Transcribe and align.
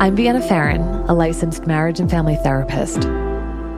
I'm 0.00 0.14
Vienna 0.14 0.40
Pharaon, 0.40 0.80
a 1.08 1.12
licensed 1.12 1.66
marriage 1.66 1.98
and 1.98 2.08
family 2.08 2.36
therapist. 2.36 3.04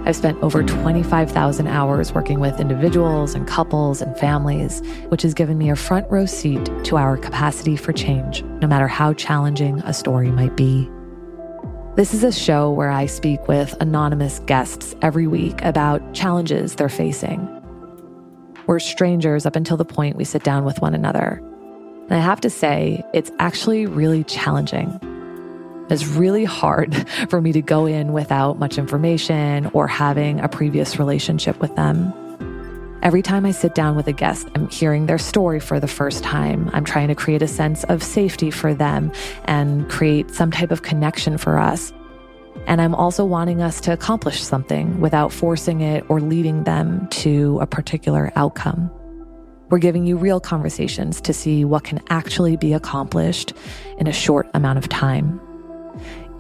I've 0.05 0.15
spent 0.15 0.37
over 0.43 0.63
25,000 0.63 1.67
hours 1.67 2.13
working 2.13 2.41
with 2.41 2.61
individuals 2.61 3.35
and 3.35 3.49
couples 3.49 4.03
and 4.03 4.15
families, 4.19 4.83
which 5.09 5.23
has 5.23 5.33
given 5.33 5.57
me 5.57 5.71
a 5.71 5.77
front 5.77 6.07
row 6.11 6.27
seat 6.27 6.69
to 6.85 6.99
our 6.99 7.17
capacity 7.17 7.75
for 7.75 7.95
change, 7.95 8.43
no 8.61 8.69
matter 8.69 8.87
how 8.87 9.15
challenging 9.15 9.79
a 9.79 9.95
story 9.95 10.31
might 10.31 10.55
be. 10.59 10.91
This 11.97 12.13
is 12.13 12.23
a 12.23 12.33
show 12.33 12.71
where 12.71 12.91
I 12.91 13.07
speak 13.07 13.49
with 13.49 13.75
anonymous 13.81 14.41
guests 14.41 14.95
every 15.01 15.27
week 15.27 15.63
about 15.63 16.13
challenges 16.13 16.75
they're 16.75 16.91
facing. 16.91 17.49
We're 18.67 18.79
strangers 18.79 19.47
up 19.47 19.57
until 19.57 19.79
the 19.79 19.87
point 19.87 20.17
we 20.17 20.25
sit 20.25 20.45
down 20.45 20.67
with 20.67 20.83
one 20.83 20.95
another. 20.95 21.41
And 22.11 22.13
I 22.13 22.21
have 22.21 22.43
to 22.43 22.51
say, 22.51 23.03
it's 23.15 23.33
actually 23.39 23.87
really 23.87 24.23
challenging 24.25 25.01
it's 25.91 26.07
really 26.07 26.45
hard 26.45 27.09
for 27.29 27.41
me 27.41 27.53
to 27.53 27.63
go 27.63 27.87
in 27.87 28.13
without 28.13 28.59
much 28.59 28.79
information 28.79 29.71
or 29.73 29.87
having 29.87 30.41
a 30.41 30.49
previous 30.49 30.99
relationship 30.99 31.61
with 31.61 31.75
them. 31.77 32.13
Every 33.03 33.23
time 33.23 33.47
I 33.47 33.53
sit 33.53 33.75
down 33.75 33.97
with 33.97 34.07
a 34.09 34.13
guest, 34.13 34.47
I'm 34.55 34.69
hearing 34.69 35.07
their 35.07 35.17
story 35.17 35.59
for 35.59 35.81
the 35.81 35.89
first 35.89 36.23
time. 36.23 36.69
I'm 36.75 36.85
trying 36.85 37.09
to 37.09 37.15
create 37.15 37.41
a 37.41 37.49
sense 37.49 37.83
of 37.85 38.03
safety 38.03 38.51
for 38.51 38.75
them 38.75 39.11
and 39.47 39.89
create 39.89 40.31
some 40.33 40.51
type 40.51 40.71
of 40.71 40.83
connection 40.83 41.39
for 41.39 41.59
us. 41.59 41.95
And 42.67 42.81
I'm 42.81 42.95
also 42.95 43.25
wanting 43.25 43.63
us 43.63 43.81
to 43.83 43.93
accomplish 43.93 44.43
something 44.43 45.01
without 45.01 45.33
forcing 45.33 45.81
it 45.81 46.05
or 46.11 46.21
leading 46.21 46.65
them 46.65 47.09
to 47.09 47.59
a 47.61 47.67
particular 47.67 48.31
outcome. 48.37 48.91
We're 49.71 49.79
giving 49.79 50.05
you 50.05 50.19
real 50.19 50.41
conversations 50.41 51.23
to 51.23 51.33
see 51.33 51.65
what 51.65 51.85
can 51.85 52.03
actually 52.11 52.57
be 52.57 52.75
accomplished 52.75 53.55
in 53.99 54.09
a 54.09 54.13
short 54.13 54.51
amount 54.53 54.79
of 54.79 54.89
time. 54.91 55.41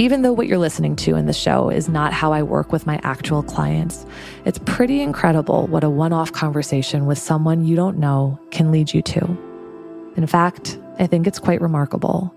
Even 0.00 0.22
though 0.22 0.33
what 0.33 0.47
you're 0.47 0.56
listening 0.56 0.97
to 0.97 1.15
in 1.15 1.27
the 1.27 1.34
show 1.34 1.69
is 1.69 1.87
not 1.87 2.15
how 2.15 2.33
I 2.33 2.43
work 2.43 2.72
with 2.72 2.87
my 2.87 2.99
actual 3.03 3.43
clients, 3.43 4.06
it's 4.47 4.59
pretty 4.65 5.03
incredible 5.03 5.66
what 5.66 5.84
a 5.84 5.91
one 5.91 6.15
off 6.15 6.33
conversation 6.33 7.05
with 7.05 7.19
someone 7.19 7.66
you 7.66 7.77
don't 7.77 7.99
know 7.99 8.41
can 8.50 8.72
lead 8.72 8.94
you 8.94 9.03
to. 9.03 10.12
In 10.16 10.27
fact, 10.27 10.78
I 10.99 11.06
think 11.06 11.27
it's 11.27 11.39
quite 11.39 11.60
remarkable. 11.60 12.34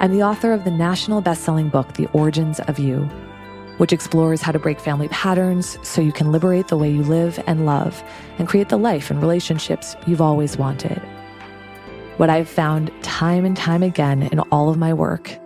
I'm 0.00 0.10
the 0.10 0.22
author 0.22 0.54
of 0.54 0.64
the 0.64 0.70
national 0.70 1.20
best 1.20 1.42
selling 1.42 1.68
book, 1.68 1.92
The 1.96 2.06
Origins 2.14 2.60
of 2.60 2.78
You, 2.78 3.00
which 3.76 3.92
explores 3.92 4.40
how 4.40 4.52
to 4.52 4.58
break 4.58 4.80
family 4.80 5.08
patterns 5.08 5.76
so 5.86 6.00
you 6.00 6.12
can 6.12 6.32
liberate 6.32 6.68
the 6.68 6.78
way 6.78 6.90
you 6.90 7.02
live 7.02 7.38
and 7.46 7.66
love 7.66 8.02
and 8.38 8.48
create 8.48 8.70
the 8.70 8.78
life 8.78 9.10
and 9.10 9.20
relationships 9.20 9.96
you've 10.06 10.22
always 10.22 10.56
wanted. 10.56 10.96
What 12.16 12.30
I've 12.30 12.48
found 12.48 12.90
time 13.02 13.44
and 13.44 13.54
time 13.54 13.82
again 13.82 14.22
in 14.22 14.40
all 14.50 14.70
of 14.70 14.78
my 14.78 14.94
work 14.94 15.38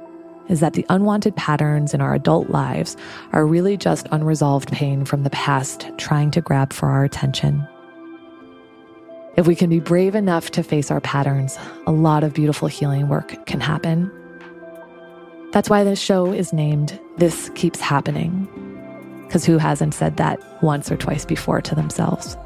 is 0.52 0.60
that 0.60 0.74
the 0.74 0.84
unwanted 0.90 1.34
patterns 1.34 1.94
in 1.94 2.02
our 2.02 2.14
adult 2.14 2.50
lives 2.50 2.94
are 3.32 3.46
really 3.46 3.74
just 3.74 4.06
unresolved 4.12 4.70
pain 4.70 5.06
from 5.06 5.22
the 5.22 5.30
past 5.30 5.90
trying 5.96 6.30
to 6.30 6.42
grab 6.42 6.74
for 6.74 6.90
our 6.90 7.04
attention. 7.04 7.66
If 9.34 9.46
we 9.46 9.56
can 9.56 9.70
be 9.70 9.80
brave 9.80 10.14
enough 10.14 10.50
to 10.50 10.62
face 10.62 10.90
our 10.90 11.00
patterns, 11.00 11.58
a 11.86 11.90
lot 11.90 12.22
of 12.22 12.34
beautiful 12.34 12.68
healing 12.68 13.08
work 13.08 13.46
can 13.46 13.60
happen. 13.60 14.12
That's 15.52 15.70
why 15.70 15.84
this 15.84 15.98
show 15.98 16.32
is 16.32 16.52
named 16.52 17.00
This 17.16 17.50
Keeps 17.54 17.80
Happening. 17.80 18.46
Because 19.26 19.46
who 19.46 19.56
hasn't 19.56 19.94
said 19.94 20.18
that 20.18 20.38
once 20.62 20.92
or 20.92 20.98
twice 20.98 21.24
before 21.24 21.62
to 21.62 21.74
themselves? 21.74 22.36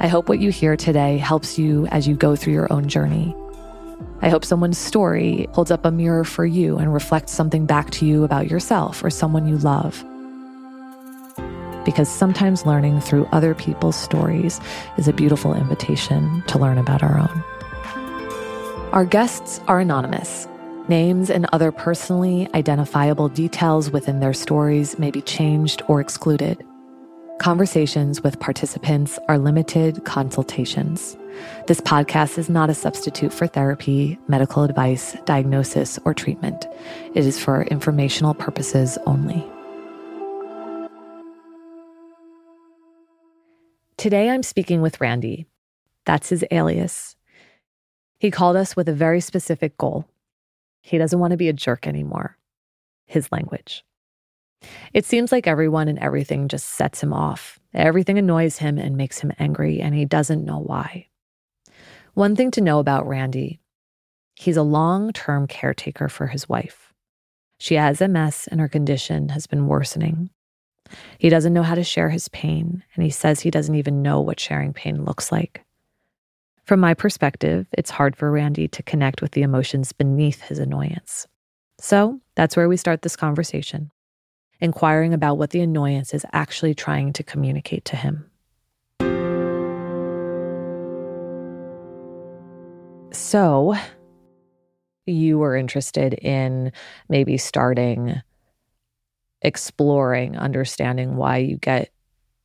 I 0.00 0.08
hope 0.08 0.28
what 0.28 0.40
you 0.40 0.50
hear 0.50 0.76
today 0.76 1.18
helps 1.18 1.56
you 1.56 1.86
as 1.86 2.08
you 2.08 2.16
go 2.16 2.34
through 2.34 2.54
your 2.54 2.72
own 2.72 2.88
journey 2.88 3.32
I 4.22 4.30
hope 4.30 4.44
someone's 4.44 4.78
story 4.78 5.46
holds 5.52 5.70
up 5.70 5.84
a 5.84 5.90
mirror 5.90 6.24
for 6.24 6.46
you 6.46 6.78
and 6.78 6.92
reflects 6.92 7.32
something 7.32 7.66
back 7.66 7.90
to 7.92 8.06
you 8.06 8.24
about 8.24 8.50
yourself 8.50 9.04
or 9.04 9.10
someone 9.10 9.46
you 9.46 9.58
love. 9.58 10.02
Because 11.84 12.08
sometimes 12.08 12.66
learning 12.66 13.00
through 13.00 13.26
other 13.26 13.54
people's 13.54 13.96
stories 13.96 14.60
is 14.96 15.06
a 15.06 15.12
beautiful 15.12 15.54
invitation 15.54 16.42
to 16.48 16.58
learn 16.58 16.78
about 16.78 17.02
our 17.02 17.18
own. 17.18 17.44
Our 18.92 19.04
guests 19.04 19.60
are 19.68 19.80
anonymous. 19.80 20.48
Names 20.88 21.30
and 21.30 21.46
other 21.52 21.70
personally 21.70 22.48
identifiable 22.54 23.28
details 23.28 23.90
within 23.90 24.20
their 24.20 24.32
stories 24.32 24.98
may 24.98 25.10
be 25.10 25.20
changed 25.20 25.82
or 25.88 26.00
excluded. 26.00 26.64
Conversations 27.38 28.22
with 28.22 28.40
participants 28.40 29.18
are 29.28 29.38
limited 29.38 30.04
consultations. 30.04 31.16
This 31.66 31.82
podcast 31.82 32.38
is 32.38 32.48
not 32.48 32.70
a 32.70 32.74
substitute 32.74 33.32
for 33.32 33.46
therapy, 33.46 34.18
medical 34.26 34.62
advice, 34.64 35.14
diagnosis, 35.26 35.98
or 36.06 36.14
treatment. 36.14 36.66
It 37.14 37.26
is 37.26 37.38
for 37.38 37.64
informational 37.64 38.32
purposes 38.32 38.98
only. 39.06 39.46
Today 43.98 44.30
I'm 44.30 44.42
speaking 44.42 44.80
with 44.80 45.00
Randy. 45.00 45.46
That's 46.06 46.30
his 46.30 46.44
alias. 46.50 47.16
He 48.18 48.30
called 48.30 48.56
us 48.56 48.74
with 48.74 48.88
a 48.88 48.94
very 48.94 49.20
specific 49.20 49.76
goal. 49.76 50.08
He 50.80 50.96
doesn't 50.96 51.18
want 51.18 51.32
to 51.32 51.36
be 51.36 51.48
a 51.48 51.52
jerk 51.52 51.86
anymore. 51.86 52.38
His 53.04 53.30
language. 53.30 53.84
It 54.92 55.04
seems 55.04 55.32
like 55.32 55.46
everyone 55.46 55.88
and 55.88 55.98
everything 55.98 56.48
just 56.48 56.66
sets 56.66 57.02
him 57.02 57.12
off. 57.12 57.58
Everything 57.74 58.18
annoys 58.18 58.58
him 58.58 58.78
and 58.78 58.96
makes 58.96 59.18
him 59.18 59.32
angry, 59.38 59.80
and 59.80 59.94
he 59.94 60.04
doesn't 60.04 60.44
know 60.44 60.58
why. 60.58 61.08
One 62.14 62.34
thing 62.34 62.50
to 62.52 62.60
know 62.60 62.78
about 62.78 63.06
Randy 63.06 63.60
he's 64.38 64.56
a 64.56 64.62
long 64.62 65.12
term 65.12 65.46
caretaker 65.46 66.08
for 66.08 66.26
his 66.26 66.48
wife. 66.48 66.92
She 67.58 67.74
has 67.74 68.00
MS 68.00 68.48
and 68.50 68.60
her 68.60 68.68
condition 68.68 69.30
has 69.30 69.46
been 69.46 69.66
worsening. 69.66 70.30
He 71.18 71.30
doesn't 71.30 71.52
know 71.54 71.62
how 71.62 71.74
to 71.74 71.82
share 71.82 72.10
his 72.10 72.28
pain, 72.28 72.84
and 72.94 73.02
he 73.02 73.10
says 73.10 73.40
he 73.40 73.50
doesn't 73.50 73.74
even 73.74 74.02
know 74.02 74.20
what 74.20 74.38
sharing 74.38 74.72
pain 74.72 75.04
looks 75.04 75.32
like. 75.32 75.64
From 76.64 76.80
my 76.80 76.94
perspective, 76.94 77.66
it's 77.72 77.90
hard 77.90 78.14
for 78.14 78.30
Randy 78.30 78.68
to 78.68 78.82
connect 78.82 79.22
with 79.22 79.32
the 79.32 79.42
emotions 79.42 79.92
beneath 79.92 80.42
his 80.42 80.58
annoyance. 80.58 81.26
So 81.80 82.20
that's 82.34 82.56
where 82.56 82.68
we 82.68 82.76
start 82.76 83.02
this 83.02 83.16
conversation, 83.16 83.90
inquiring 84.60 85.14
about 85.14 85.38
what 85.38 85.50
the 85.50 85.60
annoyance 85.60 86.14
is 86.14 86.24
actually 86.32 86.74
trying 86.74 87.12
to 87.14 87.22
communicate 87.22 87.84
to 87.86 87.96
him. 87.96 88.30
So, 93.12 93.74
you 95.06 95.38
were 95.38 95.56
interested 95.56 96.14
in 96.14 96.72
maybe 97.08 97.38
starting 97.38 98.20
exploring, 99.42 100.36
understanding 100.36 101.16
why 101.16 101.38
you 101.38 101.56
get 101.56 101.90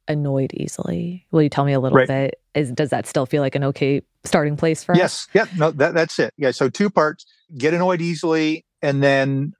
annoyed 0.07 0.53
easily. 0.53 1.25
Will 1.31 1.41
you 1.41 1.49
tell 1.49 1.65
me 1.65 1.73
a 1.73 1.79
little 1.79 1.97
right. 1.97 2.07
bit? 2.07 2.41
Is 2.53 2.71
does 2.71 2.89
that 2.89 3.07
still 3.07 3.25
feel 3.25 3.41
like 3.41 3.55
an 3.55 3.63
okay 3.65 4.01
starting 4.23 4.57
place 4.57 4.83
for 4.83 4.95
yes. 4.95 5.03
us? 5.03 5.27
Yes. 5.33 5.47
Yeah. 5.51 5.57
No. 5.57 5.71
That, 5.71 5.93
that's 5.93 6.19
it. 6.19 6.33
Yeah. 6.37 6.51
So 6.51 6.69
two 6.69 6.89
parts: 6.89 7.25
get 7.57 7.73
annoyed 7.73 8.01
easily, 8.01 8.65
and 8.81 9.01
then 9.01 9.53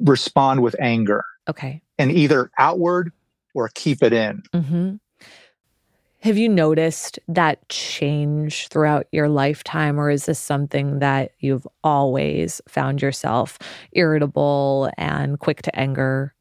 respond 0.00 0.62
with 0.62 0.74
anger. 0.80 1.22
Okay. 1.50 1.82
and 1.98 2.10
either 2.12 2.50
outward 2.58 3.12
or 3.54 3.68
keep 3.74 4.02
it 4.02 4.12
in. 4.12 4.42
hmm 4.54 4.94
Have 6.22 6.38
you 6.38 6.48
noticed 6.48 7.18
that 7.28 7.66
change 7.68 8.68
throughout 8.68 9.06
your 9.10 9.28
lifetime, 9.28 9.98
or 9.98 10.10
is 10.10 10.26
this 10.26 10.38
something 10.38 10.98
that 11.00 11.32
you've 11.40 11.66
always 11.82 12.60
found 12.68 13.02
yourself 13.02 13.58
irritable 13.92 14.90
and 14.96 15.38
quick 15.38 15.62
to 15.62 15.78
anger? 15.78 16.34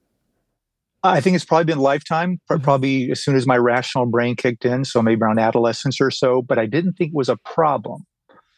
I 1.01 1.21
think 1.21 1.35
it's 1.35 1.45
probably 1.45 1.63
been 1.65 1.79
lifetime, 1.79 2.39
Mhm. 2.51 2.61
probably 2.61 3.09
as 3.11 3.23
soon 3.23 3.35
as 3.37 3.47
my 3.47 3.57
rational 3.57 4.05
brain 4.05 4.35
kicked 4.35 4.65
in. 4.65 4.83
So 4.83 5.01
maybe 5.01 5.21
around 5.21 5.39
adolescence 5.39 6.01
or 6.01 6.11
so, 6.11 6.41
but 6.41 6.59
I 6.59 6.65
didn't 6.65 6.93
think 6.93 7.11
it 7.11 7.15
was 7.15 7.29
a 7.29 7.37
problem. 7.37 8.05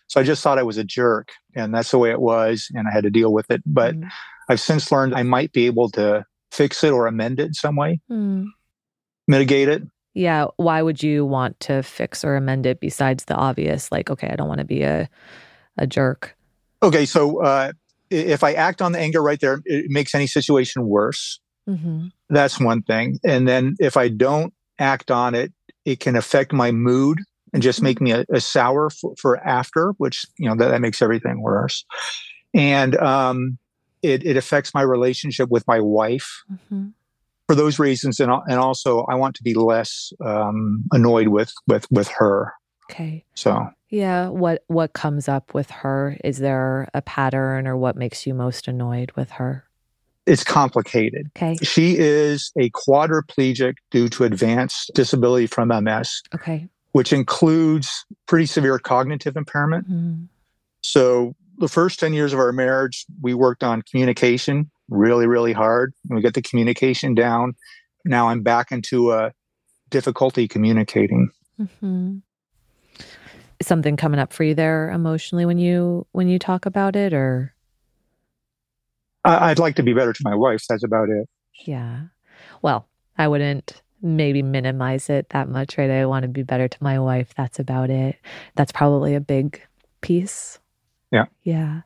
So 0.07 0.19
I 0.19 0.24
just 0.24 0.42
thought 0.44 0.57
I 0.59 0.63
was 0.63 0.77
a 0.77 0.83
jerk 0.83 1.30
and 1.56 1.74
that's 1.74 1.92
the 1.92 2.00
way 2.00 2.09
it 2.09 2.19
was. 2.19 2.68
And 2.74 2.88
I 2.88 2.92
had 2.92 3.03
to 3.03 3.12
deal 3.12 3.31
with 3.31 3.50
it. 3.51 3.62
But 3.65 3.95
Mm. 3.95 4.09
I've 4.50 4.59
since 4.59 4.92
learned 4.92 5.13
I 5.13 5.21
might 5.24 5.53
be 5.53 5.68
able 5.68 5.89
to 5.92 6.25
fix 6.51 6.83
it 6.83 6.92
or 6.92 7.07
amend 7.07 7.39
it 7.39 7.48
in 7.48 7.53
some 7.53 7.75
way, 7.75 8.00
Mm. 8.09 8.48
mitigate 9.27 9.69
it. 9.69 9.83
Yeah. 10.13 10.48
Why 10.57 10.81
would 10.81 11.01
you 11.01 11.25
want 11.25 11.59
to 11.62 11.81
fix 11.83 12.25
or 12.25 12.36
amend 12.36 12.65
it 12.65 12.81
besides 12.81 13.25
the 13.25 13.36
obvious, 13.36 13.92
like, 13.92 14.09
okay, 14.09 14.30
I 14.30 14.36
don't 14.36 14.50
want 14.50 14.59
to 14.59 14.65
be 14.65 14.83
a, 14.83 15.09
a 15.77 15.88
jerk? 15.88 16.36
Okay. 16.83 17.06
So 17.06 17.42
uh, 17.42 17.71
if 18.09 18.44
I 18.44 18.53
act 18.53 18.81
on 18.81 18.92
the 18.92 19.00
anger 19.00 19.21
right 19.21 19.39
there, 19.39 19.62
it 19.65 19.86
makes 19.89 20.13
any 20.13 20.27
situation 20.27 20.86
worse. 20.86 21.39
Mm-hmm. 21.69 22.07
That's 22.30 22.59
one 22.59 22.81
thing. 22.81 23.19
And 23.24 23.48
then 23.48 23.75
if 23.80 23.95
I 23.95 24.09
don't 24.09 24.53
act 24.80 25.12
on 25.12 25.33
it, 25.33 25.53
it 25.86 26.01
can 26.01 26.18
affect 26.18 26.51
my 26.51 26.71
mood 26.71 27.19
and 27.53 27.63
just 27.63 27.81
make 27.81 28.01
me 28.01 28.12
a, 28.12 28.25
a 28.33 28.42
sour 28.42 28.89
for, 28.89 29.13
for 29.18 29.38
after, 29.48 29.92
which, 29.98 30.25
you 30.38 30.50
know, 30.50 30.56
that, 30.56 30.69
that 30.69 30.81
makes 30.81 31.01
everything 31.01 31.42
worse. 31.42 31.86
And 32.53 32.98
um, 32.98 33.57
it, 34.01 34.25
it 34.25 34.38
affects 34.38 34.74
my 34.74 34.81
relationship 34.81 35.50
with 35.50 35.65
my 35.68 35.80
wife 35.80 36.44
Mm-hmm. 36.51 36.89
for 37.48 37.56
those 37.56 37.80
reasons. 37.80 38.19
And, 38.19 38.31
and 38.48 38.59
also 38.59 39.01
I 39.09 39.15
want 39.15 39.36
to 39.36 39.44
be 39.44 39.53
less 39.53 40.12
um, 40.24 40.83
annoyed 40.92 41.27
with, 41.27 41.51
with, 41.68 41.86
with 41.92 42.07
her. 42.09 42.53
Okay. 42.89 43.24
So 43.36 43.68
Yeah. 43.89 44.27
What 44.30 44.63
what 44.68 44.94
comes 44.94 45.27
up 45.30 45.53
with 45.53 45.69
her? 45.69 46.18
Is 46.24 46.39
there 46.39 46.89
a 46.94 47.01
pattern 47.01 47.68
or 47.68 47.77
what 47.77 47.95
makes 47.95 48.25
you 48.27 48.33
most 48.33 48.68
annoyed 48.68 49.12
with 49.15 49.31
her? 49.31 49.65
it's 50.27 50.44
complicated. 50.44 51.31
Okay. 51.36 51.56
She 51.63 51.98
is 51.98 52.51
a 52.57 52.69
quadriplegic 52.69 53.74
due 53.89 54.07
to 54.09 54.24
advanced 54.24 54.92
disability 54.94 55.48
from 55.48 55.69
MS, 55.69 56.21
Okay. 56.36 56.68
which 56.92 57.12
includes 57.12 57.89
pretty 58.27 58.45
severe 58.45 58.77
cognitive 58.77 59.36
impairment. 59.36 59.89
Mm. 59.92 60.27
So 60.81 61.36
the 61.62 61.69
first 61.69 62.00
10 62.00 62.13
years 62.13 62.34
of 62.34 62.40
our 62.40 62.52
marriage, 62.52 63.06
we 63.22 63.34
worked 63.34 63.63
on 63.63 63.81
communication 63.90 64.69
really, 64.90 65.25
really 65.28 65.54
hard. 65.54 65.94
And 66.10 66.18
we 66.18 66.22
got 66.22 66.34
the 66.34 66.42
communication 66.42 67.16
down. 67.16 67.54
Now 68.04 68.28
I'm 68.30 68.42
back 68.44 68.72
into 68.72 69.12
a 69.13 69.31
difficulty 69.90 70.48
communicating. 70.48 71.30
hmm 71.80 72.18
Something 73.62 73.96
coming 73.96 74.19
up 74.19 74.34
for 74.34 74.44
you 74.44 74.56
there 74.56 74.90
emotionally 74.90 75.46
when 75.46 75.60
you 75.60 76.08
when 76.13 76.28
you 76.28 76.40
talk 76.40 76.66
about 76.66 76.96
it, 76.96 77.13
or 77.13 77.54
I- 79.24 79.52
I'd 79.52 79.60
like 79.60 79.75
to 79.75 79.84
be 79.84 79.94
better 79.94 80.13
to 80.13 80.22
my 80.24 80.34
wife. 80.34 80.63
That's 80.68 80.84
about 80.84 81.10
it. 81.10 81.30
yeah. 81.66 82.06
Well, 82.63 82.88
I 83.19 83.28
wouldn't 83.28 83.84
maybe 84.02 84.42
minimize 84.42 85.12
it 85.12 85.30
that 85.30 85.48
much, 85.48 85.78
right? 85.78 85.92
I 85.92 86.08
want 86.08 86.24
to 86.24 86.28
be 86.28 86.42
better 86.42 86.68
to 86.68 86.78
my 86.84 86.98
wife. 86.98 87.36
That's 87.38 87.60
about 87.60 87.92
it. 87.92 88.16
That's 88.56 88.72
probably 88.72 89.13
a 89.13 89.22
big 89.22 89.62
piece. 90.02 90.58
Yeah. 91.12 91.25
Yeah. 91.44 91.81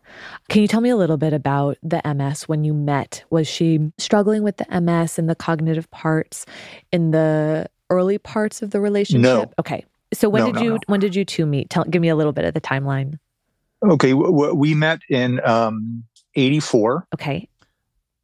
Can 0.49 0.61
you 0.61 0.67
tell 0.67 0.81
me 0.81 0.89
a 0.89 0.95
little 0.95 1.17
bit 1.17 1.33
about 1.33 1.77
the 1.81 2.01
MS 2.05 2.43
when 2.43 2.63
you 2.63 2.73
met? 2.73 3.23
Was 3.31 3.47
she 3.47 3.91
struggling 3.97 4.43
with 4.43 4.57
the 4.57 4.81
MS 4.81 5.17
and 5.17 5.27
the 5.29 5.35
cognitive 5.35 5.89
parts 5.91 6.45
in 6.91 7.11
the 7.11 7.67
early 7.89 8.17
parts 8.19 8.61
of 8.61 8.69
the 8.71 8.79
relationship? 8.79 9.23
No. 9.23 9.51
Okay. 9.59 9.83
So 10.13 10.29
when 10.29 10.41
No, 10.43 10.45
did 10.47 10.55
no, 10.55 10.61
you 10.61 10.69
no. 10.73 10.79
when 10.87 10.99
did 10.99 11.15
you 11.15 11.25
two 11.25 11.45
meet? 11.47 11.69
Tell 11.71 11.83
give 11.85 12.01
me 12.01 12.09
a 12.09 12.15
little 12.15 12.33
bit 12.33 12.45
of 12.45 12.53
the 12.53 12.61
timeline. 12.61 13.17
Okay. 13.83 14.11
W- 14.11 14.31
w- 14.31 14.53
we 14.53 14.75
met 14.75 14.99
in 15.09 15.43
um, 15.45 16.03
84. 16.35 17.07
Okay. 17.15 17.49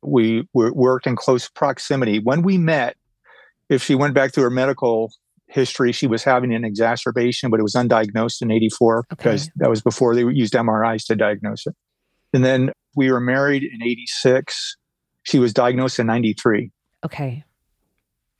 we 0.03 0.47
were, 0.53 0.71
worked 0.73 1.07
in 1.07 1.15
close 1.15 1.49
proximity. 1.49 2.19
When 2.19 2.43
we 2.43 2.57
met, 2.59 2.95
if 3.69 3.83
she 3.83 3.95
went 3.95 4.13
back 4.13 4.33
to 4.33 4.41
her 4.41 4.49
medical 4.51 5.11
history, 5.51 5.91
she 5.91 6.07
was 6.07 6.23
having 6.23 6.53
an 6.53 6.63
exacerbation, 6.63 7.49
but 7.49 7.59
it 7.59 7.63
was 7.63 7.73
undiagnosed 7.73 8.41
in 8.41 8.51
84 8.51 9.05
because 9.09 9.49
that 9.57 9.69
was 9.69 9.81
before 9.81 10.15
they 10.15 10.21
used 10.21 10.53
MRIs 10.53 11.05
to 11.07 11.15
diagnose 11.15 11.67
it. 11.67 11.75
And 12.33 12.43
then 12.45 12.71
we 12.95 13.11
were 13.11 13.19
married 13.19 13.63
in 13.63 13.83
86. 13.83 14.77
She 15.23 15.39
was 15.39 15.53
diagnosed 15.53 15.99
in 15.99 16.07
93. 16.07 16.71
Okay. 17.05 17.43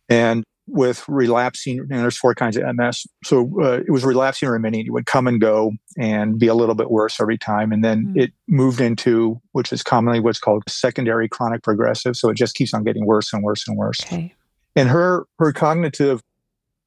And 0.10 0.44
with 0.68 1.04
relapsing, 1.10 1.80
and 1.80 1.90
there's 1.90 2.16
four 2.18 2.34
kinds 2.34 2.56
of 2.56 2.64
MS. 2.76 3.06
So 3.26 3.50
uh, 3.62 3.82
it 3.86 3.92
was 3.92 4.06
relapsing 4.06 4.48
or 4.48 4.54
remitting. 4.54 4.86
It 4.86 4.92
would 4.92 5.06
come 5.06 5.28
and 5.28 5.42
go 5.42 5.74
and 5.98 6.40
be 6.40 6.48
a 6.48 6.54
little 6.54 6.76
bit 6.76 6.90
worse 6.90 7.20
every 7.20 7.38
time. 7.38 7.74
And 7.74 7.84
then 7.84 8.06
Mm. 8.06 8.24
it 8.24 8.32
moved 8.48 8.80
into, 8.80 9.42
which 9.52 9.74
is 9.74 9.84
commonly 9.84 10.22
what's 10.22 10.40
called 10.40 10.64
secondary 10.70 11.28
chronic 11.28 11.62
progressive. 11.62 12.16
So 12.16 12.30
it 12.30 12.36
just 12.38 12.56
keeps 12.56 12.74
on 12.74 12.84
getting 12.84 13.06
worse 13.06 13.34
and 13.34 13.44
worse 13.44 13.68
and 13.68 13.78
worse. 13.78 14.00
Okay. 14.06 14.34
And 14.76 14.88
her 14.88 15.26
her 15.40 15.52
cognitive 15.52 16.22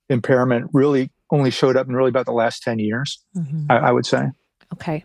impairment 0.08 0.70
really 0.72 1.10
only 1.30 1.50
showed 1.50 1.76
up 1.76 1.88
in 1.88 1.94
really 1.94 2.10
about 2.10 2.26
the 2.26 2.32
last 2.32 2.62
10 2.62 2.78
years, 2.78 3.22
Mhm. 3.36 3.66
I, 3.70 3.76
I 3.76 3.92
would 3.92 4.06
say. 4.06 4.26
Okay. 4.74 5.04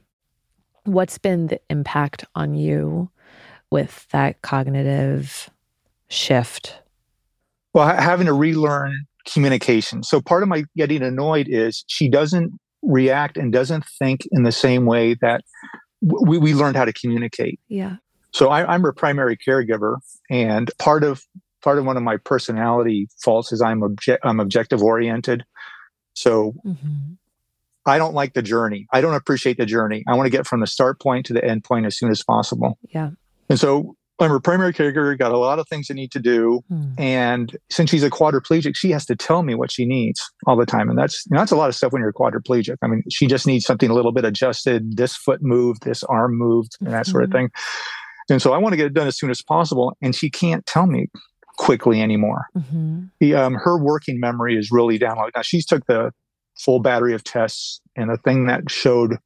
What's 0.84 1.18
been 1.18 1.48
the 1.48 1.60
impact 1.69 2.25
on 2.36 2.56
you 2.56 3.10
with 3.72 4.07
that 4.12 4.42
cognitive 4.42 5.50
shift? 6.10 6.75
Well, 7.74 7.88
having 7.96 8.25
to 8.25 8.34
relearn 8.34 9.06
communication. 9.31 10.04
So 10.04 10.22
part 10.22 10.44
of 10.44 10.50
my 10.50 10.63
getting 10.75 11.04
annoyed 11.04 11.48
is 11.50 11.84
she 11.88 12.10
doesn't 12.10 12.52
react 12.81 13.38
and 13.38 13.52
doesn't 13.52 13.86
think 14.00 14.22
in 14.31 14.44
the 14.44 14.52
same 14.52 14.86
way 14.86 15.16
that 15.22 15.42
we, 16.02 16.38
we 16.38 16.54
learned 16.54 16.78
how 16.78 16.86
to 16.86 16.94
communicate. 16.94 17.60
Yeah. 17.68 17.98
So 18.31 18.50
I, 18.50 18.72
I'm 18.74 18.81
her 18.84 18.94
primary 18.94 19.38
caregiver, 19.38 19.98
and 20.30 20.72
part 20.80 21.04
of 21.04 21.24
part 21.63 21.77
of 21.77 21.85
one 21.85 21.97
of 21.97 22.03
my 22.03 22.17
personality 22.17 23.07
faults 23.23 23.51
is 23.51 23.61
I'm 23.61 23.81
obje- 23.81 24.17
I'm 24.23 24.39
objective 24.39 24.81
oriented. 24.83 25.44
So 26.13 26.53
hmm 26.63 27.13
I 27.85 27.97
don't 27.97 28.13
like 28.13 28.33
the 28.33 28.44
journey. 28.44 28.85
I 28.94 29.01
don't 29.01 29.15
appreciate 29.15 29.57
the 29.57 29.65
journey. 29.65 30.03
I 30.07 30.13
want 30.15 30.27
to 30.27 30.29
get 30.29 30.45
from 30.45 30.59
the 30.59 30.67
start 30.67 31.00
point 31.00 31.25
to 31.27 31.33
the 31.33 31.44
end 31.44 31.63
point 31.63 31.88
as 31.88 31.97
soon 31.97 32.11
as 32.11 32.21
possible. 32.23 32.77
Yeah. 32.89 33.11
And 33.50 33.57
so 33.59 33.95
I'm 34.19 34.29
her 34.29 34.39
primary 34.39 34.73
caregiver, 34.73 35.17
got 35.17 35.31
a 35.31 35.38
lot 35.39 35.57
of 35.57 35.67
things 35.69 35.88
I 35.89 35.94
need 35.95 36.11
to 36.11 36.19
do. 36.19 36.59
Hmm. 36.67 36.91
And 37.00 37.57
since 37.71 37.89
she's 37.89 38.03
a 38.03 38.09
quadriplegic, 38.11 38.75
she 38.75 38.91
has 38.91 39.06
to 39.07 39.15
tell 39.15 39.42
me 39.42 39.56
what 39.56 39.71
she 39.71 39.85
needs 39.85 40.21
all 40.45 40.56
the 40.57 40.68
time. 40.68 40.89
And 40.89 40.99
that's 40.99 41.25
you 41.25 41.33
know, 41.33 41.39
that's 41.39 41.54
a 41.54 41.56
lot 41.56 41.69
of 41.69 41.75
stuff 41.75 41.94
when 41.94 42.01
you're 42.01 42.13
quadriplegic. 42.13 42.75
I 42.83 42.87
mean, 42.87 43.01
she 43.09 43.25
just 43.25 43.47
needs 43.47 43.66
something 43.66 43.89
a 43.89 43.94
little 43.94 44.11
bit 44.11 44.25
adjusted, 44.25 44.97
this 44.97 45.16
foot 45.16 45.42
moved, 45.42 45.83
this 45.83 46.04
arm 46.04 46.37
moved, 46.37 46.75
and 46.81 46.94
that 46.94 47.07
sort 47.07 47.23
of 47.23 47.30
Mhm. 47.30 47.33
thing. 47.33 47.49
And 48.30 48.42
so 48.42 48.54
I 48.54 48.59
want 48.59 48.73
to 48.73 48.78
get 48.78 48.85
it 48.87 48.94
done 48.94 49.07
as 49.07 49.18
soon 49.18 49.31
as 49.31 49.42
possible. 49.42 49.97
And 50.01 50.13
she 50.13 50.30
can't 50.30 50.63
tell 50.68 50.85
me 50.85 51.07
quickly 51.59 52.01
anymore. 52.01 52.45
hmm 52.71 53.04
The, 53.19 53.35
um, 53.35 53.54
her 53.54 53.78
working 53.78 54.19
memory 54.19 54.57
is 54.57 54.71
really 54.71 54.97
down. 54.97 55.18
low. 55.18 55.30
Now 55.35 55.42
she's 55.44 55.66
took 55.66 55.85
the 55.85 56.11
full 56.57 56.80
battery 56.80 57.13
of 57.13 57.23
tests, 57.23 57.81
and 57.95 58.09
the 58.09 58.18
thing 58.18 58.47
that 58.47 58.71
showed 58.71 59.18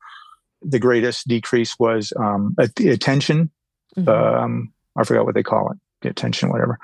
the 0.62 0.80
greatest 0.80 1.28
decrease 1.28 1.78
was 1.80 2.12
um, 2.20 2.56
at- 2.60 2.80
attention 2.80 3.50
Mhm. 3.98 4.08
um, 4.08 4.74
I 4.98 5.04
forgot 5.04 5.26
what 5.26 5.36
they 5.36 5.44
call 5.44 5.72
it, 5.72 5.78
the 6.02 6.10
attention, 6.10 6.50
whatever. 6.50 6.80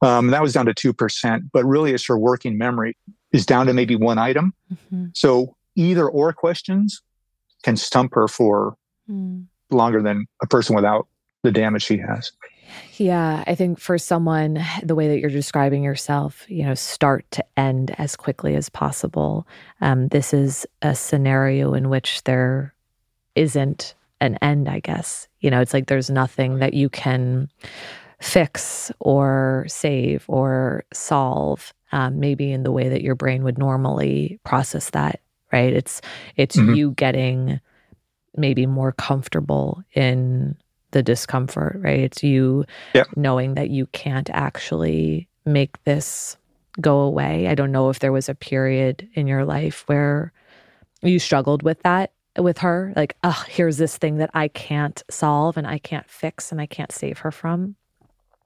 Um, 0.00 0.28
that 0.28 0.40
was 0.42 0.52
down 0.54 0.64
to 0.66 0.72
2%, 0.74 1.42
but 1.52 1.64
really 1.66 1.92
it's 1.92 2.06
her 2.06 2.18
working 2.18 2.56
memory 2.56 2.96
is 3.32 3.44
down 3.44 3.66
to 3.66 3.74
maybe 3.74 3.96
one 3.96 4.16
item. 4.18 4.54
Mhm. 4.92 5.14
So 5.16 5.56
either 5.76 6.08
or 6.08 6.32
questions 6.32 7.02
can 7.64 7.76
stump 7.76 8.14
her 8.14 8.28
for 8.28 8.76
Mm. 9.10 9.44
longer 9.70 10.00
than 10.02 10.24
a 10.42 10.46
person 10.46 10.74
without 10.76 11.06
the 11.42 11.50
damage 11.52 11.82
she 11.82 11.98
has. 11.98 12.32
Yeah, 12.96 13.44
I 13.46 13.54
think 13.54 13.78
for 13.78 13.98
someone, 13.98 14.62
the 14.82 14.94
way 14.94 15.08
that 15.08 15.18
you're 15.20 15.30
describing 15.30 15.82
yourself, 15.82 16.44
you 16.48 16.64
know, 16.64 16.74
start 16.74 17.24
to 17.32 17.44
end 17.56 17.94
as 17.98 18.16
quickly 18.16 18.54
as 18.56 18.68
possible. 18.68 19.46
Um, 19.80 20.08
this 20.08 20.34
is 20.34 20.66
a 20.82 20.94
scenario 20.94 21.74
in 21.74 21.88
which 21.88 22.22
there 22.24 22.74
isn't 23.34 23.94
an 24.20 24.36
end, 24.42 24.68
I 24.68 24.80
guess. 24.80 25.28
You 25.40 25.50
know, 25.50 25.60
it's 25.60 25.72
like 25.72 25.86
there's 25.86 26.10
nothing 26.10 26.58
that 26.58 26.74
you 26.74 26.88
can 26.88 27.48
fix 28.20 28.90
or 28.98 29.64
save 29.68 30.24
or 30.28 30.84
solve, 30.92 31.72
um, 31.92 32.18
maybe 32.18 32.50
in 32.50 32.64
the 32.64 32.72
way 32.72 32.88
that 32.88 33.02
your 33.02 33.14
brain 33.14 33.44
would 33.44 33.58
normally 33.58 34.40
process 34.44 34.90
that, 34.90 35.20
right? 35.52 35.72
It's 35.72 36.00
it's 36.36 36.56
Mhm. 36.56 36.76
you 36.76 36.90
getting 36.92 37.60
maybe 38.36 38.66
more 38.66 38.92
comfortable 38.92 39.82
in 39.94 40.56
the 40.92 41.02
discomfort, 41.02 41.78
right? 41.80 42.00
It's 42.00 42.22
you 42.22 42.64
Yep. 42.94 43.08
knowing 43.16 43.54
that 43.54 43.70
you 43.70 43.86
can't 43.86 44.30
actually 44.30 45.28
make 45.44 45.82
this 45.84 46.36
go 46.80 47.00
away. 47.00 47.48
I 47.48 47.54
don't 47.54 47.72
know 47.72 47.90
if 47.90 47.98
there 47.98 48.12
was 48.12 48.28
a 48.28 48.34
period 48.34 49.08
in 49.14 49.26
your 49.26 49.44
life 49.44 49.84
where 49.86 50.32
you 51.02 51.18
struggled 51.18 51.62
with 51.62 51.82
that 51.82 52.12
with 52.36 52.58
her, 52.58 52.92
like, 52.96 53.16
oh, 53.24 53.44
here's 53.48 53.78
this 53.78 53.96
thing 53.96 54.18
that 54.18 54.30
I 54.34 54.48
can't 54.48 55.02
solve 55.10 55.56
and 55.56 55.66
I 55.66 55.78
can't 55.78 56.08
fix 56.08 56.52
and 56.52 56.60
I 56.60 56.66
can't 56.66 56.92
save 56.92 57.18
her 57.18 57.30
from. 57.30 57.76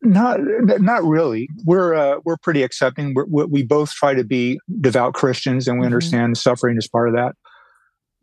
Not, 0.02 0.40
not 0.80 1.04
really. 1.04 1.49
We're 1.64 1.94
uh, 1.94 2.16
we're 2.25 2.37
pretty 2.37 2.64
accepting. 2.64 3.14
We're, 3.14 3.46
we 3.46 3.62
both 3.62 3.92
try 3.92 4.14
to 4.14 4.25
be 4.25 4.58
devout 4.80 5.14
Christians, 5.14 5.68
and 5.68 5.78
we 5.78 5.82
mm-hmm. 5.82 5.94
understand 5.94 6.37
suffering 6.37 6.76
is 6.76 6.88
part 6.88 7.08
of 7.08 7.14
that. 7.14 7.37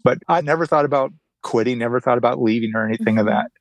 But 0.04 0.18
I 0.28 0.42
never 0.42 0.66
thought 0.66 0.84
about 0.84 1.12
quitting. 1.42 1.78
Never 1.78 2.02
thought 2.02 2.18
about 2.18 2.42
leaving 2.42 2.72
or 2.76 2.86
anything 2.86 3.16
mm-hmm. 3.16 3.20
of 3.20 3.26
that. 3.28 3.52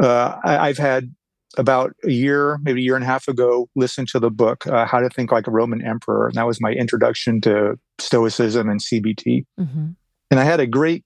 Uh, 0.00 0.36
I, 0.44 0.68
have 0.68 0.78
had 0.78 1.14
about 1.58 1.94
a 2.04 2.10
year, 2.10 2.58
maybe 2.62 2.80
a 2.80 2.84
year 2.84 2.94
and 2.94 3.04
a 3.04 3.06
half 3.06 3.28
ago, 3.28 3.68
listened 3.76 4.08
to 4.08 4.18
the 4.18 4.30
book 4.30 4.66
uh, 4.66 4.86
"How 4.86 5.00
to 5.00 5.10
Think 5.10 5.32
Like 5.32 5.46
a 5.46 5.50
Roman 5.50 5.82
Emperor," 5.84 6.28
and 6.28 6.36
that 6.36 6.46
was 6.46 6.60
my 6.60 6.72
introduction 6.72 7.40
to 7.42 7.78
Stoicism 7.98 8.68
and 8.68 8.80
CBT. 8.80 9.44
Mm-hmm. 9.60 9.88
And 10.30 10.40
I 10.40 10.44
had 10.44 10.60
a 10.60 10.66
great. 10.66 11.04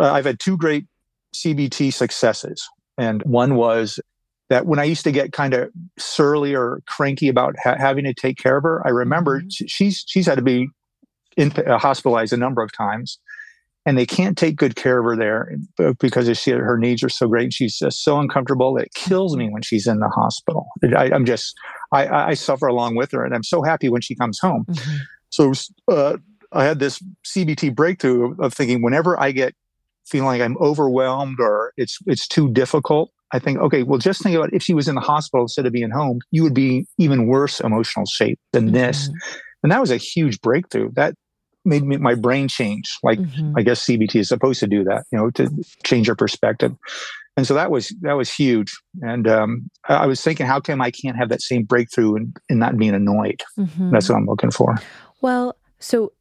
I've 0.00 0.24
had 0.24 0.40
two 0.40 0.56
great 0.56 0.86
CBT 1.34 1.92
successes, 1.92 2.66
and 2.96 3.22
one 3.24 3.56
was 3.56 4.00
that 4.48 4.66
when 4.66 4.78
I 4.78 4.84
used 4.84 5.04
to 5.04 5.12
get 5.12 5.32
kind 5.32 5.54
of 5.54 5.70
surly 5.98 6.54
or 6.54 6.82
cranky 6.86 7.28
about 7.28 7.54
ha- 7.62 7.76
having 7.78 8.04
to 8.04 8.14
take 8.14 8.38
care 8.38 8.58
of 8.58 8.62
her, 8.62 8.86
I 8.86 8.90
remember 8.90 9.40
mm-hmm. 9.40 9.66
she's 9.66 10.04
she's 10.06 10.26
had 10.26 10.36
to 10.36 10.42
be 10.42 10.68
in, 11.36 11.52
uh, 11.52 11.78
hospitalized 11.78 12.32
a 12.32 12.36
number 12.36 12.62
of 12.62 12.72
times, 12.72 13.18
and 13.84 13.98
they 13.98 14.06
can't 14.06 14.38
take 14.38 14.56
good 14.56 14.76
care 14.76 14.98
of 14.98 15.04
her 15.04 15.16
there 15.16 15.56
uh, 15.80 15.92
because 15.98 16.38
she, 16.38 16.52
her 16.52 16.78
needs 16.78 17.02
are 17.02 17.08
so 17.08 17.26
great. 17.26 17.52
She's 17.52 17.78
just 17.78 18.04
so 18.04 18.18
uncomfortable. 18.20 18.76
It 18.76 18.92
kills 18.94 19.36
me 19.36 19.50
when 19.50 19.62
she's 19.62 19.86
in 19.86 19.98
the 19.98 20.08
hospital. 20.08 20.66
I, 20.96 21.06
am 21.06 21.24
just 21.24 21.54
I, 21.92 22.06
I, 22.08 22.34
suffer 22.34 22.66
along 22.66 22.94
with 22.94 23.10
her, 23.12 23.24
and 23.24 23.34
I'm 23.34 23.42
so 23.42 23.62
happy 23.62 23.88
when 23.88 24.00
she 24.00 24.14
comes 24.14 24.38
home. 24.38 24.66
Mm-hmm. 24.68 24.96
So 25.30 25.52
uh, 25.88 26.18
I 26.52 26.64
had 26.64 26.78
this 26.78 27.02
CBT 27.26 27.74
breakthrough 27.74 28.36
of 28.40 28.54
thinking 28.54 28.82
whenever 28.82 29.18
I 29.18 29.32
get 29.32 29.54
feeling 30.06 30.26
like 30.26 30.40
I'm 30.40 30.56
overwhelmed 30.58 31.40
or 31.40 31.72
it's 31.76 31.98
it's 32.06 32.26
too 32.26 32.50
difficult, 32.52 33.10
I 33.32 33.38
think, 33.38 33.58
okay, 33.58 33.82
well, 33.82 33.98
just 33.98 34.22
think 34.22 34.36
about 34.36 34.52
if 34.52 34.62
she 34.62 34.74
was 34.74 34.88
in 34.88 34.94
the 34.94 35.00
hospital 35.00 35.44
instead 35.44 35.66
of 35.66 35.72
being 35.72 35.90
home, 35.90 36.20
you 36.30 36.42
would 36.42 36.54
be 36.54 36.86
even 36.98 37.26
worse 37.26 37.60
emotional 37.60 38.06
shape 38.06 38.38
than 38.52 38.66
mm-hmm. 38.66 38.74
this. 38.74 39.08
And 39.62 39.72
that 39.72 39.80
was 39.80 39.90
a 39.90 39.96
huge 39.96 40.40
breakthrough. 40.40 40.90
That 40.92 41.14
made 41.64 41.84
me, 41.84 41.96
my 41.96 42.14
brain 42.14 42.48
change. 42.48 42.98
Like 43.02 43.18
mm-hmm. 43.18 43.54
I 43.56 43.62
guess 43.62 43.86
CBT 43.86 44.16
is 44.16 44.28
supposed 44.28 44.60
to 44.60 44.66
do 44.66 44.84
that, 44.84 45.04
you 45.12 45.18
know, 45.18 45.30
to 45.30 45.50
change 45.84 46.06
your 46.06 46.16
perspective. 46.16 46.74
And 47.36 47.46
so 47.46 47.54
that 47.54 47.70
was 47.70 47.94
that 48.02 48.12
was 48.12 48.32
huge. 48.32 48.78
And 49.00 49.26
um, 49.26 49.70
I, 49.88 50.06
was 50.06 50.22
thinking, 50.22 50.46
how 50.46 50.60
come 50.60 50.82
I 50.82 50.90
can't 50.90 51.16
have 51.16 51.30
that 51.30 51.40
same 51.40 51.64
breakthrough 51.64 52.16
and, 52.16 52.36
and 52.50 52.58
not 52.58 52.76
being 52.76 52.94
annoyed? 52.94 53.42
Mm-hmm. 53.58 53.90
That's 53.90 54.08
what 54.08 54.16
I'm 54.16 54.26
looking 54.26 54.50
for. 54.50 54.76
Well, 55.22 55.56
so 55.78 56.12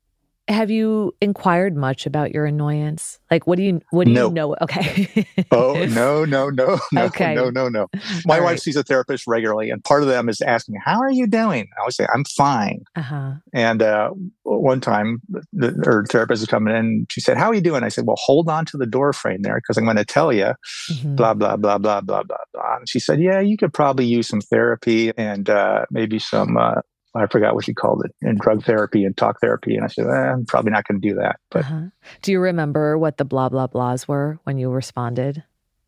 have 0.51 0.69
you 0.69 1.15
inquired 1.21 1.75
much 1.75 2.05
about 2.05 2.31
your 2.31 2.45
annoyance? 2.45 3.19
Like, 3.31 3.47
what 3.47 3.57
do 3.57 3.63
you 3.63 3.81
what 3.91 4.05
do 4.05 4.13
no. 4.13 4.27
you 4.27 4.33
know? 4.33 4.55
Okay. 4.61 5.25
oh 5.51 5.85
no 5.85 6.25
no 6.25 6.49
no 6.49 6.79
no 6.91 7.05
okay. 7.05 7.33
no 7.33 7.49
no 7.49 7.69
no. 7.69 7.87
My 8.25 8.37
All 8.37 8.43
wife 8.43 8.51
right. 8.51 8.61
sees 8.61 8.75
a 8.75 8.83
therapist 8.83 9.25
regularly, 9.27 9.69
and 9.69 9.83
part 9.83 10.03
of 10.03 10.09
them 10.09 10.29
is 10.29 10.41
asking, 10.41 10.75
"How 10.83 10.99
are 10.99 11.11
you 11.11 11.27
doing?" 11.27 11.67
I 11.77 11.81
always 11.81 11.95
say, 11.95 12.05
"I'm 12.13 12.25
fine." 12.25 12.83
Uh-huh. 12.95 13.33
And 13.53 13.81
uh, 13.81 14.11
one 14.43 14.81
time, 14.81 15.21
the, 15.53 15.71
her 15.85 16.05
therapist 16.09 16.43
is 16.43 16.47
coming 16.47 16.75
in. 16.75 17.07
She 17.09 17.21
said, 17.21 17.37
"How 17.37 17.49
are 17.49 17.55
you 17.55 17.61
doing?" 17.61 17.83
I 17.83 17.89
said, 17.89 18.05
"Well, 18.05 18.17
hold 18.19 18.49
on 18.49 18.65
to 18.65 18.77
the 18.77 18.85
door 18.85 19.13
frame 19.13 19.41
there 19.41 19.55
because 19.55 19.77
I'm 19.77 19.85
going 19.85 19.97
to 19.97 20.05
tell 20.05 20.33
you." 20.33 20.53
Mm-hmm. 20.91 21.15
Blah 21.15 21.33
blah 21.33 21.55
blah 21.55 21.77
blah 21.77 22.01
blah 22.01 22.23
blah 22.23 22.43
blah. 22.53 22.75
And 22.77 22.89
she 22.89 22.99
said, 22.99 23.21
"Yeah, 23.21 23.39
you 23.39 23.57
could 23.57 23.73
probably 23.73 24.05
use 24.05 24.27
some 24.27 24.41
therapy 24.41 25.11
and 25.17 25.49
uh, 25.49 25.85
maybe 25.89 26.19
some 26.19 26.57
uh, 26.57 26.81
I 27.13 27.27
forgot 27.27 27.55
what 27.55 27.65
she 27.65 27.73
called 27.73 28.03
it, 28.05 28.15
in 28.25 28.37
drug 28.37 28.63
therapy 28.63 29.03
and 29.03 29.15
talk 29.17 29.41
therapy. 29.41 29.75
And 29.75 29.83
I 29.83 29.87
said, 29.87 30.05
eh, 30.07 30.31
I'm 30.31 30.45
probably 30.45 30.71
not 30.71 30.87
going 30.87 31.01
to 31.01 31.07
do 31.07 31.15
that. 31.15 31.37
But 31.49 31.65
uh-huh. 31.65 31.81
do 32.21 32.31
you 32.31 32.39
remember 32.39 32.97
what 32.97 33.17
the 33.17 33.25
blah 33.25 33.49
blah 33.49 33.67
blahs 33.67 34.07
were 34.07 34.39
when 34.43 34.57
you 34.57 34.69
responded? 34.69 35.43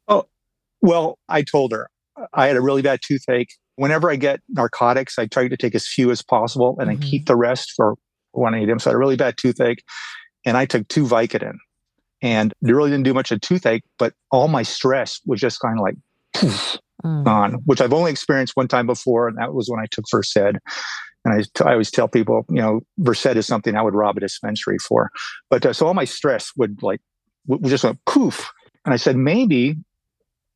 Oh, 0.07 0.25
well, 0.81 1.17
I 1.29 1.43
told 1.43 1.71
her 1.71 1.89
I 2.33 2.47
had 2.47 2.57
a 2.57 2.61
really 2.61 2.81
bad 2.81 2.99
toothache. 3.01 3.49
Whenever 3.75 4.11
I 4.11 4.17
get 4.17 4.41
narcotics, 4.49 5.17
I 5.17 5.25
try 5.27 5.47
to 5.47 5.57
take 5.57 5.75
as 5.75 5.87
few 5.87 6.11
as 6.11 6.21
possible 6.21 6.75
and 6.79 6.89
mm-hmm. 6.89 6.99
then 6.99 7.09
keep 7.09 7.25
the 7.25 7.35
rest 7.35 7.73
for 7.75 7.95
when 8.33 8.53
I 8.53 8.59
need 8.59 8.69
them. 8.69 8.79
So 8.79 8.89
I 8.89 8.91
had 8.91 8.95
a 8.95 8.99
really 8.99 9.15
bad 9.15 9.37
toothache, 9.37 9.83
and 10.45 10.57
I 10.57 10.65
took 10.65 10.87
two 10.87 11.05
Vicodin, 11.05 11.55
and 12.21 12.51
it 12.61 12.71
really 12.71 12.89
didn't 12.89 13.05
do 13.05 13.13
much 13.13 13.31
of 13.31 13.41
toothache, 13.41 13.83
but 13.97 14.13
all 14.31 14.47
my 14.47 14.63
stress 14.63 15.19
was 15.25 15.39
just 15.39 15.59
kind 15.59 15.79
of 15.79 15.83
like 15.83 15.95
poof, 16.33 16.77
mm. 17.03 17.23
gone, 17.23 17.61
which 17.65 17.81
I've 17.81 17.93
only 17.93 18.11
experienced 18.11 18.55
one 18.55 18.67
time 18.67 18.87
before, 18.87 19.27
and 19.27 19.37
that 19.37 19.53
was 19.53 19.69
when 19.69 19.79
I 19.79 19.85
took 19.89 20.05
Versed. 20.11 20.57
And 21.25 21.33
I, 21.33 21.41
t- 21.41 21.63
I 21.65 21.71
always 21.71 21.91
tell 21.91 22.07
people, 22.07 22.45
you 22.49 22.61
know, 22.61 22.81
Versed 22.97 23.25
is 23.37 23.47
something 23.47 23.75
I 23.75 23.81
would 23.81 23.95
rob 23.95 24.17
a 24.17 24.19
dispensary 24.19 24.77
for. 24.77 25.09
But 25.49 25.65
uh, 25.65 25.73
so 25.73 25.87
all 25.87 25.93
my 25.93 26.05
stress 26.05 26.51
would 26.57 26.83
like, 26.83 27.01
would 27.47 27.63
just 27.63 27.83
went 27.83 28.03
poof. 28.05 28.51
And 28.85 28.93
I 28.93 28.97
said, 28.97 29.15
maybe 29.15 29.77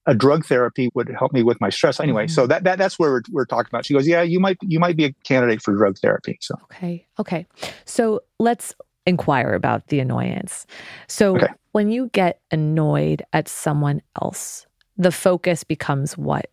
a 0.07 0.15
drug 0.15 0.45
therapy 0.45 0.89
would 0.93 1.09
help 1.09 1.33
me 1.33 1.43
with 1.43 1.59
my 1.61 1.69
stress 1.69 1.99
anyway. 1.99 2.25
Mm-hmm. 2.25 2.33
So 2.33 2.47
that, 2.47 2.63
that 2.63 2.77
that's 2.77 2.97
where 2.97 3.11
we're, 3.11 3.21
we're 3.29 3.45
talking 3.45 3.69
about. 3.69 3.85
She 3.85 3.93
goes, 3.93 4.07
yeah, 4.07 4.21
you 4.21 4.39
might 4.39 4.57
you 4.61 4.79
might 4.79 4.95
be 4.95 5.05
a 5.05 5.13
candidate 5.23 5.61
for 5.61 5.75
drug 5.75 5.97
therapy. 5.99 6.37
So 6.41 6.55
okay, 6.63 7.05
okay. 7.19 7.45
So 7.85 8.21
let's 8.39 8.73
inquire 9.05 9.53
about 9.53 9.87
the 9.87 9.99
annoyance. 9.99 10.65
So 11.07 11.35
okay. 11.35 11.47
when 11.73 11.91
you 11.91 12.09
get 12.13 12.39
annoyed 12.51 13.23
at 13.33 13.47
someone 13.47 14.01
else, 14.21 14.65
the 14.97 15.11
focus 15.11 15.63
becomes 15.63 16.17
what? 16.17 16.49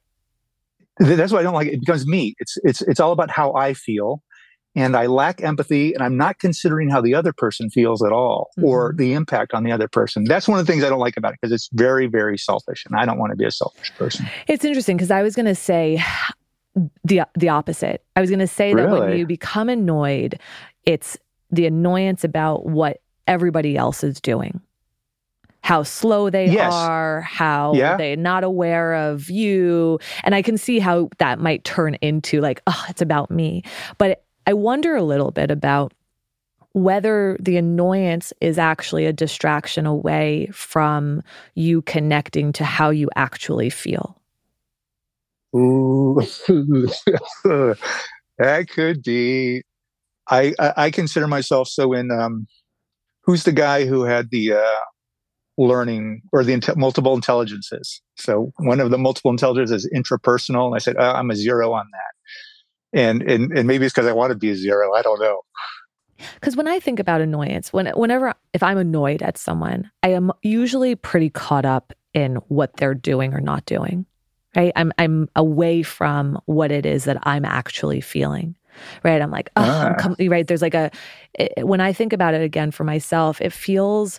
That's 0.98 1.32
why 1.32 1.40
I 1.40 1.42
don't 1.42 1.54
like 1.54 1.68
it. 1.68 1.74
It 1.74 1.80
becomes 1.80 2.06
me. 2.06 2.34
It's 2.38 2.56
it's 2.62 2.82
it's 2.82 3.00
all 3.00 3.12
about 3.12 3.30
how 3.30 3.52
I 3.54 3.74
feel, 3.74 4.22
and 4.76 4.96
I 4.96 5.06
lack 5.06 5.42
empathy, 5.42 5.92
and 5.92 6.02
I'm 6.02 6.16
not 6.16 6.38
considering 6.38 6.88
how 6.88 7.00
the 7.00 7.14
other 7.14 7.32
person 7.32 7.70
feels 7.70 8.04
at 8.04 8.12
all, 8.12 8.50
mm-hmm. 8.58 8.68
or 8.68 8.94
the 8.96 9.12
impact 9.12 9.54
on 9.54 9.64
the 9.64 9.72
other 9.72 9.88
person. 9.88 10.24
That's 10.24 10.46
one 10.46 10.58
of 10.58 10.66
the 10.66 10.72
things 10.72 10.84
I 10.84 10.88
don't 10.88 11.00
like 11.00 11.16
about 11.16 11.32
it 11.32 11.38
because 11.40 11.52
it's 11.52 11.68
very 11.72 12.06
very 12.06 12.38
selfish, 12.38 12.84
and 12.86 12.96
I 12.96 13.04
don't 13.04 13.18
want 13.18 13.30
to 13.30 13.36
be 13.36 13.44
a 13.44 13.50
selfish 13.50 13.92
person. 13.96 14.26
It's 14.46 14.64
interesting 14.64 14.96
because 14.96 15.10
I 15.10 15.22
was 15.22 15.34
going 15.34 15.46
to 15.46 15.54
say 15.54 16.02
the 17.04 17.22
the 17.34 17.48
opposite. 17.48 18.04
I 18.14 18.20
was 18.20 18.30
going 18.30 18.40
to 18.40 18.46
say 18.46 18.72
really? 18.72 18.88
that 18.88 19.08
when 19.08 19.18
you 19.18 19.26
become 19.26 19.68
annoyed, 19.68 20.38
it's 20.84 21.18
the 21.50 21.66
annoyance 21.66 22.24
about 22.24 22.66
what 22.66 23.00
everybody 23.26 23.76
else 23.76 24.04
is 24.04 24.20
doing 24.20 24.60
how 25.64 25.82
slow 25.82 26.28
they 26.28 26.46
yes. 26.46 26.70
are, 26.74 27.22
how 27.22 27.72
yeah. 27.72 27.96
they're 27.96 28.16
not 28.16 28.44
aware 28.44 28.92
of 28.92 29.30
you. 29.30 29.98
And 30.22 30.34
I 30.34 30.42
can 30.42 30.58
see 30.58 30.78
how 30.78 31.08
that 31.16 31.38
might 31.38 31.64
turn 31.64 31.94
into 32.02 32.42
like, 32.42 32.60
oh, 32.66 32.84
it's 32.90 33.00
about 33.00 33.30
me. 33.30 33.62
But 33.96 34.22
I 34.46 34.52
wonder 34.52 34.94
a 34.94 35.02
little 35.02 35.30
bit 35.30 35.50
about 35.50 35.94
whether 36.74 37.38
the 37.40 37.56
annoyance 37.56 38.30
is 38.42 38.58
actually 38.58 39.06
a 39.06 39.12
distraction 39.12 39.86
away 39.86 40.50
from 40.52 41.22
you 41.54 41.80
connecting 41.80 42.52
to 42.52 42.64
how 42.64 42.90
you 42.90 43.08
actually 43.16 43.70
feel. 43.70 44.20
Ooh, 45.56 46.20
that 48.38 48.68
could 48.68 49.02
be. 49.02 49.62
I, 50.28 50.52
I, 50.60 50.72
I 50.76 50.90
consider 50.90 51.26
myself 51.26 51.68
so 51.68 51.94
in. 51.94 52.10
Um, 52.10 52.46
who's 53.22 53.44
the 53.44 53.52
guy 53.52 53.86
who 53.86 54.02
had 54.02 54.28
the 54.28 54.52
uh, 54.52 54.80
learning 55.56 56.22
or 56.32 56.42
the 56.42 56.74
multiple 56.76 57.14
intelligences. 57.14 58.00
So 58.16 58.52
one 58.58 58.80
of 58.80 58.90
the 58.90 58.98
multiple 58.98 59.30
intelligences 59.30 59.84
is 59.84 59.90
intrapersonal. 59.94 60.66
And 60.66 60.74
I 60.74 60.78
said, 60.78 60.96
oh, 60.98 61.12
I'm 61.12 61.30
a 61.30 61.36
zero 61.36 61.72
on 61.72 61.86
that. 61.92 62.98
And, 62.98 63.22
and, 63.22 63.56
and 63.56 63.66
maybe 63.66 63.86
it's 63.86 63.94
because 63.94 64.06
I 64.06 64.12
want 64.12 64.30
to 64.30 64.38
be 64.38 64.50
a 64.50 64.56
zero. 64.56 64.92
I 64.94 65.02
don't 65.02 65.20
know. 65.20 65.42
Because 66.34 66.56
when 66.56 66.68
I 66.68 66.80
think 66.80 67.00
about 67.00 67.20
annoyance, 67.20 67.72
when, 67.72 67.86
whenever, 67.88 68.34
if 68.52 68.62
I'm 68.62 68.78
annoyed 68.78 69.22
at 69.22 69.36
someone, 69.36 69.90
I 70.02 70.08
am 70.10 70.32
usually 70.42 70.94
pretty 70.94 71.30
caught 71.30 71.64
up 71.64 71.92
in 72.14 72.36
what 72.48 72.76
they're 72.76 72.94
doing 72.94 73.34
or 73.34 73.40
not 73.40 73.66
doing. 73.66 74.06
Right. 74.56 74.72
I'm, 74.76 74.92
I'm 74.98 75.28
away 75.34 75.82
from 75.82 76.40
what 76.46 76.70
it 76.70 76.86
is 76.86 77.04
that 77.04 77.18
I'm 77.24 77.44
actually 77.44 78.00
feeling 78.00 78.54
right 79.04 79.22
i'm 79.22 79.30
like 79.30 79.50
oh 79.56 79.62
ah. 79.62 79.86
I'm 79.88 79.94
com-, 79.96 80.16
right 80.28 80.46
there's 80.46 80.62
like 80.62 80.74
a 80.74 80.90
it, 81.34 81.64
when 81.64 81.80
i 81.80 81.92
think 81.92 82.12
about 82.12 82.34
it 82.34 82.42
again 82.42 82.72
for 82.72 82.82
myself 82.82 83.40
it 83.40 83.52
feels 83.52 84.18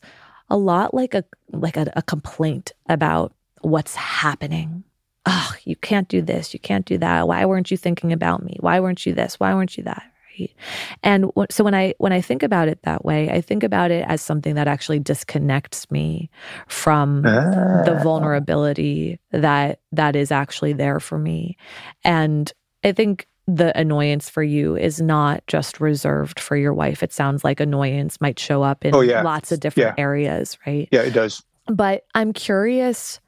a 0.49 0.57
lot 0.57 0.93
like 0.93 1.13
a 1.13 1.23
like 1.51 1.77
a, 1.77 1.91
a 1.95 2.01
complaint 2.01 2.71
about 2.87 3.33
what's 3.61 3.95
happening. 3.95 4.83
Oh, 5.25 5.53
you 5.63 5.75
can't 5.75 6.07
do 6.07 6.21
this, 6.21 6.53
you 6.53 6.59
can't 6.59 6.85
do 6.85 6.97
that. 6.99 7.27
Why 7.27 7.45
weren't 7.45 7.71
you 7.71 7.77
thinking 7.77 8.13
about 8.13 8.43
me? 8.43 8.57
Why 8.59 8.79
weren't 8.79 9.05
you 9.05 9.13
this? 9.13 9.39
Why 9.39 9.53
weren't 9.55 9.75
you 9.75 9.83
that? 9.83 10.03
Right? 10.39 10.53
And 11.01 11.31
so 11.49 11.63
when 11.63 11.73
I 11.73 11.95
when 11.97 12.13
I 12.13 12.21
think 12.21 12.43
about 12.43 12.67
it 12.67 12.79
that 12.83 13.03
way, 13.03 13.29
I 13.29 13.41
think 13.41 13.63
about 13.63 13.89
it 13.89 14.05
as 14.07 14.21
something 14.21 14.55
that 14.55 14.67
actually 14.67 14.99
disconnects 14.99 15.89
me 15.89 16.29
from 16.67 17.23
the 17.23 17.95
ah. 17.97 18.03
vulnerability 18.03 19.19
that 19.31 19.79
that 19.93 20.15
is 20.15 20.31
actually 20.31 20.73
there 20.73 20.99
for 20.99 21.17
me. 21.17 21.57
And 22.03 22.51
I 22.83 22.91
think 22.91 23.27
the 23.47 23.77
annoyance 23.77 24.29
for 24.29 24.43
you 24.43 24.75
is 24.75 24.99
not 24.99 25.45
just 25.47 25.79
reserved 25.79 26.39
for 26.39 26.55
your 26.57 26.73
wife. 26.73 27.03
It 27.03 27.13
sounds 27.13 27.43
like 27.43 27.59
annoyance 27.59 28.19
might 28.19 28.39
show 28.39 28.63
up 28.63 28.83
in 28.83 28.95
oh, 28.95 29.01
yeah. 29.01 29.21
lots 29.21 29.51
of 29.51 29.59
different 29.59 29.95
yeah. 29.97 30.03
areas, 30.03 30.57
right? 30.65 30.89
Yeah, 30.91 31.01
it 31.01 31.11
does. 31.11 31.43
But 31.67 32.05
I'm 32.15 32.33
curious, 32.33 33.19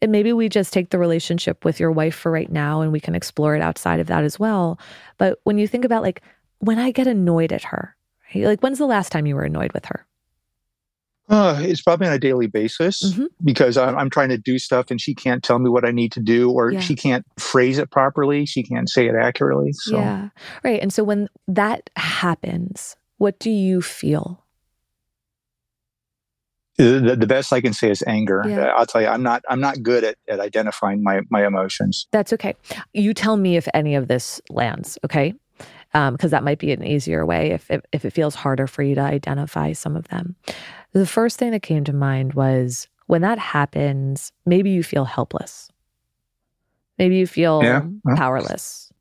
and 0.00 0.12
maybe 0.12 0.32
we 0.32 0.48
just 0.48 0.72
take 0.72 0.90
the 0.90 0.98
relationship 0.98 1.64
with 1.64 1.80
your 1.80 1.90
wife 1.90 2.14
for 2.14 2.30
right 2.30 2.50
now 2.50 2.80
and 2.80 2.92
we 2.92 3.00
can 3.00 3.14
explore 3.14 3.56
it 3.56 3.62
outside 3.62 4.00
of 4.00 4.06
that 4.06 4.24
as 4.24 4.38
well. 4.38 4.78
But 5.16 5.40
when 5.42 5.58
you 5.58 5.66
think 5.66 5.84
about 5.84 6.02
like 6.02 6.22
when 6.60 6.78
I 6.78 6.90
get 6.92 7.06
annoyed 7.06 7.52
at 7.52 7.64
her, 7.64 7.96
right? 8.34 8.44
like 8.44 8.60
when's 8.60 8.78
the 8.78 8.86
last 8.86 9.10
time 9.10 9.26
you 9.26 9.34
were 9.34 9.44
annoyed 9.44 9.72
with 9.72 9.86
her? 9.86 10.06
Uh, 11.28 11.58
it's 11.60 11.82
probably 11.82 12.06
on 12.06 12.12
a 12.12 12.18
daily 12.18 12.46
basis 12.46 13.04
mm-hmm. 13.04 13.26
because 13.44 13.76
I'm, 13.76 13.98
I'm, 13.98 14.08
trying 14.08 14.30
to 14.30 14.38
do 14.38 14.58
stuff 14.58 14.86
and 14.90 14.98
she 14.98 15.14
can't 15.14 15.42
tell 15.42 15.58
me 15.58 15.68
what 15.68 15.84
I 15.84 15.90
need 15.90 16.10
to 16.12 16.20
do, 16.20 16.50
or 16.50 16.72
yeah. 16.72 16.80
she 16.80 16.94
can't 16.94 17.26
phrase 17.38 17.76
it 17.78 17.90
properly. 17.90 18.46
She 18.46 18.62
can't 18.62 18.88
say 18.88 19.08
it 19.08 19.14
accurately. 19.14 19.72
So. 19.72 19.98
Yeah. 19.98 20.30
Right. 20.64 20.80
And 20.80 20.90
so 20.92 21.04
when 21.04 21.28
that 21.46 21.90
happens, 21.96 22.96
what 23.18 23.38
do 23.38 23.50
you 23.50 23.82
feel? 23.82 24.42
The, 26.78 27.16
the 27.18 27.26
best 27.26 27.52
I 27.52 27.60
can 27.60 27.72
say 27.72 27.90
is 27.90 28.04
anger. 28.06 28.44
Yeah. 28.46 28.66
I'll 28.76 28.86
tell 28.86 29.02
you, 29.02 29.08
I'm 29.08 29.22
not. 29.22 29.42
I'm 29.48 29.60
not 29.60 29.82
good 29.82 30.04
at, 30.04 30.14
at 30.28 30.38
identifying 30.38 31.02
my 31.02 31.22
my 31.28 31.44
emotions. 31.44 32.06
That's 32.12 32.32
okay. 32.34 32.54
You 32.94 33.14
tell 33.14 33.36
me 33.36 33.56
if 33.56 33.66
any 33.74 33.96
of 33.96 34.06
this 34.06 34.40
lands. 34.48 34.96
Okay, 35.04 35.34
because 35.92 36.24
um, 36.24 36.30
that 36.30 36.44
might 36.44 36.58
be 36.58 36.72
an 36.72 36.84
easier 36.84 37.24
way 37.24 37.50
if, 37.50 37.70
if 37.70 37.80
if 37.92 38.04
it 38.04 38.12
feels 38.12 38.34
harder 38.34 38.66
for 38.66 38.82
you 38.82 38.94
to 38.94 39.00
identify 39.00 39.72
some 39.72 39.96
of 39.96 40.06
them. 40.08 40.36
The 40.92 41.06
first 41.06 41.38
thing 41.38 41.52
that 41.52 41.62
came 41.62 41.84
to 41.84 41.92
mind 41.92 42.34
was 42.34 42.88
when 43.06 43.22
that 43.22 43.38
happens, 43.38 44.32
maybe 44.44 44.70
you 44.70 44.82
feel 44.82 45.04
helpless. 45.04 45.70
Maybe 46.98 47.16
you 47.16 47.26
feel 47.26 47.62
yeah. 47.62 47.82
powerless. 48.16 48.92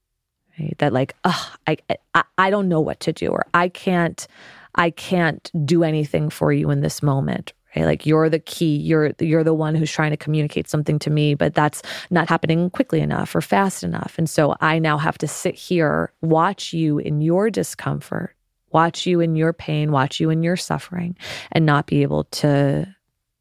Right? 0.60 0.78
That 0.78 0.94
like, 0.94 1.14
oh, 1.24 1.54
I, 1.68 1.78
I 2.14 2.24
I 2.38 2.50
don't 2.50 2.70
know 2.70 2.80
what 2.80 3.00
to 3.02 3.14
do, 3.14 3.28
or 3.28 3.46
I 3.54 3.70
can't 3.70 4.28
I 4.76 4.92
can't 4.92 5.52
do 5.66 5.84
anything 5.84 6.30
for 6.30 6.54
you 6.54 6.70
in 6.70 6.82
this 6.82 7.04
moment. 7.04 7.54
Right? 7.76 7.86
Like 7.86 8.06
you're 8.06 8.30
the 8.30 8.40
key. 8.40 8.78
You're 8.78 9.12
you're 9.20 9.44
the 9.44 9.54
one 9.54 9.76
who's 9.76 9.92
trying 9.92 10.12
to 10.12 10.18
communicate 10.18 10.70
something 10.70 11.00
to 11.00 11.10
me, 11.10 11.36
but 11.36 11.54
that's 11.54 11.82
not 12.10 12.30
happening 12.30 12.70
quickly 12.70 13.02
enough 13.02 13.36
or 13.36 13.42
fast 13.42 13.84
enough. 13.84 14.16
And 14.18 14.30
so 14.30 14.56
I 14.62 14.80
now 14.80 14.98
have 14.98 15.18
to 15.20 15.28
sit 15.28 15.56
here, 15.56 16.12
watch 16.22 16.74
you 16.74 16.98
in 16.98 17.22
your 17.22 17.50
discomfort, 17.50 18.36
watch 18.72 19.06
you 19.06 19.20
in 19.20 19.36
your 19.36 19.54
pain, 19.54 19.92
watch 19.92 20.20
you 20.20 20.30
in 20.30 20.44
your 20.44 20.56
suffering, 20.56 21.18
and 21.52 21.66
not 21.66 21.88
be 21.88 22.02
able 22.04 22.24
to 22.26 22.88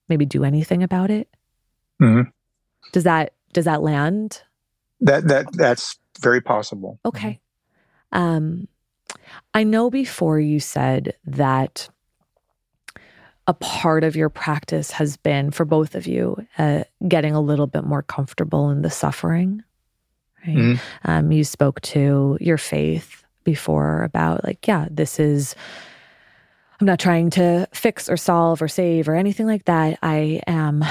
maybe 0.08 0.26
do 0.26 0.44
anything 0.44 0.82
about 0.82 1.10
it. 1.10 1.28
Mm-hmm. 2.02 2.28
Does 2.92 3.04
that 3.04 3.32
does 3.52 3.64
that 3.64 3.82
land? 3.82 4.42
That 5.00 5.28
that 5.28 5.46
that's 5.52 5.98
very 6.20 6.40
possible. 6.40 6.98
Okay. 7.04 7.40
Um, 8.12 8.68
I 9.54 9.64
know 9.64 9.90
before 9.90 10.40
you 10.40 10.60
said 10.60 11.14
that 11.24 11.88
a 13.46 13.54
part 13.54 14.04
of 14.04 14.16
your 14.16 14.28
practice 14.28 14.90
has 14.90 15.16
been 15.16 15.50
for 15.50 15.64
both 15.64 15.94
of 15.94 16.06
you 16.06 16.36
uh, 16.58 16.84
getting 17.06 17.34
a 17.34 17.40
little 17.40 17.66
bit 17.66 17.84
more 17.84 18.02
comfortable 18.02 18.70
in 18.70 18.82
the 18.82 18.90
suffering. 18.90 19.62
Right? 20.46 20.56
Mm-hmm. 20.56 21.10
Um, 21.10 21.32
you 21.32 21.44
spoke 21.44 21.80
to 21.82 22.38
your 22.40 22.58
faith 22.58 23.24
before 23.44 24.02
about 24.02 24.44
like, 24.44 24.66
yeah, 24.66 24.86
this 24.90 25.18
is. 25.18 25.54
I'm 26.78 26.86
not 26.86 26.98
trying 26.98 27.30
to 27.30 27.66
fix 27.72 28.06
or 28.06 28.18
solve 28.18 28.60
or 28.60 28.68
save 28.68 29.08
or 29.08 29.14
anything 29.14 29.46
like 29.46 29.64
that. 29.64 29.98
I 30.02 30.42
am. 30.46 30.84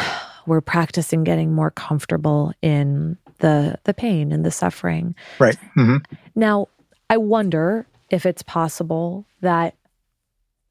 We're 0.47 0.61
practicing 0.61 1.23
getting 1.23 1.53
more 1.53 1.71
comfortable 1.71 2.53
in 2.61 3.17
the 3.39 3.77
the 3.83 3.93
pain 3.93 4.31
and 4.31 4.43
the 4.45 4.51
suffering. 4.51 5.15
Right. 5.39 5.57
Mm-hmm. 5.77 5.97
Now, 6.35 6.69
I 7.09 7.17
wonder 7.17 7.85
if 8.09 8.25
it's 8.25 8.41
possible 8.41 9.25
that 9.41 9.75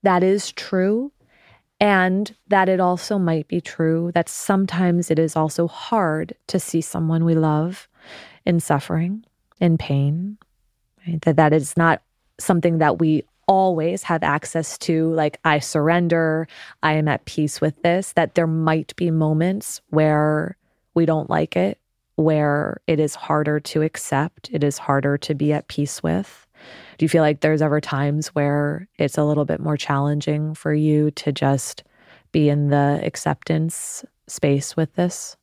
that 0.02 0.22
is 0.22 0.52
true 0.52 1.12
and 1.80 2.34
that 2.48 2.68
it 2.68 2.80
also 2.80 3.18
might 3.18 3.48
be 3.48 3.60
true 3.60 4.10
that 4.14 4.28
sometimes 4.28 5.10
it 5.10 5.18
is 5.18 5.36
also 5.36 5.66
hard 5.66 6.34
to 6.46 6.58
see 6.58 6.80
someone 6.80 7.24
we 7.24 7.34
love 7.34 7.88
in 8.46 8.60
suffering, 8.60 9.24
in 9.60 9.76
pain, 9.78 10.38
right? 11.06 11.20
that 11.22 11.36
that 11.36 11.52
is 11.52 11.76
not 11.76 12.02
something 12.38 12.78
that 12.78 12.98
we 12.98 13.24
always 13.46 14.02
have 14.02 14.22
access 14.22 14.78
to 14.78 15.12
like 15.12 15.38
i 15.44 15.58
surrender 15.58 16.48
i 16.82 16.94
am 16.94 17.06
at 17.08 17.24
peace 17.26 17.60
with 17.60 17.80
this 17.82 18.12
that 18.12 18.34
there 18.34 18.46
might 18.46 18.96
be 18.96 19.10
moments 19.10 19.82
where 19.90 20.56
we 20.94 21.04
don't 21.04 21.28
like 21.28 21.54
it 21.54 21.78
where 22.16 22.80
it 22.86 22.98
is 22.98 23.14
harder 23.14 23.60
to 23.60 23.82
accept 23.82 24.48
it 24.50 24.64
is 24.64 24.78
harder 24.78 25.18
to 25.18 25.34
be 25.34 25.52
at 25.52 25.68
peace 25.68 26.02
with 26.02 26.43
do 26.98 27.04
you 27.04 27.08
feel 27.08 27.22
like 27.22 27.40
there's 27.40 27.62
ever 27.62 27.80
times 27.80 28.28
where 28.28 28.88
it's 28.98 29.18
a 29.18 29.24
little 29.24 29.44
bit 29.44 29.60
more 29.60 29.76
challenging 29.76 30.54
for 30.54 30.72
you 30.72 31.10
to 31.12 31.32
just 31.32 31.84
be 32.32 32.48
in 32.48 32.68
the 32.68 33.00
acceptance 33.04 34.04
space 34.26 34.76
with 34.76 34.94
this? 34.94 35.36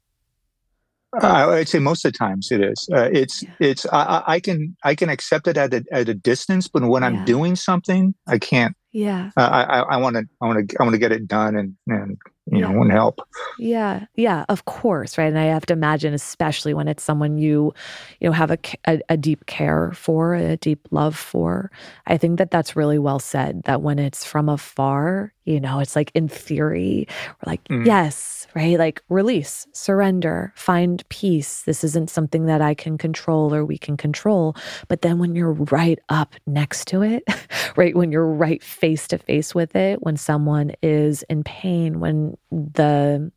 Uh, 1.22 1.50
I'd 1.50 1.68
say 1.68 1.80
most 1.80 2.06
of 2.06 2.14
the 2.14 2.18
times 2.18 2.52
it 2.52 2.64
is. 2.64 2.88
Uh, 2.92 3.10
it's 3.12 3.44
yeah. 3.44 3.50
it's 3.60 3.86
I, 3.92 4.24
I, 4.26 4.40
can 4.40 4.78
I 4.84 4.96
can 4.96 5.10
accept 5.10 5.46
it 5.48 5.58
at 5.58 5.74
a 5.74 5.84
at 5.92 6.08
a 6.08 6.14
distance, 6.14 6.70
but 6.70 6.84
when 6.84 7.04
yeah. 7.04 7.10
I'm 7.10 7.26
doing 7.26 7.58
something, 7.58 8.16
I 8.28 8.38
can't. 8.38 8.76
Yeah. 8.94 9.32
Uh, 9.36 9.42
I 9.42 9.80
I 9.80 9.98
want 9.98 10.16
to 10.16 10.24
I 10.42 10.46
want 10.46 10.70
to 10.70 10.78
I 10.80 10.84
want 10.84 10.94
to 10.94 11.00
get 11.00 11.12
it 11.12 11.28
done 11.28 11.58
and 11.58 11.76
and 11.88 12.18
you 12.52 12.60
yeah. 12.60 12.68
know 12.68 12.78
want 12.78 12.92
help. 12.92 13.22
Yeah, 13.58 14.06
yeah, 14.16 14.46
of 14.50 14.66
course, 14.66 15.18
right. 15.18 15.26
And 15.26 15.40
I 15.40 15.46
have 15.46 15.66
to 15.68 15.74
imagine, 15.74 16.14
especially 16.14 16.74
when 16.74 16.88
it's 16.88 17.04
someone 17.04 17.38
you 17.38 17.74
you 18.20 18.28
know 18.28 18.34
have 18.34 18.52
a, 18.52 18.58
a 18.86 19.02
a 19.10 19.18
deep 19.18 19.46
care 19.46 19.92
for, 19.94 20.36
a 20.36 20.58
deep 20.58 20.88
love 20.92 21.16
for. 21.16 21.72
I 22.08 22.18
think 22.18 22.38
that 22.38 22.52
that's 22.52 22.76
really 22.76 23.00
well 23.00 23.20
said. 23.20 23.64
That 23.64 23.82
when 23.82 24.00
it's 24.00 24.26
from 24.26 24.50
afar, 24.50 25.34
you 25.46 25.60
know, 25.60 25.80
it's 25.80 25.96
like 25.96 26.12
in 26.14 26.28
theory, 26.28 27.08
we're 27.28 27.52
like, 27.52 27.64
mm. 27.66 27.86
yes 27.86 28.42
right? 28.56 28.78
Like 28.78 29.02
release, 29.10 29.68
surrender, 29.74 30.52
find 30.56 31.08
peace. 31.10 31.64
This 31.64 31.84
isn't 31.84 32.10
something 32.10 32.46
that 32.46 32.62
I 32.62 32.74
can 32.74 32.98
control 32.98 33.54
or 33.54 33.66
we 33.66 33.78
can 33.78 33.98
control. 33.98 34.56
But 34.88 35.02
then 35.02 35.20
when 35.20 35.36
you're 35.36 35.54
right 35.54 36.00
up 36.10 36.36
next 36.46 36.88
to 36.90 37.02
it, 37.02 37.24
right? 37.76 37.96
When 37.96 38.12
you're 38.12 38.28
right 38.28 38.64
face 38.64 39.08
to 39.10 39.18
face 39.18 39.56
with 39.56 39.76
it, 39.76 40.02
when 40.04 40.18
someone 40.18 40.74
is 40.82 41.24
in 41.24 41.44
pain, 41.44 42.00
when 42.00 42.38
the 42.52 43.32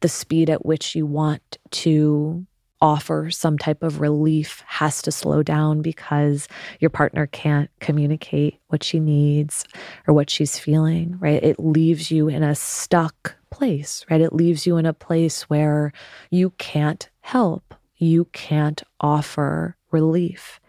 the 0.00 0.08
speed 0.08 0.50
at 0.50 0.64
which 0.64 0.94
you 0.94 1.06
want 1.06 1.58
to 1.70 2.46
offer 2.80 3.30
some 3.30 3.58
type 3.58 3.82
of 3.82 4.00
relief 4.00 4.64
has 4.66 5.02
to 5.02 5.12
slow 5.12 5.42
down 5.42 5.82
because 5.82 6.48
your 6.78 6.90
partner 6.90 7.26
can't 7.26 7.70
communicate 7.80 8.58
what 8.68 8.82
she 8.82 8.98
needs 8.98 9.64
or 10.06 10.14
what 10.14 10.30
she's 10.30 10.58
feeling, 10.58 11.16
right? 11.18 11.42
It 11.42 11.60
leaves 11.60 12.10
you 12.10 12.28
in 12.28 12.42
a 12.42 12.54
stuck 12.54 13.36
place, 13.50 14.04
right? 14.10 14.20
It 14.20 14.32
leaves 14.32 14.66
you 14.66 14.76
in 14.76 14.86
a 14.86 14.94
place 14.94 15.42
where 15.42 15.92
you 16.30 16.50
can't 16.58 17.08
help, 17.20 17.74
you 17.96 18.26
can't 18.32 18.82
offer 19.00 19.76
relief. 19.90 20.60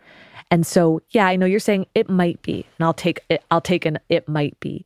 And 0.49 0.67
so, 0.67 1.01
yeah, 1.11 1.27
I 1.27 1.37
know 1.37 1.45
you're 1.45 1.61
saying 1.61 1.85
it 1.95 2.09
might 2.09 2.41
be, 2.41 2.65
and 2.77 2.85
I'll 2.85 2.93
take 2.93 3.21
it, 3.29 3.41
I'll 3.49 3.61
take 3.61 3.85
an 3.85 3.99
it 4.09 4.27
might 4.27 4.59
be. 4.59 4.85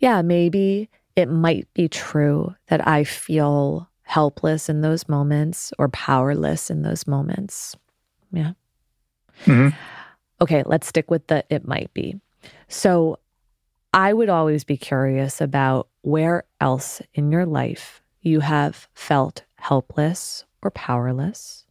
Yeah, 0.00 0.22
maybe 0.22 0.88
it 1.18 1.28
might 1.28 1.66
be 1.74 1.88
true 1.88 2.54
that 2.68 2.86
I 2.86 3.02
feel 3.02 3.90
helpless 4.02 4.68
in 4.68 4.82
those 4.82 5.08
moments 5.08 5.72
or 5.76 5.88
powerless 5.88 6.70
in 6.70 6.82
those 6.82 7.08
moments. 7.08 7.74
Yeah. 8.30 8.52
Mm-hmm. 9.44 9.76
Okay, 10.40 10.62
let's 10.64 10.86
stick 10.86 11.10
with 11.10 11.26
the 11.26 11.44
it 11.50 11.66
might 11.66 11.92
be. 11.92 12.20
So 12.68 13.18
I 13.92 14.12
would 14.12 14.28
always 14.28 14.62
be 14.62 14.76
curious 14.76 15.40
about 15.40 15.88
where 16.02 16.44
else 16.60 17.02
in 17.14 17.32
your 17.32 17.46
life 17.46 18.00
you 18.20 18.38
have 18.38 18.86
felt 18.94 19.42
helpless 19.56 20.44
or 20.62 20.70
powerless 20.70 21.66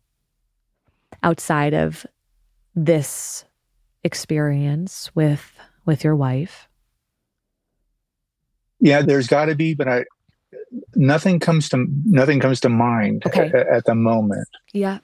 outside 1.23 1.73
of 1.73 2.05
this 2.75 3.45
experience 4.03 5.09
with 5.15 5.53
with 5.85 6.03
your 6.03 6.17
wife 6.17 6.66
yeah 8.79 9.01
there's 9.01 9.27
got 9.27 9.45
to 9.45 9.55
be 9.55 9.73
but 9.73 9.87
i 9.87 10.03
nothing 10.95 11.39
comes 11.39 11.69
to 11.69 11.85
nothing 12.05 12.39
comes 12.39 12.59
to 12.59 12.69
mind 12.69 13.23
okay. 13.25 13.51
at, 13.53 13.67
at 13.67 13.85
the 13.85 13.95
moment 13.95 14.47
yeah 14.73 14.99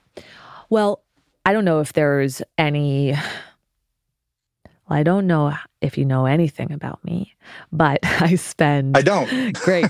well 0.69 1.03
i 1.45 1.53
don't 1.53 1.65
know 1.65 1.79
if 1.79 1.93
there's 1.93 2.41
any 2.57 3.15
well, 4.89 4.99
I 4.99 5.03
don't 5.03 5.27
know 5.27 5.53
if 5.81 5.97
you 5.97 6.05
know 6.05 6.25
anything 6.25 6.71
about 6.71 7.03
me, 7.05 7.33
but 7.71 7.99
I 8.03 8.35
spend. 8.35 8.97
I 8.97 9.01
don't. 9.01 9.53
great. 9.59 9.85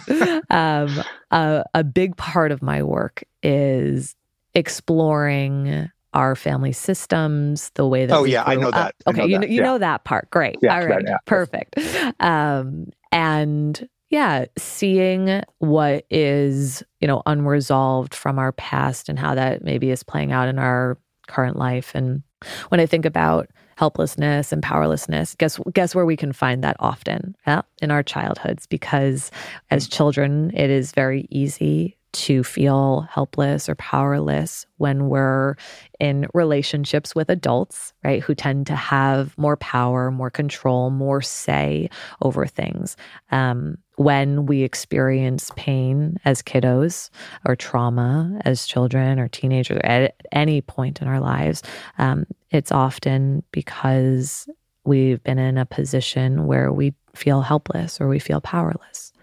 Um, 0.49 1.03
a, 1.31 1.63
a 1.73 1.83
big 1.83 2.15
part 2.15 2.51
of 2.51 2.61
my 2.61 2.83
work 2.83 3.23
is 3.41 4.15
exploring 4.53 5.89
our 6.13 6.35
family 6.35 6.71
systems, 6.71 7.71
the 7.75 7.87
way 7.87 8.05
that. 8.05 8.15
Oh 8.15 8.23
yeah, 8.23 8.43
I 8.45 8.55
know 8.55 8.71
that. 8.71 8.95
I 9.05 9.09
okay, 9.09 9.19
know 9.19 9.25
you 9.25 9.33
that. 9.35 9.41
know, 9.41 9.47
you 9.47 9.57
yeah. 9.57 9.63
know 9.63 9.77
that 9.77 10.03
part. 10.03 10.29
Great. 10.31 10.57
Yeah, 10.61 10.75
All 10.75 10.85
right. 10.85 11.03
Yeah. 11.05 11.17
Perfect. 11.25 11.79
Um, 12.19 12.87
and 13.11 13.87
yeah, 14.09 14.45
seeing 14.57 15.41
what 15.59 16.05
is 16.09 16.83
you 16.99 17.07
know 17.07 17.21
unresolved 17.25 18.13
from 18.13 18.39
our 18.39 18.51
past 18.51 19.09
and 19.09 19.17
how 19.17 19.35
that 19.35 19.63
maybe 19.63 19.89
is 19.89 20.03
playing 20.03 20.31
out 20.31 20.47
in 20.47 20.59
our 20.59 20.97
current 21.27 21.57
life, 21.57 21.93
and 21.95 22.23
when 22.69 22.79
I 22.79 22.85
think 22.85 23.05
about 23.05 23.49
helplessness 23.75 24.51
and 24.51 24.61
powerlessness 24.61 25.35
guess 25.35 25.59
guess 25.73 25.95
where 25.95 26.05
we 26.05 26.15
can 26.15 26.31
find 26.31 26.63
that 26.63 26.75
often 26.79 27.35
yeah? 27.47 27.61
in 27.81 27.89
our 27.89 28.03
childhoods 28.03 28.67
because 28.67 29.31
as 29.71 29.87
children 29.87 30.51
it 30.53 30.69
is 30.69 30.91
very 30.91 31.27
easy 31.31 31.97
to 32.13 32.43
feel 32.43 33.07
helpless 33.11 33.67
or 33.67 33.75
powerless 33.75 34.65
when 34.77 35.09
we're 35.09 35.55
in 35.99 36.27
relationships 36.33 37.15
with 37.15 37.29
adults, 37.29 37.93
right, 38.03 38.21
who 38.21 38.35
tend 38.35 38.67
to 38.67 38.75
have 38.75 39.37
more 39.37 39.57
power, 39.57 40.11
more 40.11 40.29
control, 40.29 40.89
more 40.89 41.21
say 41.21 41.89
over 42.21 42.45
things. 42.45 42.95
Um, 43.31 43.77
when 43.95 44.45
we 44.45 44.63
experience 44.63 45.51
pain 45.55 46.17
as 46.25 46.41
kiddos 46.41 47.09
or 47.45 47.55
trauma 47.55 48.39
as 48.45 48.65
children 48.65 49.19
or 49.19 49.27
teenagers 49.27 49.79
at 49.83 50.15
any 50.31 50.61
point 50.61 51.01
in 51.01 51.07
our 51.07 51.19
lives, 51.19 51.61
um, 51.97 52.25
it's 52.51 52.71
often 52.71 53.43
because 53.51 54.47
we've 54.85 55.23
been 55.23 55.39
in 55.39 55.57
a 55.57 55.65
position 55.65 56.45
where 56.45 56.71
we 56.71 56.93
feel 57.15 57.41
helpless 57.41 58.01
or 58.01 58.07
we 58.07 58.19
feel 58.19 58.41
powerless. 58.41 59.13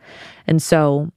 And 0.47 0.63
so 0.63 1.11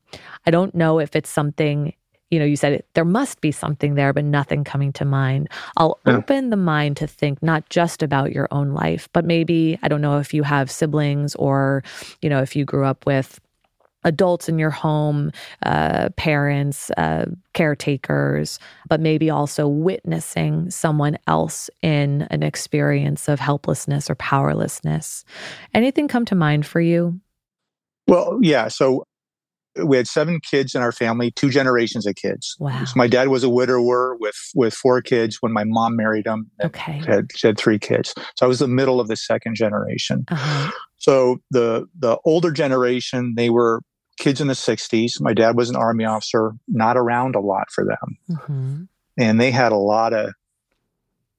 I 0.45 0.51
don't 0.51 0.73
know 0.75 0.99
if 0.99 1.15
it's 1.15 1.29
something 1.29 1.93
you 2.33 2.39
know, 2.39 2.45
you 2.45 2.55
said 2.55 2.73
it, 2.73 2.87
there 2.95 3.05
must 3.05 3.41
be 3.41 3.51
something 3.51 3.93
there, 3.93 4.11
but 4.11 4.25
nothing 4.25 4.63
coming 4.63 4.91
to 4.93 5.05
mind. 5.05 5.47
I'll 5.77 5.99
yeah. 6.07 6.13
open 6.13 6.49
the 6.49 6.57
mind 6.57 6.97
to 6.97 7.05
think 7.05 7.43
not 7.43 7.69
just 7.69 8.01
about 8.01 8.31
your 8.31 8.47
own 8.49 8.73
life, 8.73 9.07
but 9.13 9.23
maybe, 9.23 9.77
I 9.83 9.87
don't 9.87 10.01
know 10.01 10.17
if 10.17 10.33
you 10.33 10.41
have 10.41 10.71
siblings 10.71 11.35
or, 11.35 11.83
you 12.23 12.29
know, 12.29 12.41
if 12.41 12.55
you 12.55 12.65
grew 12.65 12.85
up 12.85 13.05
with 13.05 13.39
adults 14.03 14.49
in 14.49 14.57
your 14.57 14.71
home, 14.71 15.31
uh, 15.63 16.09
parents, 16.17 16.89
uh, 16.97 17.25
caretakers, 17.53 18.57
but 18.89 18.99
maybe 18.99 19.29
also 19.29 19.67
witnessing 19.67 20.71
someone 20.71 21.19
else 21.27 21.69
in 21.83 22.23
an 22.31 22.41
experience 22.41 23.29
of 23.29 23.39
helplessness 23.39 24.09
or 24.09 24.15
powerlessness. 24.15 25.23
Anything 25.75 26.07
come 26.07 26.25
to 26.25 26.35
mind 26.35 26.65
for 26.65 26.81
you? 26.81 27.19
Well, 28.07 28.39
yeah. 28.41 28.69
So 28.69 29.05
we 29.83 29.97
had 29.97 30.07
seven 30.07 30.39
kids 30.39 30.75
in 30.75 30.81
our 30.81 30.91
family, 30.91 31.31
two 31.31 31.49
generations 31.49 32.05
of 32.05 32.15
kids. 32.15 32.55
Wow. 32.59 32.85
So 32.85 32.93
my 32.95 33.07
dad 33.07 33.29
was 33.29 33.43
a 33.43 33.49
widower 33.49 34.15
with 34.19 34.35
with 34.55 34.73
four 34.73 35.01
kids 35.01 35.37
when 35.41 35.51
my 35.51 35.63
mom 35.63 35.95
married 35.95 36.27
him. 36.27 36.49
Okay. 36.63 37.01
Had, 37.05 37.29
had 37.41 37.57
three 37.57 37.79
kids. 37.79 38.13
So 38.35 38.45
I 38.45 38.47
was 38.47 38.59
the 38.59 38.67
middle 38.67 38.99
of 38.99 39.07
the 39.07 39.15
second 39.15 39.55
generation. 39.55 40.25
Uh-huh. 40.29 40.71
So 40.97 41.41
the 41.51 41.87
the 41.97 42.17
older 42.25 42.51
generation, 42.51 43.33
they 43.35 43.49
were 43.49 43.81
kids 44.17 44.39
in 44.39 44.47
the 44.47 44.53
60s. 44.53 45.19
My 45.19 45.33
dad 45.33 45.57
was 45.57 45.69
an 45.69 45.75
army 45.75 46.05
officer, 46.05 46.53
not 46.67 46.97
around 46.97 47.35
a 47.35 47.39
lot 47.39 47.71
for 47.71 47.83
them. 47.83 48.17
Mm-hmm. 48.29 48.83
And 49.17 49.41
they 49.41 49.51
had 49.51 49.71
a 49.71 49.77
lot 49.77 50.13
of 50.13 50.33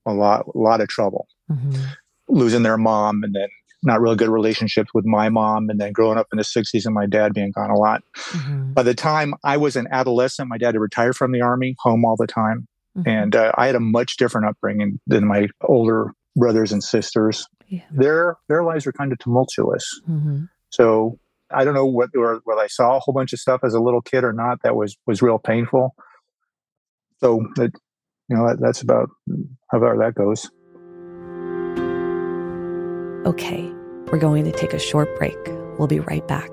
a 0.07 0.13
lot 0.13 0.47
a 0.55 0.59
lot 0.59 0.81
of 0.81 0.89
trouble. 0.89 1.29
Mm-hmm. 1.51 1.83
Losing 2.29 2.63
their 2.63 2.79
mom 2.79 3.23
and 3.23 3.35
then 3.35 3.49
not 3.85 4.01
really 4.01 4.17
good 4.17 4.29
relationships 4.29 4.91
with 4.95 5.05
my 5.05 5.29
mom 5.29 5.69
and 5.69 5.81
then 5.81 5.93
growing 5.93 6.19
up 6.19 6.27
in 6.33 6.39
the 6.39 6.45
60s 6.45 6.85
and 6.85 6.95
my 6.95 7.07
dad 7.07 7.35
being 7.35 7.53
gone 7.53 7.71
a 7.71 7.77
lot. 7.77 8.03
Mm-hmm. 8.31 8.73
By 8.73 8.83
the 8.83 8.95
time 8.95 9.35
I 9.45 9.57
was 9.57 9.77
an 9.77 9.87
adolescent, 9.91 10.49
my 10.49 10.59
dad 10.59 10.75
had 10.75 10.81
retired 10.81 11.17
from 11.17 11.33
the 11.33 11.43
army, 11.43 11.77
home 11.81 12.05
all 12.05 12.17
the 12.17 12.27
time. 12.27 12.67
Mm-hmm. 12.97 13.09
And 13.09 13.37
uh, 13.37 13.53
I 13.57 13.67
had 13.67 13.75
a 13.75 13.81
much 13.81 14.17
different 14.17 14.47
upbringing 14.47 15.01
than 15.07 15.27
my 15.27 15.49
older 15.63 16.13
brothers 16.37 16.73
and 16.73 16.83
sisters. 16.83 17.47
Yeah. 17.69 17.83
Their 17.91 18.37
their 18.49 18.63
lives 18.63 18.87
were 18.87 18.93
kind 18.93 19.13
of 19.13 19.19
tumultuous. 19.19 20.01
Mm-hmm. 20.09 20.45
So 20.71 21.19
I 21.51 21.65
don't 21.65 21.75
know 21.75 21.87
what 21.87 22.11
or 22.17 22.41
whether 22.45 22.61
I 22.61 22.67
saw 22.67 22.97
a 22.97 23.01
whole 23.01 23.15
bunch 23.15 23.33
of 23.33 23.41
stuff 23.41 23.61
as 23.65 23.75
a 23.75 23.81
little 23.81 24.03
kid 24.03 24.25
or 24.25 24.33
not 24.33 24.63
that 24.63 24.77
was 24.77 24.97
was 25.07 25.23
real 25.23 25.39
painful. 25.39 25.95
So 27.21 27.41
you 27.57 27.71
know 28.29 28.49
that, 28.49 28.59
that's 28.61 28.83
about 28.83 29.11
how 29.71 29.81
far 29.81 29.99
that 29.99 30.15
goes. 30.15 30.51
Okay, 33.27 33.73
we're 34.15 34.21
going 34.21 34.45
to 34.45 34.53
take 34.53 34.73
a 34.73 34.79
short 34.79 35.09
break. 35.19 35.37
We'll 35.77 35.89
be 35.89 35.99
right 35.99 36.25
back. 36.29 36.49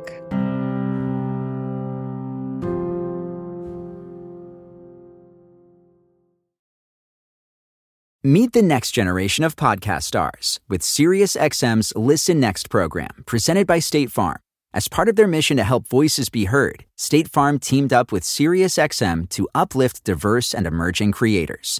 Meet 8.24 8.54
the 8.54 8.64
next 8.64 8.94
generation 8.94 9.44
of 9.44 9.56
podcast 9.56 10.04
stars 10.04 10.60
with 10.70 10.82
SiriusXM's 10.82 11.94
Listen 11.96 12.40
Next 12.40 12.72
program, 12.72 13.24
presented 13.28 13.68
by 13.68 13.78
State 13.78 14.12
Farm. 14.12 14.40
As 14.74 14.88
part 14.88 15.08
of 15.08 15.16
their 15.16 15.28
mission 15.28 15.58
to 15.58 15.64
help 15.64 15.88
voices 15.88 16.30
be 16.30 16.46
heard, 16.46 16.86
State 16.98 17.28
Farm 17.28 17.60
teamed 17.60 17.94
up 17.94 18.12
with 18.12 18.24
SiriusXM 18.24 19.30
to 19.30 19.48
uplift 19.54 20.04
diverse 20.04 20.56
and 20.56 20.66
emerging 20.66 21.12
creators. 21.12 21.80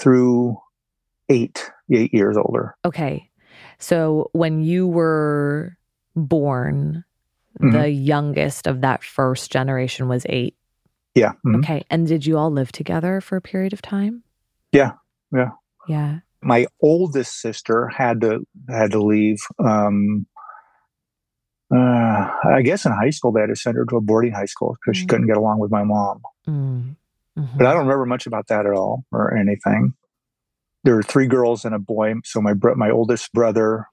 through 0.00 0.56
eight, 1.28 1.70
eight 1.90 2.12
years 2.12 2.36
older. 2.36 2.76
Okay. 2.84 3.30
So 3.78 4.30
when 4.32 4.62
you 4.62 4.86
were 4.86 5.76
born, 6.14 7.04
mm-hmm. 7.60 7.76
the 7.76 7.88
youngest 7.90 8.66
of 8.66 8.80
that 8.82 9.04
first 9.04 9.50
generation 9.50 10.08
was 10.08 10.26
eight. 10.28 10.56
Yeah. 11.14 11.32
Mm-hmm. 11.46 11.56
Okay. 11.56 11.84
And 11.90 12.06
did 12.06 12.26
you 12.26 12.36
all 12.36 12.50
live 12.50 12.72
together 12.72 13.20
for 13.20 13.36
a 13.36 13.40
period 13.40 13.72
of 13.72 13.82
time? 13.82 14.22
Yeah. 14.72 14.92
Yeah. 15.32 15.50
Yeah. 15.88 16.18
My 16.42 16.66
oldest 16.82 17.40
sister 17.40 17.88
had 17.88 18.20
to 18.20 18.46
had 18.68 18.92
to 18.92 19.02
leave. 19.02 19.38
Um, 19.58 20.26
uh, 21.74 22.28
I 22.44 22.62
guess 22.62 22.84
in 22.84 22.92
high 22.92 23.10
school 23.10 23.32
they 23.32 23.40
had 23.40 23.48
to 23.48 23.56
send 23.56 23.76
her 23.76 23.84
to 23.86 23.96
a 23.96 24.00
boarding 24.00 24.32
high 24.32 24.44
school 24.44 24.76
because 24.80 24.96
mm-hmm. 24.96 25.02
she 25.02 25.06
couldn't 25.06 25.26
get 25.26 25.36
along 25.36 25.58
with 25.58 25.70
my 25.70 25.82
mom. 25.82 26.22
Mm. 26.46 26.96
Mm-hmm. 27.38 27.58
But 27.58 27.66
I 27.66 27.72
don't 27.72 27.82
remember 27.82 28.06
much 28.06 28.26
about 28.26 28.48
that 28.48 28.66
at 28.66 28.72
all 28.72 29.04
or 29.12 29.36
anything. 29.36 29.94
There 30.84 30.94
were 30.94 31.02
three 31.02 31.26
girls 31.26 31.64
and 31.64 31.74
a 31.74 31.78
boy. 31.78 32.14
So 32.24 32.40
my 32.40 32.54
bro- 32.54 32.76
my 32.76 32.90
oldest 32.90 33.32
brother, 33.32 33.86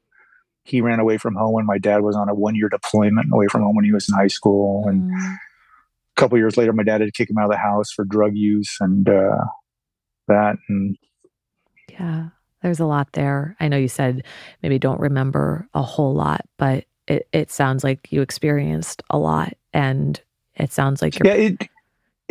he 0.64 0.82
ran 0.82 1.00
away 1.00 1.18
from 1.18 1.36
home 1.36 1.54
when 1.54 1.66
my 1.66 1.78
dad 1.78 2.02
was 2.02 2.16
on 2.16 2.30
a 2.30 2.36
one 2.36 2.56
year 2.56 2.70
deployment 2.70 3.32
away 3.34 3.48
from 3.48 3.64
home 3.64 3.76
when 3.76 3.86
he 3.86 3.92
was 3.92 4.08
in 4.08 4.16
high 4.16 4.28
school. 4.28 4.88
And 4.88 5.12
mm. 5.12 5.36
a 5.36 6.22
couple 6.22 6.38
years 6.38 6.56
later, 6.56 6.72
my 6.72 6.84
dad 6.84 7.02
had 7.02 7.08
to 7.08 7.12
kick 7.12 7.30
him 7.30 7.38
out 7.38 7.46
of 7.46 7.52
the 7.52 7.58
house 7.58 7.92
for 7.92 8.06
drug 8.06 8.36
use 8.36 8.78
and 8.80 9.10
uh, 9.10 9.44
that. 10.28 10.56
And 10.70 10.98
yeah, 11.90 12.30
there's 12.62 12.80
a 12.80 12.86
lot 12.86 13.12
there. 13.14 13.58
I 13.60 13.68
know 13.68 13.78
you 13.78 13.90
said 13.90 14.24
maybe 14.62 14.80
don't 14.80 15.00
remember 15.00 15.68
a 15.74 15.82
whole 15.82 16.14
lot, 16.14 16.46
but 16.58 16.86
it, 17.08 17.28
it 17.34 17.52
sounds 17.52 17.84
like 17.84 18.12
you 18.12 18.22
experienced 18.22 19.04
a 19.10 19.18
lot 19.18 19.54
and 19.74 20.22
it 20.56 20.72
sounds 20.72 21.02
like 21.02 21.20
you're. 21.20 21.28
Yeah, 21.28 21.50
it, 21.50 21.70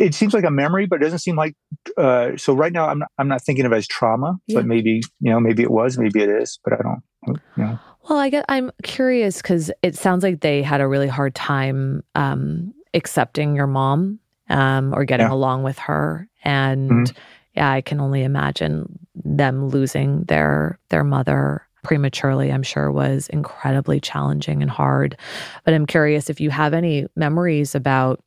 it 0.03 0.13
seems 0.13 0.33
like 0.33 0.43
a 0.43 0.51
memory, 0.51 0.85
but 0.85 1.01
it 1.01 1.03
doesn't 1.03 1.19
seem 1.19 1.35
like. 1.35 1.55
Uh, 1.97 2.35
so 2.37 2.53
right 2.53 2.71
now, 2.71 2.87
I'm 2.87 2.99
not, 2.99 3.09
I'm 3.17 3.27
not 3.27 3.43
thinking 3.43 3.65
of 3.65 3.71
it 3.71 3.77
as 3.77 3.87
trauma, 3.87 4.37
yeah. 4.47 4.59
but 4.59 4.65
maybe 4.65 5.01
you 5.19 5.31
know, 5.31 5.39
maybe 5.39 5.63
it 5.63 5.71
was, 5.71 5.97
maybe 5.97 6.21
it 6.21 6.29
is, 6.29 6.59
but 6.63 6.73
I 6.73 6.77
don't. 6.81 7.03
You 7.27 7.63
know. 7.63 7.79
Well, 8.09 8.19
I 8.19 8.29
get. 8.29 8.45
I'm 8.49 8.71
curious 8.83 9.41
because 9.41 9.71
it 9.81 9.95
sounds 9.95 10.23
like 10.23 10.41
they 10.41 10.61
had 10.61 10.81
a 10.81 10.87
really 10.87 11.07
hard 11.07 11.35
time 11.35 12.03
um, 12.15 12.73
accepting 12.93 13.55
your 13.55 13.67
mom 13.67 14.19
um, 14.49 14.93
or 14.93 15.05
getting 15.05 15.27
yeah. 15.27 15.33
along 15.33 15.63
with 15.63 15.79
her, 15.79 16.27
and 16.43 16.91
mm-hmm. 16.91 17.17
yeah, 17.55 17.71
I 17.71 17.81
can 17.81 18.01
only 18.01 18.23
imagine 18.23 18.99
them 19.15 19.69
losing 19.69 20.23
their 20.23 20.79
their 20.89 21.03
mother 21.03 21.65
prematurely. 21.83 22.51
I'm 22.51 22.63
sure 22.63 22.91
was 22.91 23.27
incredibly 23.29 23.99
challenging 23.99 24.61
and 24.61 24.71
hard. 24.71 25.17
But 25.63 25.73
I'm 25.73 25.85
curious 25.85 26.29
if 26.29 26.41
you 26.41 26.49
have 26.49 26.73
any 26.73 27.05
memories 27.15 27.75
about 27.75 28.23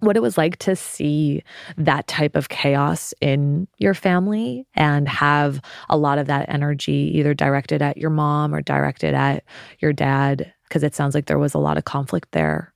what 0.00 0.16
it 0.16 0.22
was 0.22 0.36
like 0.36 0.56
to 0.58 0.74
see 0.74 1.42
that 1.76 2.06
type 2.06 2.36
of 2.36 2.48
chaos 2.48 3.14
in 3.20 3.68
your 3.78 3.94
family 3.94 4.66
and 4.74 5.08
have 5.08 5.60
a 5.88 5.96
lot 5.96 6.18
of 6.18 6.26
that 6.26 6.48
energy 6.48 7.12
either 7.14 7.34
directed 7.34 7.82
at 7.82 7.96
your 7.96 8.10
mom 8.10 8.54
or 8.54 8.60
directed 8.60 9.14
at 9.14 9.44
your 9.78 9.92
dad 9.92 10.52
because 10.68 10.82
it 10.82 10.94
sounds 10.94 11.14
like 11.14 11.26
there 11.26 11.38
was 11.38 11.54
a 11.54 11.58
lot 11.58 11.76
of 11.76 11.84
conflict 11.84 12.32
there. 12.32 12.72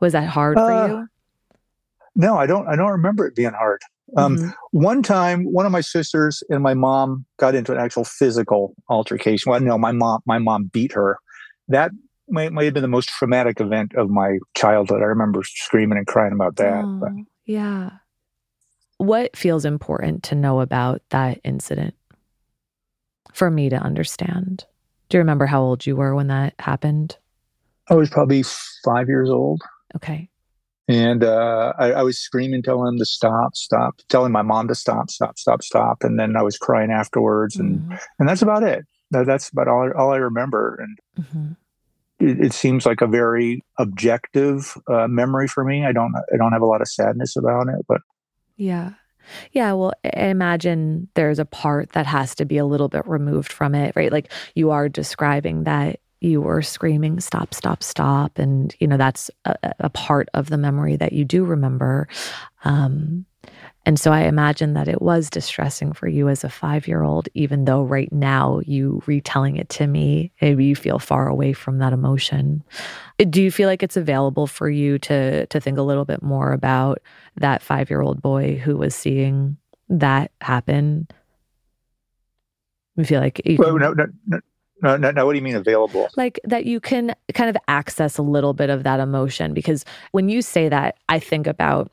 Was 0.00 0.12
that 0.12 0.28
hard 0.28 0.58
uh, 0.58 0.66
for 0.66 0.88
you? 0.88 1.08
no 2.16 2.36
i 2.36 2.46
don't 2.46 2.66
i 2.66 2.74
don't 2.74 2.90
remember 2.90 3.26
it 3.26 3.34
being 3.34 3.52
hard. 3.52 3.80
Um, 4.16 4.36
mm-hmm. 4.36 4.50
one 4.70 5.02
time 5.02 5.44
one 5.52 5.66
of 5.66 5.72
my 5.72 5.80
sisters 5.80 6.42
and 6.48 6.62
my 6.62 6.74
mom 6.74 7.24
got 7.38 7.54
into 7.54 7.72
an 7.72 7.78
actual 7.78 8.04
physical 8.04 8.74
altercation. 8.88 9.50
Well 9.50 9.60
no 9.60 9.76
my 9.78 9.92
mom 9.92 10.20
my 10.26 10.38
mom 10.38 10.64
beat 10.72 10.92
her. 10.92 11.18
That 11.68 11.90
might, 12.28 12.52
might 12.52 12.64
have 12.64 12.74
been 12.74 12.82
the 12.82 12.88
most 12.88 13.08
traumatic 13.08 13.60
event 13.60 13.94
of 13.94 14.10
my 14.10 14.38
childhood. 14.54 15.02
I 15.02 15.06
remember 15.06 15.42
screaming 15.44 15.98
and 15.98 16.06
crying 16.06 16.32
about 16.32 16.56
that. 16.56 16.84
Oh, 16.84 17.24
yeah. 17.44 17.90
What 18.98 19.36
feels 19.36 19.64
important 19.64 20.22
to 20.24 20.34
know 20.34 20.60
about 20.60 21.02
that 21.10 21.40
incident 21.44 21.94
for 23.32 23.50
me 23.50 23.68
to 23.68 23.76
understand? 23.76 24.64
Do 25.08 25.16
you 25.16 25.20
remember 25.20 25.46
how 25.46 25.62
old 25.62 25.86
you 25.86 25.96
were 25.96 26.14
when 26.14 26.28
that 26.28 26.54
happened? 26.58 27.16
I 27.88 27.94
was 27.94 28.10
probably 28.10 28.42
five 28.84 29.08
years 29.08 29.30
old. 29.30 29.62
Okay. 29.94 30.28
And 30.88 31.24
uh, 31.24 31.72
I, 31.78 31.92
I, 31.92 32.02
was 32.02 32.18
screaming, 32.18 32.62
telling 32.62 32.94
him 32.94 32.98
to 32.98 33.04
stop, 33.04 33.56
stop, 33.56 33.96
telling 34.08 34.30
my 34.30 34.42
mom 34.42 34.68
to 34.68 34.74
stop, 34.74 35.10
stop, 35.10 35.36
stop, 35.36 35.62
stop. 35.62 36.04
And 36.04 36.18
then 36.18 36.36
I 36.36 36.42
was 36.42 36.58
crying 36.58 36.92
afterwards. 36.92 37.56
And, 37.56 37.80
mm 37.80 37.98
and 38.18 38.28
that's 38.28 38.42
about 38.42 38.62
it. 38.62 38.84
That, 39.10 39.26
that's 39.26 39.48
about 39.50 39.68
all, 39.68 39.90
all 39.96 40.12
I 40.12 40.16
remember. 40.16 40.76
And 40.80 40.98
mm-hmm. 41.26 41.52
It, 42.20 42.46
it 42.46 42.52
seems 42.52 42.86
like 42.86 43.00
a 43.00 43.06
very 43.06 43.62
objective 43.78 44.76
uh, 44.88 45.06
memory 45.08 45.48
for 45.48 45.64
me. 45.64 45.84
I 45.84 45.92
don't 45.92 46.14
I 46.16 46.36
don't 46.36 46.52
have 46.52 46.62
a 46.62 46.66
lot 46.66 46.80
of 46.80 46.88
sadness 46.88 47.36
about 47.36 47.68
it, 47.68 47.84
but 47.88 48.00
yeah. 48.56 48.92
Yeah, 49.50 49.72
well, 49.72 49.92
I 50.04 50.26
imagine 50.26 51.08
there's 51.14 51.40
a 51.40 51.44
part 51.44 51.90
that 51.92 52.06
has 52.06 52.36
to 52.36 52.44
be 52.44 52.58
a 52.58 52.64
little 52.64 52.88
bit 52.88 53.06
removed 53.08 53.52
from 53.52 53.74
it, 53.74 53.94
right? 53.96 54.12
Like 54.12 54.30
you 54.54 54.70
are 54.70 54.88
describing 54.88 55.64
that 55.64 55.98
you 56.20 56.40
were 56.40 56.62
screaming, 56.62 57.20
stop, 57.20 57.52
stop, 57.52 57.82
stop. 57.82 58.38
And, 58.38 58.74
you 58.78 58.86
know, 58.86 58.96
that's 58.96 59.30
a, 59.44 59.56
a 59.80 59.90
part 59.90 60.28
of 60.32 60.48
the 60.48 60.56
memory 60.56 60.96
that 60.96 61.12
you 61.12 61.24
do 61.24 61.44
remember. 61.44 62.08
Um, 62.64 63.26
and 63.86 64.00
so 64.00 64.10
I 64.10 64.22
imagine 64.22 64.74
that 64.74 64.88
it 64.88 65.00
was 65.00 65.30
distressing 65.30 65.92
for 65.92 66.08
you 66.08 66.28
as 66.28 66.42
a 66.42 66.48
five 66.48 66.88
year 66.88 67.04
old, 67.04 67.28
even 67.34 67.66
though 67.66 67.84
right 67.84 68.12
now 68.12 68.60
you 68.66 69.00
retelling 69.06 69.56
it 69.56 69.68
to 69.70 69.86
me, 69.86 70.32
maybe 70.42 70.64
you 70.64 70.74
feel 70.74 70.98
far 70.98 71.28
away 71.28 71.52
from 71.52 71.78
that 71.78 71.92
emotion. 71.92 72.64
Do 73.18 73.40
you 73.40 73.52
feel 73.52 73.68
like 73.68 73.84
it's 73.84 73.96
available 73.96 74.48
for 74.48 74.68
you 74.68 74.98
to 74.98 75.46
to 75.46 75.60
think 75.60 75.78
a 75.78 75.82
little 75.82 76.04
bit 76.04 76.20
more 76.20 76.52
about 76.52 76.98
that 77.36 77.62
five 77.62 77.88
year 77.88 78.00
old 78.00 78.20
boy 78.20 78.56
who 78.56 78.76
was 78.76 78.92
seeing 78.92 79.56
that 79.88 80.32
happen? 80.40 81.06
You 82.96 83.04
feel 83.04 83.20
like 83.20 83.40
you 83.44 83.56
well, 83.56 83.78
no, 83.78 83.92
no, 83.92 84.06
no. 84.26 84.40
No, 84.82 84.94
no, 84.94 85.10
no, 85.10 85.24
what 85.24 85.32
do 85.32 85.38
you 85.38 85.42
mean 85.42 85.56
available? 85.56 86.10
Like 86.18 86.38
that 86.44 86.66
you 86.66 86.80
can 86.80 87.14
kind 87.32 87.48
of 87.48 87.56
access 87.66 88.18
a 88.18 88.22
little 88.22 88.52
bit 88.52 88.68
of 88.68 88.82
that 88.82 89.00
emotion 89.00 89.54
because 89.54 89.86
when 90.12 90.28
you 90.28 90.42
say 90.42 90.68
that, 90.68 90.98
I 91.08 91.18
think 91.18 91.46
about 91.46 91.90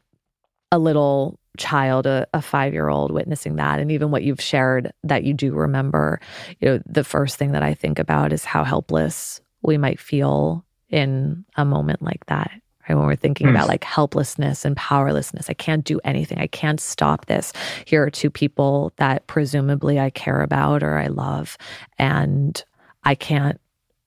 a 0.69 0.77
little 0.77 1.39
child, 1.57 2.05
a, 2.05 2.27
a 2.33 2.41
five 2.41 2.73
year 2.73 2.89
old 2.89 3.11
witnessing 3.11 3.55
that, 3.57 3.79
and 3.79 3.91
even 3.91 4.11
what 4.11 4.23
you've 4.23 4.41
shared 4.41 4.91
that 5.03 5.23
you 5.23 5.33
do 5.33 5.53
remember, 5.53 6.19
you 6.59 6.69
know, 6.69 6.79
the 6.85 7.03
first 7.03 7.37
thing 7.37 7.51
that 7.51 7.63
I 7.63 7.73
think 7.73 7.99
about 7.99 8.33
is 8.33 8.45
how 8.45 8.63
helpless 8.63 9.41
we 9.61 9.77
might 9.77 9.99
feel 9.99 10.65
in 10.89 11.45
a 11.55 11.65
moment 11.65 12.01
like 12.01 12.25
that. 12.27 12.51
Right, 12.87 12.95
when 12.95 13.05
we're 13.05 13.15
thinking 13.15 13.47
mm. 13.47 13.51
about 13.51 13.69
like 13.69 13.85
helplessness 13.85 14.65
and 14.65 14.75
powerlessness, 14.75 15.49
I 15.49 15.53
can't 15.53 15.85
do 15.85 16.01
anything. 16.03 16.39
I 16.39 16.47
can't 16.47 16.81
stop 16.81 17.27
this. 17.27 17.53
Here 17.85 18.03
are 18.03 18.09
two 18.09 18.29
people 18.29 18.91
that 18.97 19.25
presumably 19.27 20.01
I 20.01 20.09
care 20.09 20.41
about 20.41 20.83
or 20.83 20.97
I 20.97 21.07
love, 21.07 21.57
and 21.97 22.61
I 23.05 23.15
can't 23.15 23.59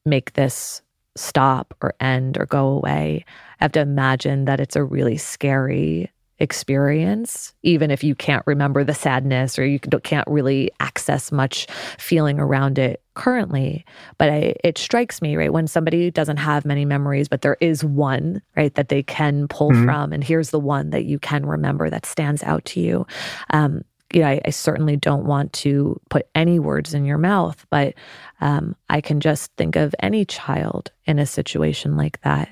make 0.05 0.35
this 0.35 0.83
stop 1.17 1.75
or 1.81 1.95
end 2.01 2.37
or 2.39 2.47
go 2.47 2.69
away. 2.69 3.25
I 3.61 3.65
have 3.65 3.73
to 3.73 3.81
imagine 3.81 4.45
that 4.45 4.61
it's 4.61 4.77
a 4.77 4.85
really 4.85 5.17
scary 5.17 6.11
experience, 6.38 7.55
even 7.62 7.90
if 7.90 8.05
you 8.05 8.14
can't 8.14 8.46
remember 8.46 8.85
the 8.85 8.94
sadness 8.94 9.59
or 9.59 9.66
you 9.66 9.79
can't 9.79 10.27
really 10.29 10.70
access 10.81 11.33
much 11.33 11.66
feeling 11.99 12.38
around 12.38 12.79
it 12.79 13.03
currently. 13.14 13.85
But 14.18 14.29
I, 14.29 14.55
it 14.62 14.77
strikes 14.77 15.22
me, 15.22 15.37
right, 15.37 15.53
when 15.53 15.66
somebody 15.66 16.11
doesn't 16.11 16.37
have 16.37 16.64
many 16.64 16.85
memories, 16.85 17.29
but 17.29 17.40
there 17.40 17.57
is 17.61 17.83
one, 17.83 18.42
right, 18.57 18.75
that 18.75 18.90
they 18.90 19.03
can 19.03 19.49
pull 19.49 19.70
mm-hmm. 19.70 19.85
from, 19.85 20.12
and 20.12 20.22
here's 20.22 20.51
the 20.51 20.61
one 20.61 20.90
that 20.90 21.05
you 21.05 21.18
can 21.18 21.46
remember 21.46 21.88
that 21.88 22.05
stands 22.05 22.42
out 22.42 22.64
to 22.66 22.81
you. 22.81 23.07
Um, 23.51 23.83
you 24.12 24.20
know, 24.20 24.29
I, 24.29 24.40
I, 24.44 24.51
certainly 24.51 24.96
don't 24.96 25.25
want 25.25 25.53
to 25.55 26.01
put 26.11 26.29
any 26.35 26.61
words 26.61 26.94
in 26.94 27.05
your 27.05 27.18
mouth, 27.18 27.66
but 27.70 27.94
um, 28.40 28.77
I 28.88 29.01
can 29.01 29.18
just 29.18 29.51
think 29.57 29.75
of 29.75 29.96
any 29.99 30.25
child 30.25 30.92
in 31.07 31.18
a 31.18 31.27
situation 31.27 31.96
like 31.96 32.20
that 32.20 32.49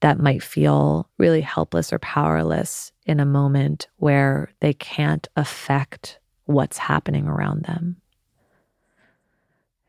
that 0.00 0.18
might 0.18 0.42
feel 0.42 1.08
really 1.18 1.40
helpless 1.40 1.92
or 1.92 1.98
powerless 1.98 2.92
in 3.10 3.18
a 3.18 3.26
moment 3.26 3.88
where 3.96 4.52
they 4.60 4.72
can't 4.72 5.28
affect 5.34 6.20
what's 6.44 6.78
happening 6.78 7.26
around 7.26 7.64
them. 7.64 7.96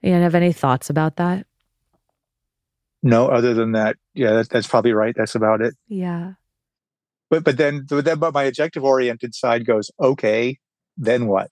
You 0.01 0.13
have 0.13 0.33
any 0.33 0.51
thoughts 0.51 0.89
about 0.89 1.17
that? 1.17 1.45
No, 3.03 3.27
other 3.27 3.53
than 3.53 3.73
that, 3.73 3.97
yeah, 4.15 4.33
that, 4.33 4.49
that's 4.49 4.67
probably 4.67 4.93
right. 4.93 5.13
That's 5.15 5.35
about 5.35 5.61
it. 5.61 5.75
Yeah. 5.87 6.33
But 7.29 7.43
but 7.43 7.57
then 7.57 7.85
but 7.87 8.05
then 8.05 8.17
but 8.17 8.33
my 8.33 8.43
objective 8.43 8.83
oriented 8.83 9.35
side 9.35 9.65
goes, 9.65 9.91
okay, 9.99 10.57
then 10.97 11.27
what? 11.27 11.51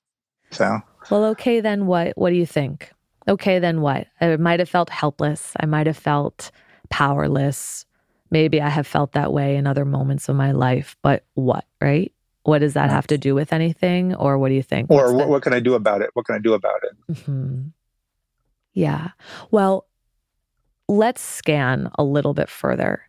So 0.50 0.80
well, 1.12 1.26
okay, 1.26 1.60
then 1.62 1.86
what? 1.86 2.18
What 2.18 2.32
do 2.32 2.36
you 2.36 2.48
think? 2.48 2.92
Okay, 3.28 3.60
then 3.60 3.82
what? 3.82 4.08
I 4.20 4.36
might 4.38 4.60
have 4.60 4.70
felt 4.70 4.90
helpless. 4.90 5.54
I 5.60 5.68
might 5.68 5.86
have 5.86 5.98
felt 5.98 6.50
powerless. 6.90 7.86
Maybe 8.32 8.62
I 8.62 8.70
have 8.70 8.88
felt 8.88 9.14
that 9.14 9.34
way 9.34 9.56
in 9.56 9.68
other 9.68 9.86
moments 9.86 10.30
of 10.30 10.36
my 10.36 10.52
life, 10.52 10.96
but 11.02 11.24
what, 11.34 11.66
right? 11.82 12.14
What 12.44 12.60
does 12.60 12.74
that 12.74 12.90
have 12.90 13.08
to 13.08 13.18
do 13.18 13.36
with 13.36 13.54
anything? 13.54 14.16
Or 14.16 14.38
what 14.38 14.50
do 14.50 14.56
you 14.56 14.64
think? 14.64 14.90
Or 14.90 15.14
what, 15.14 15.28
what, 15.28 15.44
can 15.44 15.54
I 15.54 15.60
do 15.60 15.74
about 15.74 16.02
it? 16.02 16.10
What 16.14 16.26
can 16.26 16.36
I 16.36 16.40
do 16.40 16.54
about 16.54 16.82
it? 16.84 17.14
Mm-hmm. 17.14 17.68
Yeah. 18.74 19.10
Well, 19.52 19.88
let's 20.88 21.22
scan 21.22 21.90
a 21.96 22.04
little 22.04 22.34
bit 22.34 22.50
further. 22.50 23.02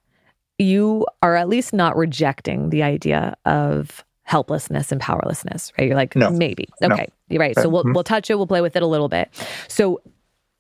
You 0.59 1.07
are 1.23 1.37
at 1.37 1.49
least 1.49 1.73
not 1.73 1.97
rejecting 1.97 2.71
the 2.71 2.83
idea 2.83 3.37
of 3.45 4.05
helplessness 4.25 4.93
and 4.93 5.01
powerlessness, 5.01 5.73
right? 5.79 5.89
You're 5.89 5.97
like, 5.97 6.15
no. 6.15 6.31
maybe. 6.31 6.69
Okay. 6.83 6.95
No. 6.95 7.07
You're 7.29 7.41
right. 7.41 7.57
So 7.57 7.69
we'll 7.69 7.83
mm-hmm. 7.83 7.95
we'll 7.95 8.05
touch 8.05 8.31
it, 8.31 8.37
we'll 8.37 8.47
play 8.47 8.61
with 8.61 8.77
it 8.77 8.83
a 8.83 8.87
little 8.87 9.09
bit. 9.09 9.29
So 9.69 10.01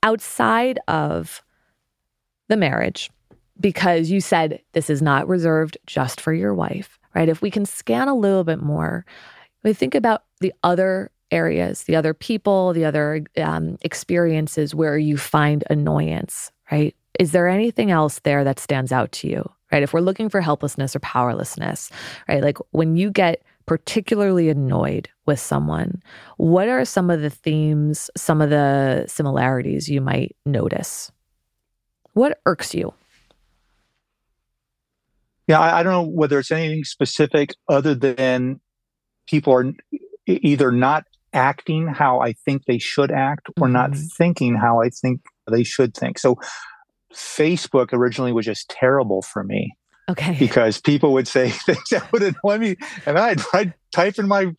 outside 0.02 0.78
of 0.88 1.42
the 2.48 2.56
marriage, 2.56 3.10
because 3.60 4.10
you 4.10 4.20
said 4.20 4.62
this 4.72 4.90
is 4.90 5.02
not 5.02 5.28
reserved 5.28 5.78
just 5.86 6.20
for 6.20 6.32
your 6.32 6.54
wife, 6.54 6.98
right? 7.14 7.28
If 7.28 7.42
we 7.42 7.50
can 7.50 7.66
scan 7.66 8.08
a 8.08 8.14
little 8.14 8.44
bit 8.44 8.60
more, 8.60 9.04
we 9.62 9.72
think 9.72 9.94
about 9.94 10.24
the 10.40 10.52
other 10.62 11.10
areas, 11.30 11.84
the 11.84 11.96
other 11.96 12.14
people, 12.14 12.72
the 12.72 12.84
other 12.84 13.24
um, 13.36 13.78
experiences 13.82 14.74
where 14.74 14.98
you 14.98 15.16
find 15.16 15.64
annoyance, 15.70 16.50
right? 16.72 16.94
Is 17.18 17.32
there 17.32 17.48
anything 17.48 17.90
else 17.90 18.20
there 18.20 18.44
that 18.44 18.58
stands 18.58 18.92
out 18.92 19.12
to 19.12 19.28
you, 19.28 19.50
right? 19.70 19.82
If 19.82 19.92
we're 19.92 20.00
looking 20.00 20.28
for 20.28 20.40
helplessness 20.40 20.96
or 20.96 21.00
powerlessness, 21.00 21.90
right? 22.28 22.42
Like 22.42 22.58
when 22.70 22.96
you 22.96 23.10
get 23.10 23.42
particularly 23.66 24.48
annoyed 24.48 25.08
with 25.26 25.38
someone, 25.38 26.02
what 26.38 26.68
are 26.68 26.84
some 26.84 27.10
of 27.10 27.20
the 27.20 27.30
themes, 27.30 28.10
some 28.16 28.40
of 28.40 28.50
the 28.50 29.04
similarities 29.06 29.88
you 29.88 30.00
might 30.00 30.34
notice? 30.44 31.12
What 32.14 32.40
irks 32.46 32.74
you? 32.74 32.92
Yeah, 35.50 35.58
I, 35.58 35.80
I 35.80 35.82
don't 35.82 35.92
know 35.92 36.08
whether 36.08 36.38
it's 36.38 36.52
anything 36.52 36.84
specific 36.84 37.50
other 37.68 37.92
than 37.92 38.60
people 39.26 39.52
are 39.52 39.72
either 40.28 40.70
not 40.70 41.06
acting 41.32 41.88
how 41.88 42.20
I 42.20 42.34
think 42.34 42.66
they 42.66 42.78
should 42.78 43.10
act 43.10 43.48
or 43.60 43.66
mm-hmm. 43.66 43.72
not 43.72 43.96
thinking 44.16 44.54
how 44.54 44.80
I 44.80 44.90
think 44.90 45.22
they 45.50 45.64
should 45.64 45.96
think. 45.96 46.20
So 46.20 46.36
Facebook 47.12 47.92
originally 47.92 48.30
was 48.30 48.46
just 48.46 48.68
terrible 48.68 49.22
for 49.22 49.42
me. 49.42 49.72
Okay. 50.08 50.36
Because 50.38 50.80
people 50.80 51.12
would 51.14 51.26
say 51.26 51.50
things 51.66 51.82
that 51.90 52.12
would 52.12 52.22
annoy 52.22 52.58
me 52.58 52.76
and 53.04 53.18
I'd, 53.18 53.40
I'd 53.52 53.74
type 53.92 54.20
in 54.20 54.28
my 54.28 54.52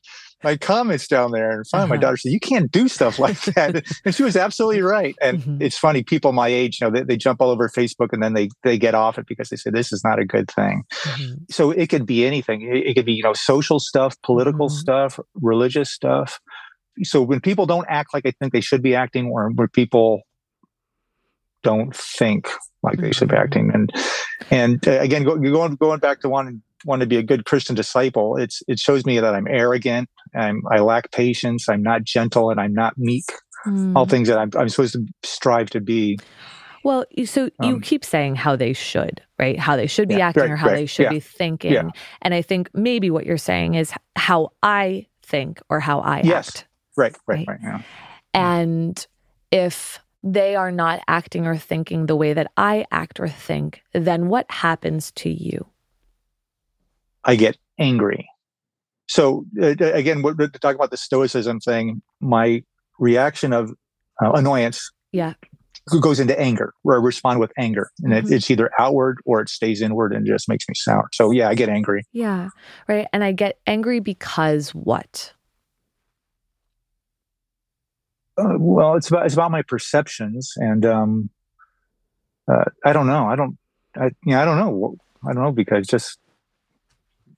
my 0.43 0.57
comments 0.57 1.07
down 1.07 1.31
there 1.31 1.51
and 1.51 1.67
finally 1.67 1.85
uh-huh. 1.85 1.95
my 1.95 1.97
daughter 1.97 2.17
said 2.17 2.31
you 2.31 2.39
can't 2.39 2.71
do 2.71 2.87
stuff 2.87 3.19
like 3.19 3.39
that 3.55 3.83
and 4.05 4.15
she 4.15 4.23
was 4.23 4.35
absolutely 4.35 4.81
right 4.81 5.15
and 5.21 5.39
mm-hmm. 5.39 5.61
it's 5.61 5.77
funny 5.77 6.03
people 6.03 6.31
my 6.31 6.47
age 6.47 6.79
you 6.79 6.87
know 6.87 6.91
they, 6.91 7.03
they 7.03 7.17
jump 7.17 7.41
all 7.41 7.49
over 7.49 7.67
facebook 7.69 8.09
and 8.11 8.21
then 8.21 8.33
they 8.33 8.49
they 8.63 8.77
get 8.77 8.95
off 8.95 9.17
it 9.17 9.25
because 9.27 9.49
they 9.49 9.55
say 9.55 9.69
this 9.69 9.91
is 9.91 10.03
not 10.03 10.19
a 10.19 10.25
good 10.25 10.49
thing 10.49 10.83
mm-hmm. 11.03 11.33
so 11.49 11.71
it 11.71 11.87
could 11.87 12.05
be 12.05 12.25
anything 12.25 12.61
it, 12.61 12.87
it, 12.87 12.93
could 12.95 13.05
be 13.05 13.13
you 13.13 13.23
know 13.23 13.33
social 13.33 13.79
stuff 13.79 14.15
political 14.21 14.67
mm-hmm. 14.67 14.77
stuff 14.77 15.19
religious 15.35 15.91
stuff 15.91 16.39
so 17.03 17.21
when 17.21 17.39
people 17.39 17.65
don't 17.65 17.87
act 17.89 18.13
like 18.13 18.25
i 18.25 18.31
think 18.31 18.53
they 18.53 18.61
should 18.61 18.81
be 18.81 18.95
acting 18.95 19.27
or 19.27 19.49
when 19.49 19.67
people 19.69 20.21
don't 21.63 21.95
think 21.95 22.49
like 22.83 22.97
they 22.97 23.11
should 23.11 23.29
be 23.29 23.35
mm-hmm. 23.35 23.43
acting 23.43 23.71
and 23.73 23.91
and 24.49 24.87
uh, 24.87 24.99
again 24.99 25.23
go, 25.23 25.37
going 25.37 25.75
going 25.75 25.99
back 25.99 26.19
to 26.21 26.29
one 26.29 26.61
want 26.85 27.01
to 27.01 27.07
be 27.07 27.17
a 27.17 27.23
good 27.23 27.45
Christian 27.45 27.75
disciple, 27.75 28.37
it's 28.37 28.61
it 28.67 28.79
shows 28.79 29.05
me 29.05 29.19
that 29.19 29.33
I'm 29.33 29.47
arrogant, 29.47 30.09
I'm 30.35 30.61
I 30.69 30.79
lack 30.79 31.11
patience, 31.11 31.69
I'm 31.69 31.83
not 31.83 32.03
gentle, 32.03 32.49
and 32.49 32.59
I'm 32.59 32.73
not 32.73 32.97
meek. 32.97 33.25
Mm. 33.65 33.95
All 33.95 34.05
things 34.05 34.27
that 34.27 34.39
I'm, 34.39 34.49
I'm 34.57 34.69
supposed 34.69 34.93
to 34.93 35.05
strive 35.23 35.69
to 35.71 35.81
be. 35.81 36.17
Well, 36.83 37.05
so 37.25 37.51
you 37.61 37.75
um, 37.75 37.81
keep 37.81 38.03
saying 38.03 38.35
how 38.35 38.55
they 38.55 38.73
should, 38.73 39.21
right? 39.37 39.59
How 39.59 39.75
they 39.75 39.85
should 39.85 40.07
be 40.07 40.15
yeah, 40.15 40.29
acting 40.29 40.43
right, 40.43 40.51
or 40.51 40.55
how 40.55 40.67
right, 40.67 40.77
they 40.77 40.85
should 40.87 41.03
yeah, 41.03 41.09
be 41.11 41.19
thinking. 41.19 41.73
Yeah. 41.73 41.89
And 42.23 42.33
I 42.33 42.41
think 42.41 42.71
maybe 42.73 43.11
what 43.11 43.23
you're 43.23 43.37
saying 43.37 43.75
is 43.75 43.93
how 44.15 44.53
I 44.63 45.05
think 45.21 45.61
or 45.69 45.79
how 45.79 45.99
I 45.99 46.21
yes. 46.23 46.47
act. 46.47 46.67
Right, 46.97 47.15
right, 47.27 47.47
right. 47.47 47.59
right 47.63 47.85
and 48.33 49.05
if 49.51 49.99
they 50.23 50.55
are 50.55 50.71
not 50.71 51.01
acting 51.07 51.47
or 51.47 51.57
thinking 51.57 52.05
the 52.05 52.15
way 52.15 52.33
that 52.33 52.51
I 52.57 52.85
act 52.91 53.19
or 53.19 53.27
think, 53.27 53.81
then 53.93 54.27
what 54.27 54.49
happens 54.49 55.11
to 55.13 55.29
you? 55.29 55.65
I 57.23 57.35
get 57.35 57.57
angry. 57.79 58.27
So 59.07 59.45
uh, 59.61 59.75
again, 59.79 60.21
we're 60.21 60.33
talking 60.33 60.75
about 60.75 60.91
the 60.91 60.97
stoicism 60.97 61.59
thing. 61.59 62.01
My 62.21 62.63
reaction 62.97 63.51
of 63.51 63.71
uh, 64.23 64.31
annoyance, 64.31 64.89
yeah, 65.11 65.33
goes 65.99 66.19
into 66.19 66.39
anger, 66.39 66.73
where 66.83 66.97
I 66.97 67.03
respond 67.03 67.39
with 67.39 67.51
anger, 67.57 67.91
and 67.99 68.13
mm-hmm. 68.13 68.27
it, 68.27 68.35
it's 68.35 68.49
either 68.49 68.71
outward 68.79 69.19
or 69.25 69.41
it 69.41 69.49
stays 69.49 69.81
inward 69.81 70.13
and 70.13 70.25
just 70.25 70.47
makes 70.47 70.67
me 70.69 70.75
sour. 70.75 71.09
So 71.13 71.31
yeah, 71.31 71.49
I 71.49 71.55
get 71.55 71.69
angry. 71.69 72.03
Yeah, 72.13 72.49
right. 72.87 73.07
And 73.11 73.23
I 73.23 73.31
get 73.33 73.59
angry 73.67 73.99
because 73.99 74.69
what? 74.69 75.33
Uh, 78.37 78.55
well, 78.57 78.95
it's 78.95 79.09
about 79.09 79.25
it's 79.25 79.35
about 79.35 79.51
my 79.51 79.61
perceptions, 79.61 80.53
and 80.55 80.85
um, 80.85 81.29
uh, 82.49 82.65
I 82.85 82.93
don't 82.93 83.07
know. 83.07 83.25
I 83.27 83.35
don't. 83.35 83.57
I 83.95 84.05
you 84.25 84.33
know, 84.33 84.41
I 84.41 84.45
don't 84.45 84.57
know. 84.57 84.95
I 85.27 85.33
don't 85.33 85.43
know 85.43 85.51
because 85.51 85.85
just 85.87 86.17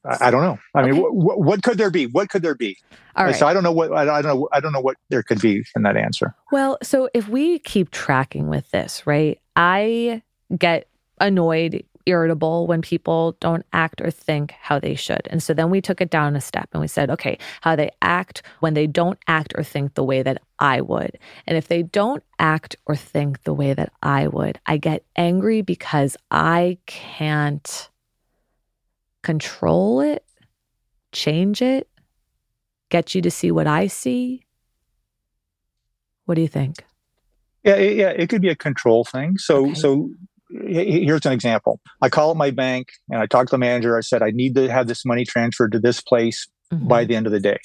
I, 0.05 0.27
I 0.27 0.31
don't 0.31 0.41
know. 0.41 0.59
I 0.75 0.81
okay. 0.81 0.91
mean, 0.91 1.01
what, 1.01 1.39
what 1.39 1.63
could 1.63 1.77
there 1.77 1.91
be? 1.91 2.07
What 2.07 2.29
could 2.29 2.41
there 2.41 2.55
be? 2.55 2.77
All 3.15 3.25
right. 3.25 3.35
So 3.35 3.47
I 3.47 3.53
don't 3.53 3.63
know 3.63 3.71
what 3.71 3.91
I, 3.91 4.17
I 4.17 4.21
don't 4.21 4.35
know. 4.35 4.49
I 4.51 4.59
don't 4.59 4.73
know 4.73 4.81
what 4.81 4.97
there 5.09 5.23
could 5.23 5.41
be 5.41 5.63
in 5.75 5.83
that 5.83 5.97
answer. 5.97 6.35
Well, 6.51 6.77
so 6.81 7.09
if 7.13 7.29
we 7.29 7.59
keep 7.59 7.91
tracking 7.91 8.47
with 8.47 8.69
this, 8.71 9.05
right? 9.05 9.39
I 9.55 10.21
get 10.57 10.87
annoyed 11.19 11.83
irritable 12.05 12.67
when 12.67 12.81
people 12.81 13.37
don't 13.39 13.65
act 13.71 14.01
or 14.01 14.11
think 14.11 14.51
how 14.61 14.79
they 14.79 14.95
should. 14.95 15.27
And 15.29 15.41
so 15.41 15.53
then 15.53 15.69
we 15.69 15.81
took 15.81 16.01
it 16.01 16.09
down 16.09 16.35
a 16.35 16.41
step 16.41 16.69
and 16.73 16.81
we 16.81 16.87
said, 16.87 17.09
okay, 17.09 17.37
how 17.61 17.75
they 17.75 17.91
act 18.01 18.43
when 18.59 18.73
they 18.73 18.87
don't 18.87 19.19
act 19.27 19.53
or 19.55 19.63
think 19.63 19.93
the 19.93 20.03
way 20.03 20.21
that 20.21 20.41
I 20.59 20.81
would. 20.81 21.17
And 21.47 21.57
if 21.57 21.67
they 21.67 21.83
don't 21.83 22.23
act 22.39 22.75
or 22.85 22.95
think 22.95 23.43
the 23.43 23.53
way 23.53 23.73
that 23.73 23.91
I 24.01 24.27
would, 24.27 24.59
I 24.65 24.77
get 24.77 25.05
angry 25.15 25.61
because 25.61 26.17
I 26.29 26.77
can't 26.85 27.89
control 29.23 30.01
it, 30.01 30.23
change 31.11 31.61
it, 31.61 31.87
get 32.89 33.15
you 33.15 33.21
to 33.21 33.31
see 33.31 33.51
what 33.51 33.67
I 33.67 33.87
see. 33.87 34.45
What 36.25 36.35
do 36.35 36.41
you 36.41 36.47
think? 36.47 36.85
Yeah, 37.63 37.77
yeah, 37.77 38.09
it 38.09 38.29
could 38.29 38.41
be 38.41 38.49
a 38.49 38.55
control 38.55 39.05
thing. 39.05 39.37
So, 39.37 39.67
okay. 39.67 39.73
so 39.73 40.09
here's 40.49 41.25
an 41.25 41.31
example. 41.31 41.79
I 42.01 42.09
call 42.09 42.31
up 42.31 42.37
my 42.37 42.51
bank 42.51 42.89
and 43.09 43.19
I 43.19 43.25
talk 43.25 43.47
to 43.47 43.51
the 43.51 43.57
manager. 43.57 43.97
I 43.97 44.01
said, 44.01 44.21
I 44.21 44.31
need 44.31 44.55
to 44.55 44.69
have 44.69 44.87
this 44.87 45.05
money 45.05 45.25
transferred 45.25 45.71
to 45.71 45.79
this 45.79 46.01
place 46.01 46.47
mm-hmm. 46.71 46.87
by 46.87 47.05
the 47.05 47.15
end 47.15 47.25
of 47.25 47.31
the 47.31 47.39
day. 47.39 47.59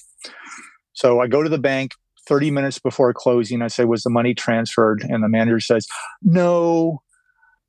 So 0.92 1.20
I 1.20 1.26
go 1.26 1.42
to 1.42 1.48
the 1.48 1.58
bank 1.58 1.92
30 2.28 2.50
minutes 2.50 2.78
before 2.78 3.12
closing. 3.12 3.62
I 3.62 3.68
say, 3.68 3.84
Was 3.84 4.02
the 4.02 4.10
money 4.10 4.34
transferred? 4.34 5.04
And 5.08 5.22
the 5.22 5.28
manager 5.28 5.60
says, 5.60 5.86
No, 6.22 7.02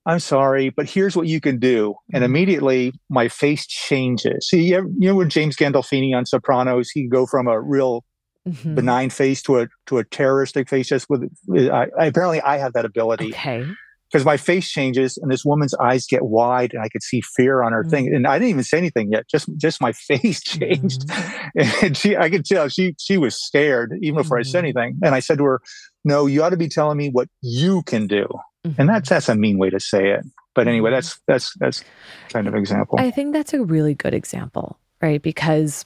I'm 0.09 0.19
sorry, 0.19 0.69
but 0.69 0.89
here's 0.89 1.15
what 1.15 1.27
you 1.27 1.39
can 1.39 1.59
do. 1.59 1.93
And 2.11 2.23
mm-hmm. 2.23 2.31
immediately 2.35 2.93
my 3.09 3.27
face 3.27 3.67
changes. 3.67 4.49
See, 4.49 4.63
you 4.63 4.89
know, 4.97 5.15
when 5.15 5.29
James 5.29 5.55
Gandolfini 5.55 6.15
on 6.15 6.25
Sopranos, 6.25 6.89
he 6.89 7.07
go 7.07 7.27
from 7.27 7.47
a 7.47 7.61
real 7.61 8.03
mm-hmm. 8.47 8.73
benign 8.73 9.11
face 9.11 9.43
to 9.43 9.59
a 9.59 9.67
to 9.85 9.99
a 9.99 10.03
terroristic 10.03 10.67
face 10.67 10.87
just 10.87 11.07
with 11.09 11.29
I, 11.53 11.87
apparently 11.99 12.41
I 12.41 12.57
have 12.57 12.73
that 12.73 12.85
ability. 12.85 13.29
Okay 13.29 13.67
because 14.11 14.25
my 14.25 14.37
face 14.37 14.71
changes 14.71 15.17
and 15.17 15.31
this 15.31 15.45
woman's 15.45 15.75
eyes 15.75 16.07
get 16.07 16.25
wide 16.25 16.73
and 16.73 16.81
I 16.81 16.89
could 16.89 17.03
see 17.03 17.21
fear 17.21 17.61
on 17.61 17.73
her 17.73 17.81
mm-hmm. 17.81 17.89
thing. 17.91 18.15
And 18.15 18.25
I 18.25 18.39
didn't 18.39 18.49
even 18.49 18.63
say 18.63 18.79
anything 18.79 19.11
yet. 19.11 19.29
Just 19.29 19.49
just 19.57 19.81
my 19.81 19.91
face 20.07 20.41
changed. 20.41 21.07
Mm-hmm. 21.07 21.85
And 21.85 21.97
she 21.97 22.17
I 22.17 22.29
could 22.29 22.45
tell 22.45 22.67
she 22.69 22.95
she 22.99 23.17
was 23.17 23.35
scared 23.35 23.93
even 24.01 24.17
before. 24.17 24.39
I 24.39 24.43
said 24.43 24.63
mm-hmm. 24.63 24.77
anything. 24.77 24.99
And 25.03 25.13
I 25.13 25.19
said 25.19 25.37
to 25.37 25.43
her, 25.43 25.61
No, 26.03 26.25
you 26.25 26.43
ought 26.43 26.49
to 26.49 26.57
be 26.57 26.69
telling 26.69 26.97
me 26.97 27.09
what 27.09 27.27
you 27.41 27.83
can 27.83 28.07
do. 28.07 28.27
And 28.63 28.75
mm-hmm. 28.75 28.87
that's 28.87 29.09
that's 29.09 29.29
a 29.29 29.35
mean 29.35 29.57
way 29.57 29.69
to 29.69 29.79
say 29.79 30.11
it. 30.11 30.25
But 30.53 30.67
anyway, 30.67 30.89
mm-hmm. 30.89 30.95
that's 30.95 31.19
that's 31.27 31.53
that's 31.59 31.83
kind 32.29 32.47
of 32.47 32.55
example. 32.55 32.99
I 32.99 33.11
think 33.11 33.33
that's 33.33 33.53
a 33.53 33.63
really 33.63 33.95
good 33.95 34.13
example, 34.13 34.77
right? 35.01 35.21
Because 35.21 35.85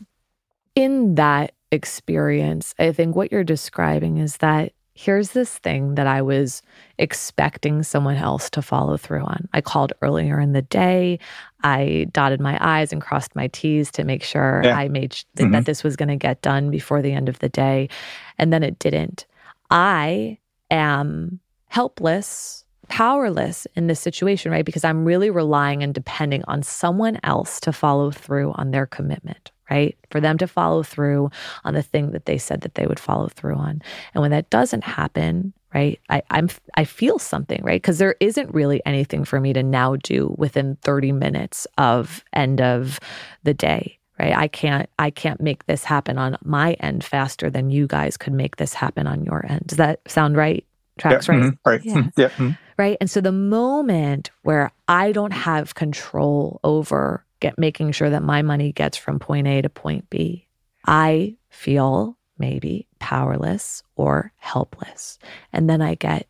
in 0.75 1.15
that 1.15 1.53
experience, 1.71 2.73
I 2.79 2.91
think 2.91 3.15
what 3.15 3.31
you're 3.31 3.43
describing 3.43 4.17
is 4.17 4.37
that 4.37 4.73
here's 4.95 5.31
this 5.31 5.57
thing 5.57 5.95
that 5.95 6.05
I 6.05 6.21
was 6.21 6.61
expecting 6.99 7.81
someone 7.83 8.15
else 8.15 8.49
to 8.51 8.61
follow 8.61 8.95
through 8.97 9.23
on. 9.23 9.49
I 9.53 9.61
called 9.61 9.93
earlier 10.01 10.39
in 10.39 10.53
the 10.53 10.61
day. 10.61 11.19
I 11.63 12.07
dotted 12.11 12.39
my 12.39 12.57
I's 12.61 12.93
and 12.93 13.01
crossed 13.01 13.35
my 13.35 13.47
T's 13.47 13.91
to 13.93 14.03
make 14.03 14.23
sure 14.23 14.61
yeah. 14.63 14.77
I 14.77 14.89
made 14.89 15.13
sh- 15.13 15.25
mm-hmm. 15.35 15.51
that 15.51 15.65
this 15.65 15.83
was 15.83 15.95
going 15.95 16.09
to 16.09 16.15
get 16.15 16.41
done 16.41 16.69
before 16.69 17.01
the 17.01 17.11
end 17.11 17.27
of 17.27 17.39
the 17.39 17.49
day. 17.49 17.89
And 18.37 18.53
then 18.53 18.61
it 18.61 18.77
didn't. 18.77 19.25
I 19.71 20.37
am 20.69 21.39
helpless, 21.67 22.62
powerless 22.93 23.65
in 23.75 23.87
this 23.87 23.99
situation, 23.99 24.51
right? 24.51 24.63
Because 24.63 24.83
I'm 24.83 25.03
really 25.03 25.31
relying 25.31 25.81
and 25.81 25.95
depending 25.95 26.43
on 26.47 26.61
someone 26.61 27.19
else 27.23 27.59
to 27.61 27.73
follow 27.73 28.11
through 28.11 28.51
on 28.53 28.69
their 28.69 28.85
commitment 28.85 29.51
right? 29.71 29.97
For 30.11 30.19
them 30.19 30.37
to 30.37 30.45
follow 30.45 30.83
through 30.83 31.31
on 31.63 31.73
the 31.73 31.81
thing 31.81 32.11
that 32.11 32.25
they 32.25 32.37
said 32.37 32.61
that 32.61 32.75
they 32.75 32.85
would 32.85 32.99
follow 32.99 33.29
through 33.29 33.55
on. 33.55 33.81
And 34.13 34.21
when 34.21 34.29
that 34.29 34.49
doesn't 34.51 34.83
happen, 34.83 35.53
right, 35.73 35.99
I, 36.09 36.21
I'm 36.29 36.49
I 36.75 36.83
feel 36.83 37.17
something, 37.17 37.63
right? 37.63 37.81
Because 37.81 37.97
there 37.97 38.15
isn't 38.19 38.53
really 38.53 38.81
anything 38.85 39.23
for 39.23 39.39
me 39.39 39.53
to 39.53 39.63
now 39.63 39.95
do 39.95 40.35
within 40.37 40.77
30 40.83 41.13
minutes 41.13 41.65
of 41.79 42.23
end 42.33 42.61
of 42.61 42.99
the 43.43 43.53
day. 43.53 43.97
Right. 44.19 44.37
I 44.37 44.47
can't 44.49 44.87
I 44.99 45.09
can't 45.09 45.41
make 45.41 45.65
this 45.65 45.83
happen 45.83 46.19
on 46.19 46.37
my 46.43 46.73
end 46.73 47.03
faster 47.03 47.49
than 47.49 47.71
you 47.71 47.87
guys 47.87 48.17
could 48.17 48.33
make 48.33 48.57
this 48.57 48.75
happen 48.75 49.07
on 49.07 49.23
your 49.23 49.43
end. 49.49 49.63
Does 49.65 49.77
that 49.79 50.01
sound 50.07 50.37
right? 50.37 50.63
Tracks, 50.99 51.27
yeah, 51.27 51.33
right? 51.33 51.43
Mm-hmm, 51.43 51.69
right. 51.69 51.81
Yeah. 51.83 52.03
yeah. 52.15 52.29
Mm-hmm. 52.29 52.51
Right. 52.77 52.97
And 52.99 53.09
so 53.09 53.21
the 53.21 53.31
moment 53.31 54.31
where 54.41 54.71
I 54.87 55.11
don't 55.11 55.33
have 55.33 55.75
control 55.75 56.59
over 56.63 57.25
get 57.39 57.59
making 57.59 57.91
sure 57.91 58.09
that 58.09 58.23
my 58.23 58.41
money 58.41 58.71
gets 58.71 58.97
from 58.97 59.19
point 59.19 59.47
A 59.47 59.61
to 59.61 59.69
point 59.69 60.09
B. 60.09 60.47
I 60.87 61.35
feel 61.49 62.17
maybe 62.37 62.87
powerless 62.99 63.83
or 63.95 64.31
helpless. 64.37 65.19
And 65.51 65.69
then 65.69 65.81
I 65.81 65.95
get 65.95 66.27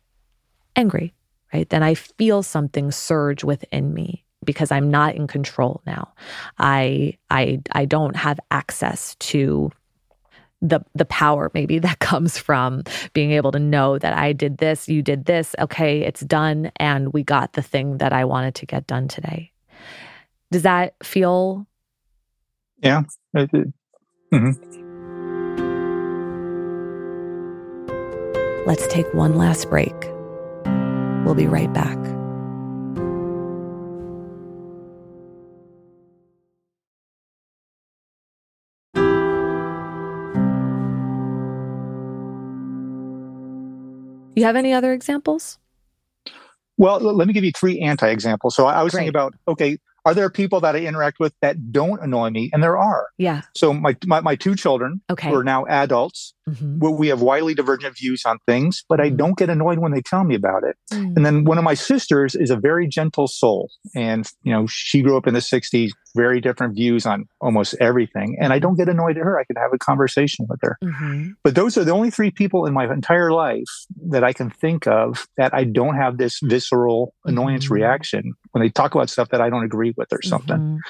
angry, 0.76 1.14
right? 1.52 1.68
Then 1.68 1.82
I 1.82 1.94
feel 1.94 2.42
something 2.42 2.90
surge 2.90 3.44
within 3.44 3.94
me 3.94 4.24
because 4.44 4.70
I'm 4.70 4.90
not 4.90 5.14
in 5.14 5.26
control 5.26 5.80
now. 5.86 6.12
I 6.58 7.16
I 7.30 7.60
I 7.72 7.84
don't 7.86 8.16
have 8.16 8.38
access 8.50 9.14
to 9.20 9.70
the 10.64 10.80
the 10.94 11.04
power 11.04 11.50
maybe 11.54 11.78
that 11.86 11.98
comes 12.00 12.38
from 12.38 12.82
being 13.12 13.30
able 13.32 13.52
to 13.52 13.58
know 13.58 13.98
that 13.98 14.16
I 14.16 14.32
did 14.32 14.58
this, 14.58 14.88
you 14.88 15.02
did 15.02 15.26
this, 15.26 15.54
okay, 15.58 16.00
it's 16.00 16.22
done 16.22 16.72
and 16.76 17.12
we 17.12 17.22
got 17.22 17.52
the 17.52 17.62
thing 17.62 17.98
that 17.98 18.12
I 18.12 18.24
wanted 18.24 18.54
to 18.56 18.66
get 18.66 18.86
done 18.86 19.08
today. 19.08 19.52
Does 20.50 20.62
that 20.62 20.94
feel? 21.02 21.66
Yeah. 22.82 23.02
Mm-hmm. 23.36 24.50
Let's 28.66 28.86
take 28.86 29.12
one 29.12 29.36
last 29.36 29.68
break. 29.68 29.94
We'll 31.24 31.34
be 31.34 31.46
right 31.46 31.72
back. 31.72 31.98
You 44.44 44.48
have 44.48 44.56
any 44.56 44.74
other 44.74 44.92
examples? 44.92 45.58
Well, 46.76 47.00
let 47.00 47.26
me 47.26 47.32
give 47.32 47.44
you 47.44 47.52
three 47.52 47.80
anti 47.80 48.06
examples. 48.10 48.54
So 48.54 48.66
I 48.66 48.82
was 48.82 48.92
Great. 48.92 49.00
thinking 49.00 49.08
about 49.08 49.34
okay, 49.48 49.78
are 50.04 50.12
there 50.12 50.28
people 50.28 50.60
that 50.60 50.76
I 50.76 50.80
interact 50.80 51.18
with 51.18 51.32
that 51.40 51.72
don't 51.72 51.98
annoy 52.02 52.28
me? 52.28 52.50
And 52.52 52.62
there 52.62 52.76
are. 52.76 53.06
Yeah. 53.16 53.40
So 53.56 53.72
my 53.72 53.96
my, 54.04 54.20
my 54.20 54.36
two 54.36 54.54
children 54.54 55.00
okay. 55.08 55.30
who 55.30 55.36
are 55.36 55.44
now 55.44 55.64
adults, 55.64 56.34
mm-hmm. 56.48 56.96
we 56.96 57.08
have 57.08 57.22
widely 57.22 57.54
divergent 57.54 57.96
views 57.96 58.22
on 58.26 58.38
things, 58.46 58.84
but 58.88 58.98
mm-hmm. 58.98 59.14
I 59.14 59.16
don't 59.16 59.36
get 59.36 59.50
annoyed 59.50 59.78
when 59.78 59.92
they 59.92 60.02
tell 60.02 60.24
me 60.24 60.34
about 60.34 60.64
it. 60.64 60.76
Mm-hmm. 60.92 61.12
And 61.16 61.26
then 61.26 61.44
one 61.44 61.58
of 61.58 61.64
my 61.64 61.74
sisters 61.74 62.34
is 62.34 62.50
a 62.50 62.56
very 62.56 62.86
gentle 62.86 63.26
soul. 63.26 63.70
And, 63.94 64.26
you 64.42 64.52
know, 64.52 64.66
she 64.66 65.02
grew 65.02 65.16
up 65.16 65.26
in 65.26 65.34
the 65.34 65.40
60s, 65.40 65.90
very 66.14 66.40
different 66.40 66.74
views 66.74 67.06
on 67.06 67.26
almost 67.40 67.74
everything. 67.80 68.36
And 68.40 68.52
I 68.52 68.58
don't 68.58 68.76
get 68.76 68.88
annoyed 68.88 69.16
at 69.16 69.24
her. 69.24 69.38
I 69.38 69.44
can 69.44 69.56
have 69.56 69.72
a 69.72 69.78
conversation 69.78 70.46
with 70.48 70.60
her. 70.62 70.78
Mm-hmm. 70.82 71.30
But 71.42 71.54
those 71.54 71.76
are 71.76 71.84
the 71.84 71.92
only 71.92 72.10
three 72.10 72.30
people 72.30 72.66
in 72.66 72.72
my 72.72 72.90
entire 72.92 73.32
life 73.32 73.64
that 74.08 74.24
I 74.24 74.32
can 74.32 74.50
think 74.50 74.86
of 74.86 75.26
that 75.36 75.54
I 75.54 75.64
don't 75.64 75.96
have 75.96 76.18
this 76.18 76.40
visceral 76.42 77.14
annoyance 77.24 77.64
mm-hmm. 77.64 77.74
reaction 77.74 78.34
when 78.52 78.62
they 78.62 78.70
talk 78.70 78.94
about 78.94 79.10
stuff 79.10 79.30
that 79.30 79.40
I 79.40 79.50
don't 79.50 79.64
agree 79.64 79.94
with 79.96 80.12
or 80.12 80.22
something. 80.22 80.80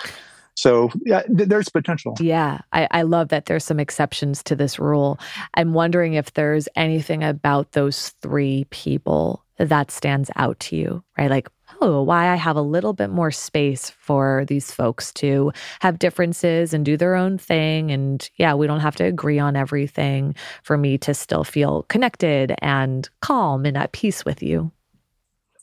So 0.54 0.90
yeah, 1.04 1.22
th- 1.22 1.48
there's 1.48 1.68
potential. 1.68 2.16
Yeah, 2.20 2.60
I, 2.72 2.88
I 2.90 3.02
love 3.02 3.28
that 3.28 3.46
there's 3.46 3.64
some 3.64 3.80
exceptions 3.80 4.42
to 4.44 4.56
this 4.56 4.78
rule. 4.78 5.18
I'm 5.54 5.72
wondering 5.72 6.14
if 6.14 6.34
there's 6.34 6.68
anything 6.76 7.22
about 7.22 7.72
those 7.72 8.10
three 8.22 8.66
people 8.70 9.44
that 9.58 9.90
stands 9.90 10.30
out 10.36 10.58
to 10.60 10.76
you, 10.76 11.02
right? 11.16 11.30
Like, 11.30 11.48
oh, 11.80 12.02
why 12.02 12.28
I 12.28 12.34
have 12.36 12.56
a 12.56 12.62
little 12.62 12.92
bit 12.92 13.10
more 13.10 13.30
space 13.30 13.90
for 13.90 14.44
these 14.48 14.70
folks 14.70 15.12
to 15.14 15.52
have 15.80 15.98
differences 15.98 16.74
and 16.74 16.84
do 16.84 16.96
their 16.96 17.14
own 17.14 17.38
thing. 17.38 17.90
And 17.90 18.28
yeah, 18.36 18.54
we 18.54 18.66
don't 18.66 18.80
have 18.80 18.96
to 18.96 19.04
agree 19.04 19.38
on 19.38 19.56
everything 19.56 20.34
for 20.62 20.76
me 20.76 20.98
to 20.98 21.14
still 21.14 21.44
feel 21.44 21.84
connected 21.84 22.54
and 22.58 23.08
calm 23.20 23.64
and 23.64 23.76
at 23.76 23.92
peace 23.92 24.24
with 24.24 24.42
you. 24.42 24.72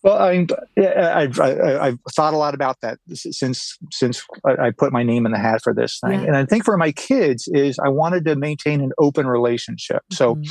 Well, 0.04 0.18
I 0.18 0.48
I've, 0.78 1.40
I've 1.40 2.00
thought 2.16 2.34
a 2.34 2.38
lot 2.38 2.56
about 2.56 2.78
that 2.82 2.98
since 3.14 3.78
since 3.92 4.26
I 4.46 4.72
put 4.72 4.92
my 4.92 5.04
name 5.04 5.28
in 5.28 5.32
the 5.32 5.38
hat 5.38 5.62
for 5.64 5.74
this 5.74 6.00
thing, 6.04 6.22
yeah. 6.22 6.28
and 6.28 6.36
I 6.36 6.46
think 6.46 6.66
for 6.66 6.76
my 6.76 6.92
kids 6.92 7.48
is 7.48 7.78
I 7.78 7.90
wanted 7.90 8.26
to 8.26 8.36
maintain 8.36 8.82
an 8.82 8.94
open 8.98 9.28
relationship. 9.28 10.02
Mm-hmm. 10.12 10.16
So, 10.16 10.42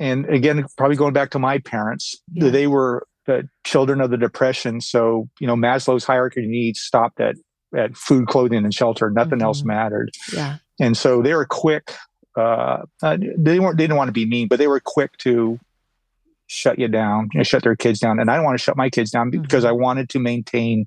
and 0.00 0.28
again, 0.28 0.66
probably 0.76 0.96
going 0.96 1.12
back 1.12 1.30
to 1.30 1.38
my 1.38 1.58
parents, 1.58 2.20
yeah. 2.32 2.50
they 2.50 2.66
were 2.66 3.06
the 3.26 3.48
children 3.64 4.00
of 4.00 4.10
the 4.10 4.16
depression. 4.16 4.80
So 4.80 5.28
you 5.38 5.46
know, 5.46 5.54
Maslow's 5.54 6.04
hierarchy 6.04 6.42
of 6.42 6.50
needs 6.50 6.80
stopped 6.80 7.20
at 7.20 7.36
at 7.76 7.96
food, 7.96 8.26
clothing, 8.26 8.64
and 8.64 8.74
shelter. 8.74 9.10
Nothing 9.10 9.38
mm-hmm. 9.38 9.42
else 9.42 9.62
mattered. 9.62 10.10
Yeah, 10.34 10.56
and 10.80 10.96
so 10.96 11.22
they 11.22 11.34
were 11.34 11.46
quick. 11.46 11.94
Uh, 12.36 12.82
uh, 13.00 13.16
they 13.38 13.60
weren't. 13.60 13.76
They 13.76 13.84
didn't 13.84 13.96
want 13.96 14.08
to 14.08 14.12
be 14.12 14.26
mean, 14.26 14.48
but 14.48 14.58
they 14.58 14.66
were 14.66 14.80
quick 14.80 15.16
to 15.18 15.60
shut 16.52 16.78
you 16.78 16.88
down, 16.88 17.28
you 17.32 17.38
know, 17.38 17.44
shut 17.44 17.62
their 17.62 17.76
kids 17.76 17.98
down. 17.98 18.20
And 18.20 18.30
I 18.30 18.36
don't 18.36 18.44
want 18.44 18.58
to 18.58 18.62
shut 18.62 18.76
my 18.76 18.90
kids 18.90 19.10
down 19.10 19.30
mm-hmm. 19.30 19.42
because 19.42 19.64
I 19.64 19.72
wanted 19.72 20.08
to 20.10 20.18
maintain 20.18 20.86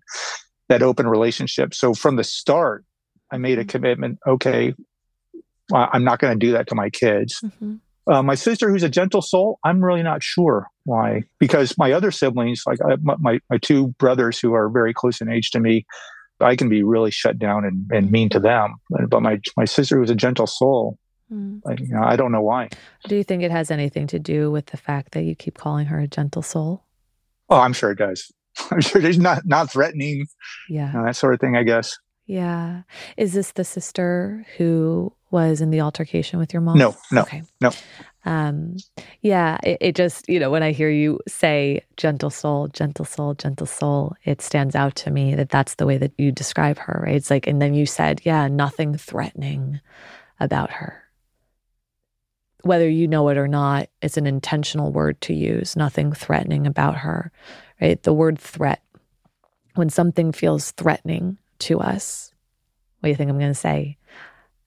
that 0.70 0.84
open 0.84 1.08
relationship. 1.08 1.74
So 1.74 1.94
from 1.94 2.16
the 2.16 2.24
start, 2.24 2.86
I 3.32 3.38
made 3.38 3.58
a 3.58 3.62
mm-hmm. 3.62 3.70
commitment. 3.70 4.20
Okay, 4.28 4.74
I'm 5.74 6.04
not 6.04 6.20
going 6.20 6.38
to 6.38 6.46
do 6.46 6.52
that 6.54 6.68
to 6.68 6.76
my 6.76 6.90
kids. 6.90 7.42
Mm-hmm. 7.44 7.76
Uh, 8.08 8.22
my 8.22 8.36
sister, 8.36 8.70
who's 8.70 8.84
a 8.84 8.90
gentle 8.90 9.22
soul, 9.22 9.58
I'm 9.64 9.84
really 9.84 10.04
not 10.04 10.22
sure 10.22 10.68
why. 10.84 11.24
Because 11.40 11.76
my 11.78 11.92
other 11.92 12.12
siblings, 12.12 12.62
like 12.68 12.78
I, 12.88 12.98
my 13.02 13.40
my 13.50 13.58
two 13.58 13.88
brothers, 13.98 14.40
who 14.40 14.54
are 14.54 14.70
very 14.70 14.94
close 14.94 15.22
in 15.22 15.30
age 15.30 15.50
to 15.52 15.60
me, 15.60 15.88
I 16.40 16.56
can 16.56 16.70
be 16.70 16.84
really 16.84 17.10
shut 17.10 17.40
down 17.40 17.66
and, 17.66 17.90
and 17.92 18.12
mean 18.12 18.30
to 18.30 18.40
them. 18.40 18.76
But 19.10 19.24
my 19.24 19.40
my 19.58 19.66
sister, 19.66 19.98
who's 19.98 20.12
a 20.12 20.16
gentle 20.16 20.46
soul, 20.46 21.00
mm. 21.32 21.62
I, 21.66 21.74
you 21.74 21.88
know, 21.88 22.04
I 22.04 22.16
don't 22.16 22.32
know 22.32 22.42
why. 22.42 22.70
Do 23.08 23.16
you 23.16 23.24
think 23.24 23.44
it 23.44 23.52
has 23.52 23.72
anything 23.72 24.08
to 24.08 24.20
do 24.20 24.52
with 24.52 24.68
the 24.68 24.78
fact 24.78 25.14
that 25.14 25.24
you 25.24 25.36
keep 25.36 25.58
calling 25.58 25.88
her 25.88 26.00
a 26.00 26.08
gentle 26.08 26.42
soul? 26.42 26.86
Oh, 27.50 27.60
I'm 27.60 27.74
sure 27.74 27.92
it 27.92 27.98
does. 27.98 28.32
I'm 28.72 28.82
sure 28.82 29.02
she's 29.02 29.20
not 29.20 29.46
not 29.46 29.72
threatening. 29.72 30.28
Yeah, 30.70 30.92
you 30.92 31.00
know, 31.00 31.06
that 31.06 31.16
sort 31.16 31.34
of 31.34 31.40
thing. 31.40 31.56
I 31.56 31.64
guess. 31.64 31.98
Yeah. 32.26 32.82
Is 33.18 33.34
this 33.34 33.52
the 33.52 33.64
sister 33.64 34.46
who 34.58 35.14
was 35.30 35.62
in 35.62 35.70
the 35.70 35.82
altercation 35.82 36.40
with 36.40 36.54
your 36.54 36.62
mom? 36.62 36.78
No, 36.78 36.96
no, 37.12 37.22
okay. 37.22 37.44
no. 37.62 37.72
Um, 38.26 38.78
yeah, 39.22 39.60
it, 39.64 39.78
it, 39.80 39.96
just, 39.96 40.28
you 40.28 40.40
know, 40.40 40.50
when 40.50 40.64
I 40.64 40.72
hear 40.72 40.90
you 40.90 41.20
say 41.28 41.82
gentle 41.98 42.32
soul, 42.32 42.68
gentle 42.70 43.06
soul, 43.06 43.36
gentle 43.36 43.68
soul, 43.68 44.16
it 44.24 44.42
stands 44.42 44.76
out 44.76 44.96
to 44.98 45.12
me 45.12 45.36
that 45.36 45.50
that's 45.50 45.76
the 45.76 45.86
way 45.86 45.98
that 46.00 46.14
you 46.18 46.32
describe 46.32 46.80
her, 46.80 47.04
right? 47.06 47.16
It's 47.16 47.30
like, 47.30 47.46
and 47.46 47.62
then 47.62 47.76
you 47.76 47.86
said, 47.86 48.22
yeah, 48.24 48.48
nothing 48.48 48.98
threatening 48.98 49.80
about 50.40 50.72
her. 50.72 51.04
Whether 52.66 52.90
you 52.90 53.08
know 53.08 53.30
it 53.30 53.38
or 53.38 53.48
not, 53.48 53.90
it's 54.02 54.18
an 54.18 54.28
intentional 54.28 54.92
word 54.92 55.22
to 55.22 55.34
use, 55.34 55.76
nothing 55.76 56.14
threatening 56.14 56.66
about 56.68 56.98
her, 56.98 57.32
right? 57.80 58.02
The 58.02 58.14
word 58.14 58.40
threat, 58.40 58.82
when 59.76 59.90
something 59.90 60.32
feels 60.32 60.72
threatening 60.72 61.38
to 61.60 61.80
us, 61.80 62.34
what 63.00 63.08
do 63.08 63.10
you 63.12 63.16
think 63.16 63.30
I'm 63.30 63.40
going 63.40 63.52
to 63.52 63.56
say? 63.56 63.98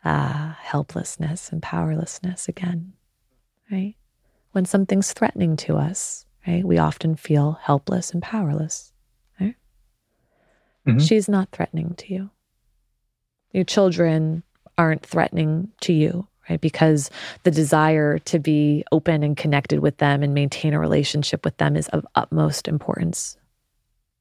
uh, 0.05 0.53
helplessness 0.61 1.51
and 1.51 1.62
powerlessness 1.62 2.49
again, 2.49 2.92
right? 3.70 3.94
When 4.53 4.64
something's 4.64 5.12
threatening 5.12 5.57
to 5.59 5.76
us, 5.76 6.24
right, 6.46 6.64
we 6.64 6.78
often 6.78 7.16
feel 7.16 7.59
helpless 7.62 8.12
and 8.12 8.22
powerless, 8.22 8.92
right? 9.40 9.57
Mm-hmm. 10.86 10.99
She's 10.99 11.28
not 11.28 11.51
threatening 11.53 11.94
to 11.99 12.14
you. 12.14 12.30
Your 13.53 13.64
children 13.64 14.44
aren't 14.76 15.05
threatening 15.05 15.72
to 15.82 15.92
you, 15.92 16.28
right? 16.49 16.61
Because 16.61 17.11
the 17.42 17.51
desire 17.51 18.18
to 18.20 18.38
be 18.38 18.84
open 18.92 19.22
and 19.22 19.36
connected 19.36 19.80
with 19.80 19.99
them 19.99 20.22
and 20.22 20.34
maintain 20.34 20.74
a 20.74 20.80
relationship 20.80 21.44
with 21.44 21.57
them 21.59 21.76
is 21.76 21.88
of 21.88 22.07
utmost 22.14 22.68
importance 22.68 23.36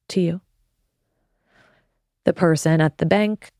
to 0.08 0.20
you. 0.20 0.40
The 2.24 2.32
person 2.32 2.80
at 2.80 2.98
the 2.98 3.06
bank, 3.06 3.50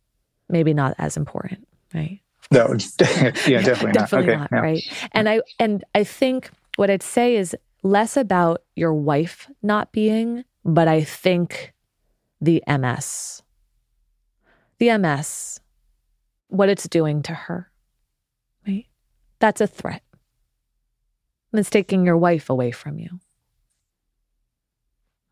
maybe 0.48 0.74
not 0.74 0.94
as 0.98 1.16
important 1.16 1.68
right? 1.94 2.20
No, 2.50 2.68
yeah, 3.00 3.60
definitely, 3.60 3.92
definitely 3.92 4.36
not. 4.36 4.50
not 4.50 4.52
okay, 4.52 4.60
right? 4.60 5.08
And 5.12 5.28
I 5.28 5.40
and 5.58 5.84
I 5.94 6.04
think 6.04 6.50
what 6.76 6.90
I'd 6.90 7.02
say 7.02 7.36
is 7.36 7.56
less 7.82 8.16
about 8.16 8.62
your 8.74 8.94
wife 8.94 9.50
not 9.62 9.92
being, 9.92 10.44
but 10.64 10.88
I 10.88 11.02
think 11.04 11.74
the 12.40 12.62
MS, 12.66 13.42
the 14.78 14.96
MS, 14.96 15.60
what 16.48 16.68
it's 16.68 16.88
doing 16.88 17.22
to 17.22 17.34
her? 17.34 17.67
That's 19.40 19.60
a 19.60 19.66
threat. 19.66 20.02
And 21.52 21.60
it's 21.60 21.70
taking 21.70 22.04
your 22.04 22.16
wife 22.16 22.50
away 22.50 22.70
from 22.70 22.98
you. 22.98 23.20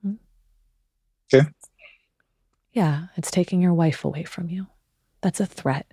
Hmm? 0.03 0.15
Okay. 1.33 1.49
Yeah, 2.73 3.07
it's 3.17 3.31
taking 3.31 3.61
your 3.61 3.75
wife 3.75 4.05
away 4.05 4.25
from 4.25 4.49
you. 4.49 4.67
That's 5.21 5.41
a 5.41 5.47
threat 5.47 5.93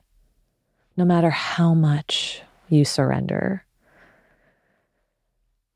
no 0.95 1.05
matter 1.05 1.29
how 1.29 1.73
much 1.73 2.41
you 2.69 2.85
surrender, 2.85 3.65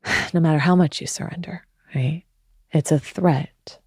no 0.34 0.40
matter 0.40 0.58
how 0.58 0.76
much 0.76 1.00
you 1.00 1.06
surrender, 1.06 1.64
right? 1.94 2.24
It's 2.72 2.92
a 2.92 2.98
threat. 2.98 3.78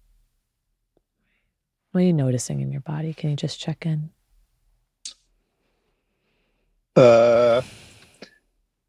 What 1.92 2.02
are 2.02 2.04
you 2.04 2.12
noticing 2.12 2.60
in 2.60 2.72
your 2.72 2.80
body? 2.80 3.12
Can 3.12 3.30
you 3.30 3.36
just 3.36 3.60
check 3.60 3.86
in? 3.86 4.10
Uh, 6.96 7.62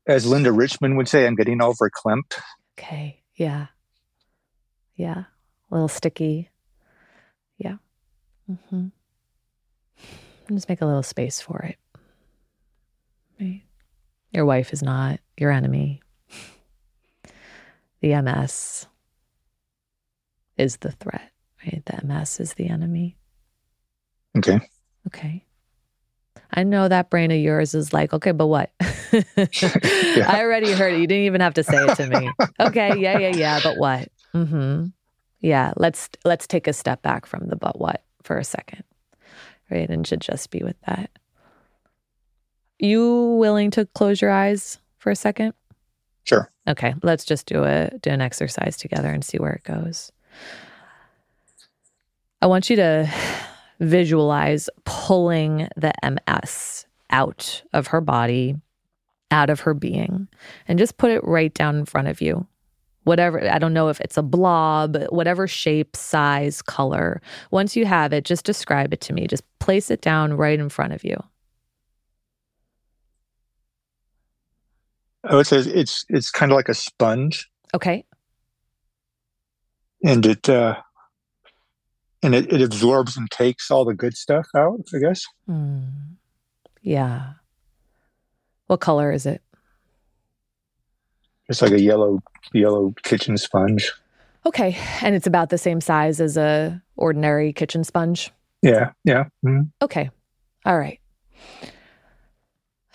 as 0.08 0.26
Linda 0.26 0.52
Richman 0.52 0.96
would 0.98 1.08
say, 1.08 1.26
I'm 1.26 1.36
getting 1.36 1.60
verklempt. 1.60 2.40
Okay. 2.78 3.22
Yeah. 3.36 3.68
Yeah. 4.96 5.24
A 5.72 5.74
little 5.74 5.88
sticky. 5.88 6.50
Yeah. 7.58 7.78
Mm-hmm. 8.50 8.88
Just 10.54 10.70
make 10.70 10.82
a 10.82 10.86
little 10.86 11.04
space 11.04 11.40
for 11.40 11.60
it. 11.60 11.78
Right? 13.40 13.64
Your 14.32 14.46
wife 14.46 14.74
is 14.74 14.84
not 14.84 15.20
your 15.38 15.52
enemy. 15.52 16.02
The 18.02 18.22
MS 18.22 18.88
is 20.58 20.78
the 20.78 20.92
threat, 20.92 21.32
right? 21.64 21.82
The 21.86 22.06
MS 22.06 22.40
is 22.42 22.54
the 22.56 22.68
enemy. 22.68 23.18
Okay. 24.38 24.60
Okay. 25.08 25.46
I 26.56 26.64
know 26.64 26.88
that 26.88 27.10
brain 27.10 27.32
of 27.32 27.38
yours 27.38 27.74
is 27.74 27.94
like, 27.94 28.14
okay, 28.14 28.32
but 28.32 28.48
what? 28.48 28.72
yeah. 29.12 30.28
I 30.28 30.42
already 30.42 30.72
heard 30.72 30.94
it. 30.94 31.00
You 31.00 31.08
didn't 31.08 31.26
even 31.26 31.42
have 31.42 31.56
to 31.56 31.64
say 31.64 31.78
it 31.78 31.96
to 31.96 32.08
me. 32.08 32.32
okay, 32.60 32.98
yeah, 33.00 33.18
yeah, 33.18 33.36
yeah, 33.36 33.60
but 33.64 33.78
what? 33.78 34.10
Mm-hmm. 34.36 34.88
Yeah, 35.40 35.74
let's 35.78 36.10
let's 36.24 36.48
take 36.48 36.68
a 36.68 36.74
step 36.74 37.02
back 37.02 37.26
from 37.26 37.48
the 37.48 37.56
but 37.56 37.80
what 37.80 38.04
for 38.24 38.38
a 38.38 38.44
second. 38.44 38.84
Right? 39.70 39.90
And 39.90 40.06
should 40.06 40.22
just 40.22 40.52
be 40.52 40.60
with 40.64 40.80
that. 40.88 41.10
You 42.80 43.38
willing 43.40 43.72
to 43.72 43.86
close 43.88 44.22
your 44.22 44.32
eyes 44.32 44.78
for 44.98 45.12
a 45.12 45.16
second? 45.16 45.54
Sure. 46.24 46.50
Okay, 46.68 46.94
let's 47.04 47.26
just 47.26 47.46
do 47.46 47.64
a 47.64 47.90
do 48.02 48.10
an 48.10 48.22
exercise 48.22 48.78
together 48.78 49.10
and 49.10 49.24
see 49.24 49.38
where 49.38 49.54
it 49.54 49.64
goes. 49.64 50.12
I 52.42 52.46
want 52.48 52.70
you 52.70 52.76
to 52.78 53.10
visualize 53.84 54.70
pulling 54.86 55.68
the 55.76 55.94
MS 56.04 56.86
out 57.10 57.64
of 57.74 57.88
her 57.88 58.02
body, 58.02 58.56
out 59.32 59.50
of 59.50 59.62
her 59.62 59.74
being, 59.74 60.28
and 60.68 60.80
just 60.80 60.98
put 60.98 61.12
it 61.12 61.24
right 61.24 61.54
down 61.54 61.78
in 61.78 61.86
front 61.86 62.08
of 62.08 62.22
you. 62.22 62.46
Whatever, 63.04 63.48
I 63.50 63.60
don't 63.60 63.74
know 63.74 63.90
if 63.90 64.00
it's 64.00 64.18
a 64.18 64.24
blob, 64.24 64.98
whatever 65.10 65.46
shape, 65.46 65.96
size, 65.96 66.62
color. 66.62 67.22
Once 67.52 67.76
you 67.76 67.86
have 67.86 68.14
it, 68.14 68.24
just 68.24 68.46
describe 68.46 68.94
it 68.94 69.02
to 69.02 69.14
me. 69.14 69.28
Just 69.28 69.44
place 69.60 69.92
it 69.92 70.02
down 70.02 70.34
right 70.34 70.58
in 70.58 70.70
front 70.70 70.94
of 70.94 71.04
you. 71.04 71.22
Oh, 75.26 75.40
it 75.40 75.48
says 75.48 75.68
it's 75.68 76.06
it's 76.10 76.32
kind 76.32 76.52
of 76.52 76.56
like 76.56 76.70
a 76.70 76.74
sponge. 76.74 77.50
Okay. 77.74 78.06
And 80.04 80.26
it 80.26 80.50
uh 80.50 80.76
and 82.24 82.34
it, 82.34 82.52
it 82.52 82.62
absorbs 82.62 83.18
and 83.18 83.30
takes 83.30 83.70
all 83.70 83.86
the 83.86 83.94
good 83.94 84.16
stuff 84.16 84.48
out, 84.56 84.80
I 84.94 85.00
guess. 85.00 85.26
Mm. 85.50 85.92
Yeah. 86.82 87.34
What 88.68 88.80
color 88.80 89.12
is 89.12 89.26
it? 89.26 89.42
It's 91.50 91.62
like 91.62 91.72
a 91.72 91.82
yellow 91.82 92.22
yellow 92.54 92.94
kitchen 93.04 93.38
sponge. 93.38 93.92
Okay. 94.46 94.78
And 95.02 95.16
it's 95.16 95.28
about 95.28 95.50
the 95.50 95.58
same 95.58 95.82
size 95.82 96.20
as 96.20 96.38
a 96.38 96.82
ordinary 96.96 97.54
kitchen 97.54 97.84
sponge? 97.84 98.32
Yeah. 98.62 98.92
Yeah. 99.04 99.26
Mm-hmm. 99.46 99.64
Okay. 99.82 100.10
All 100.66 100.78
right. 100.78 101.00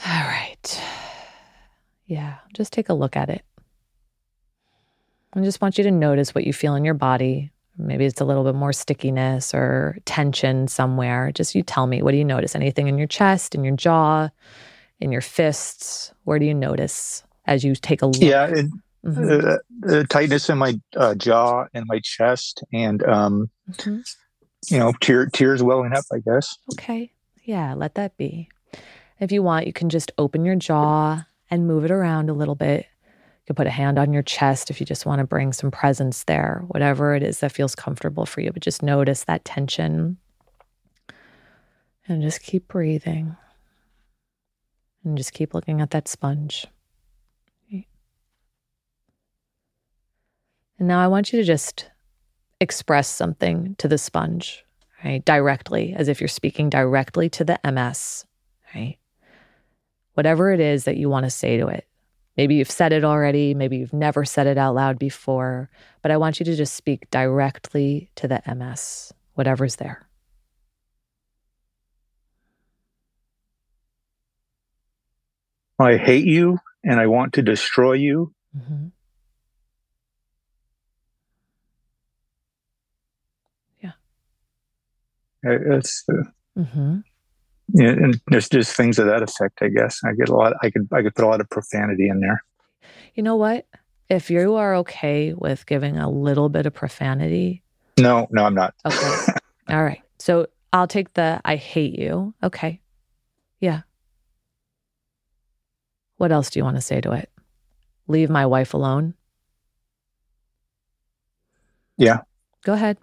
All 0.06 0.22
right. 0.22 0.82
Yeah, 2.06 2.36
just 2.54 2.72
take 2.72 2.88
a 2.88 2.94
look 2.94 3.16
at 3.16 3.28
it. 3.28 3.44
I 5.34 5.40
just 5.42 5.60
want 5.60 5.76
you 5.76 5.84
to 5.84 5.90
notice 5.90 6.34
what 6.34 6.44
you 6.44 6.54
feel 6.54 6.74
in 6.74 6.84
your 6.84 6.94
body. 6.94 7.52
Maybe 7.78 8.04
it's 8.04 8.20
a 8.20 8.24
little 8.24 8.44
bit 8.44 8.54
more 8.54 8.72
stickiness 8.72 9.54
or 9.54 9.98
tension 10.04 10.68
somewhere. 10.68 11.30
Just 11.32 11.54
you 11.54 11.62
tell 11.62 11.86
me, 11.86 12.02
what 12.02 12.10
do 12.10 12.18
you 12.18 12.24
notice? 12.24 12.54
Anything 12.54 12.88
in 12.88 12.98
your 12.98 13.06
chest, 13.06 13.54
in 13.54 13.64
your 13.64 13.76
jaw, 13.76 14.28
in 15.00 15.12
your 15.12 15.20
fists? 15.20 16.12
Where 16.24 16.38
do 16.38 16.44
you 16.44 16.54
notice 16.54 17.22
as 17.46 17.64
you 17.64 17.74
take 17.74 18.02
a 18.02 18.06
look? 18.06 18.20
Yeah, 18.20 18.46
it, 18.46 18.66
mm-hmm. 19.06 19.48
uh, 19.48 19.56
the 19.80 20.04
tightness 20.04 20.50
in 20.50 20.58
my 20.58 20.78
uh, 20.96 21.14
jaw 21.14 21.66
and 21.72 21.84
my 21.86 22.00
chest, 22.00 22.62
and 22.72 23.02
um, 23.04 23.48
mm-hmm. 23.70 24.00
you 24.66 24.78
know, 24.78 24.92
tear, 25.00 25.26
tears 25.26 25.62
welling 25.62 25.92
up. 25.92 26.04
I 26.12 26.18
guess. 26.18 26.56
Okay. 26.74 27.12
Yeah, 27.44 27.74
let 27.74 27.94
that 27.94 28.16
be. 28.16 28.48
If 29.20 29.32
you 29.32 29.42
want, 29.42 29.66
you 29.66 29.72
can 29.72 29.88
just 29.88 30.12
open 30.18 30.44
your 30.44 30.56
jaw 30.56 31.24
and 31.50 31.66
move 31.66 31.84
it 31.84 31.90
around 31.90 32.28
a 32.28 32.34
little 32.34 32.54
bit. 32.54 32.86
Can 33.48 33.54
put 33.54 33.66
a 33.66 33.70
hand 33.70 33.98
on 33.98 34.12
your 34.12 34.22
chest 34.22 34.68
if 34.68 34.78
you 34.78 34.84
just 34.84 35.06
want 35.06 35.20
to 35.20 35.26
bring 35.26 35.54
some 35.54 35.70
presence 35.70 36.24
there, 36.24 36.62
whatever 36.68 37.14
it 37.14 37.22
is 37.22 37.40
that 37.40 37.50
feels 37.50 37.74
comfortable 37.74 38.26
for 38.26 38.42
you. 38.42 38.52
But 38.52 38.60
just 38.60 38.82
notice 38.82 39.24
that 39.24 39.46
tension 39.46 40.18
and 42.06 42.20
just 42.20 42.42
keep 42.42 42.68
breathing 42.68 43.38
and 45.02 45.16
just 45.16 45.32
keep 45.32 45.54
looking 45.54 45.80
at 45.80 45.92
that 45.92 46.08
sponge. 46.08 46.66
And 47.72 47.86
now 50.78 51.02
I 51.02 51.06
want 51.06 51.32
you 51.32 51.38
to 51.38 51.44
just 51.46 51.90
express 52.60 53.08
something 53.08 53.76
to 53.78 53.88
the 53.88 53.96
sponge, 53.96 54.62
right? 55.02 55.24
Directly, 55.24 55.94
as 55.96 56.08
if 56.08 56.20
you're 56.20 56.28
speaking 56.28 56.68
directly 56.68 57.30
to 57.30 57.44
the 57.44 57.58
MS, 57.64 58.26
right? 58.74 58.98
Whatever 60.12 60.52
it 60.52 60.60
is 60.60 60.84
that 60.84 60.98
you 60.98 61.08
want 61.08 61.24
to 61.24 61.30
say 61.30 61.56
to 61.56 61.68
it. 61.68 61.87
Maybe 62.38 62.54
you've 62.54 62.70
said 62.70 62.92
it 62.92 63.02
already, 63.02 63.52
maybe 63.52 63.78
you've 63.78 63.92
never 63.92 64.24
said 64.24 64.46
it 64.46 64.56
out 64.56 64.76
loud 64.76 64.96
before, 64.96 65.68
but 66.02 66.12
I 66.12 66.16
want 66.16 66.38
you 66.38 66.44
to 66.46 66.54
just 66.54 66.74
speak 66.74 67.10
directly 67.10 68.12
to 68.14 68.28
the 68.28 68.40
MS, 68.46 69.12
whatever's 69.34 69.74
there. 69.74 70.08
I 75.80 75.96
hate 75.96 76.26
you 76.26 76.58
and 76.84 77.00
I 77.00 77.08
want 77.08 77.32
to 77.32 77.42
destroy 77.42 77.94
you. 77.94 78.32
Mm-hmm. 78.56 78.86
Yeah. 83.82 83.92
It's, 85.42 86.04
uh, 86.08 86.22
mm-hmm. 86.56 86.98
Yeah, 87.68 87.90
and 87.90 88.20
there's 88.28 88.48
just 88.48 88.74
things 88.74 88.98
of 88.98 89.06
that 89.06 89.22
effect, 89.22 89.58
I 89.62 89.68
guess. 89.68 90.00
I 90.04 90.12
get 90.12 90.28
a 90.28 90.34
lot, 90.34 90.54
I 90.62 90.70
could, 90.70 90.88
I 90.92 91.02
could 91.02 91.14
put 91.14 91.24
a 91.24 91.28
lot 91.28 91.40
of 91.40 91.48
profanity 91.50 92.08
in 92.08 92.20
there. 92.20 92.42
You 93.14 93.22
know 93.22 93.36
what? 93.36 93.66
If 94.08 94.30
you 94.30 94.54
are 94.54 94.74
okay 94.76 95.34
with 95.34 95.66
giving 95.66 95.98
a 95.98 96.08
little 96.08 96.48
bit 96.48 96.64
of 96.64 96.72
profanity. 96.72 97.62
No, 97.98 98.26
no, 98.30 98.44
I'm 98.44 98.54
not. 98.54 98.74
Okay. 98.86 99.32
All 99.68 99.84
right. 99.84 100.00
So 100.18 100.46
I'll 100.72 100.86
take 100.86 101.12
the 101.12 101.40
I 101.44 101.56
hate 101.56 101.98
you. 101.98 102.32
Okay. 102.42 102.80
Yeah. 103.60 103.82
What 106.16 106.32
else 106.32 106.48
do 106.48 106.58
you 106.58 106.64
want 106.64 106.76
to 106.76 106.82
say 106.82 107.00
to 107.02 107.12
it? 107.12 107.30
Leave 108.06 108.30
my 108.30 108.46
wife 108.46 108.72
alone? 108.72 109.14
Yeah. 111.98 112.20
Go 112.64 112.72
ahead. 112.72 112.96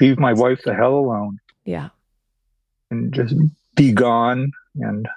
Leave 0.00 0.18
my 0.18 0.32
wife 0.32 0.60
the 0.64 0.74
hell 0.74 0.94
alone. 0.94 1.39
Yeah. 1.64 1.90
And 2.90 3.12
just 3.12 3.34
be 3.76 3.92
gone 3.92 4.50
and 4.76 5.08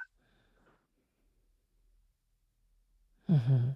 mm-hmm. 3.30 3.70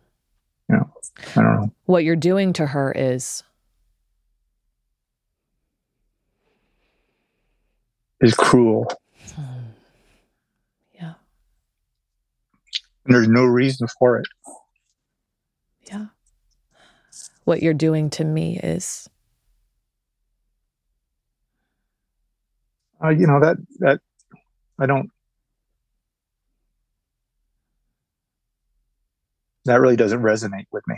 you 0.68 0.76
know, 0.76 0.92
I 1.36 1.42
don't 1.42 1.60
know. 1.60 1.72
What 1.86 2.04
you're 2.04 2.16
doing 2.16 2.52
to 2.54 2.66
her 2.66 2.92
is 2.92 3.42
is 8.20 8.34
cruel. 8.34 8.86
Yeah. 10.94 11.14
And 13.04 13.14
there's 13.14 13.28
no 13.28 13.44
reason 13.44 13.88
for 13.98 14.18
it. 14.18 14.26
Yeah. 15.86 16.06
What 17.44 17.62
you're 17.62 17.74
doing 17.74 18.10
to 18.10 18.24
me 18.24 18.58
is. 18.58 19.08
Uh, 23.02 23.10
you 23.10 23.26
know, 23.26 23.40
that, 23.40 23.56
that, 23.78 24.00
I 24.78 24.86
don't, 24.86 25.10
that 29.64 29.80
really 29.80 29.96
doesn't 29.96 30.22
resonate 30.22 30.66
with 30.72 30.82
me. 30.88 30.96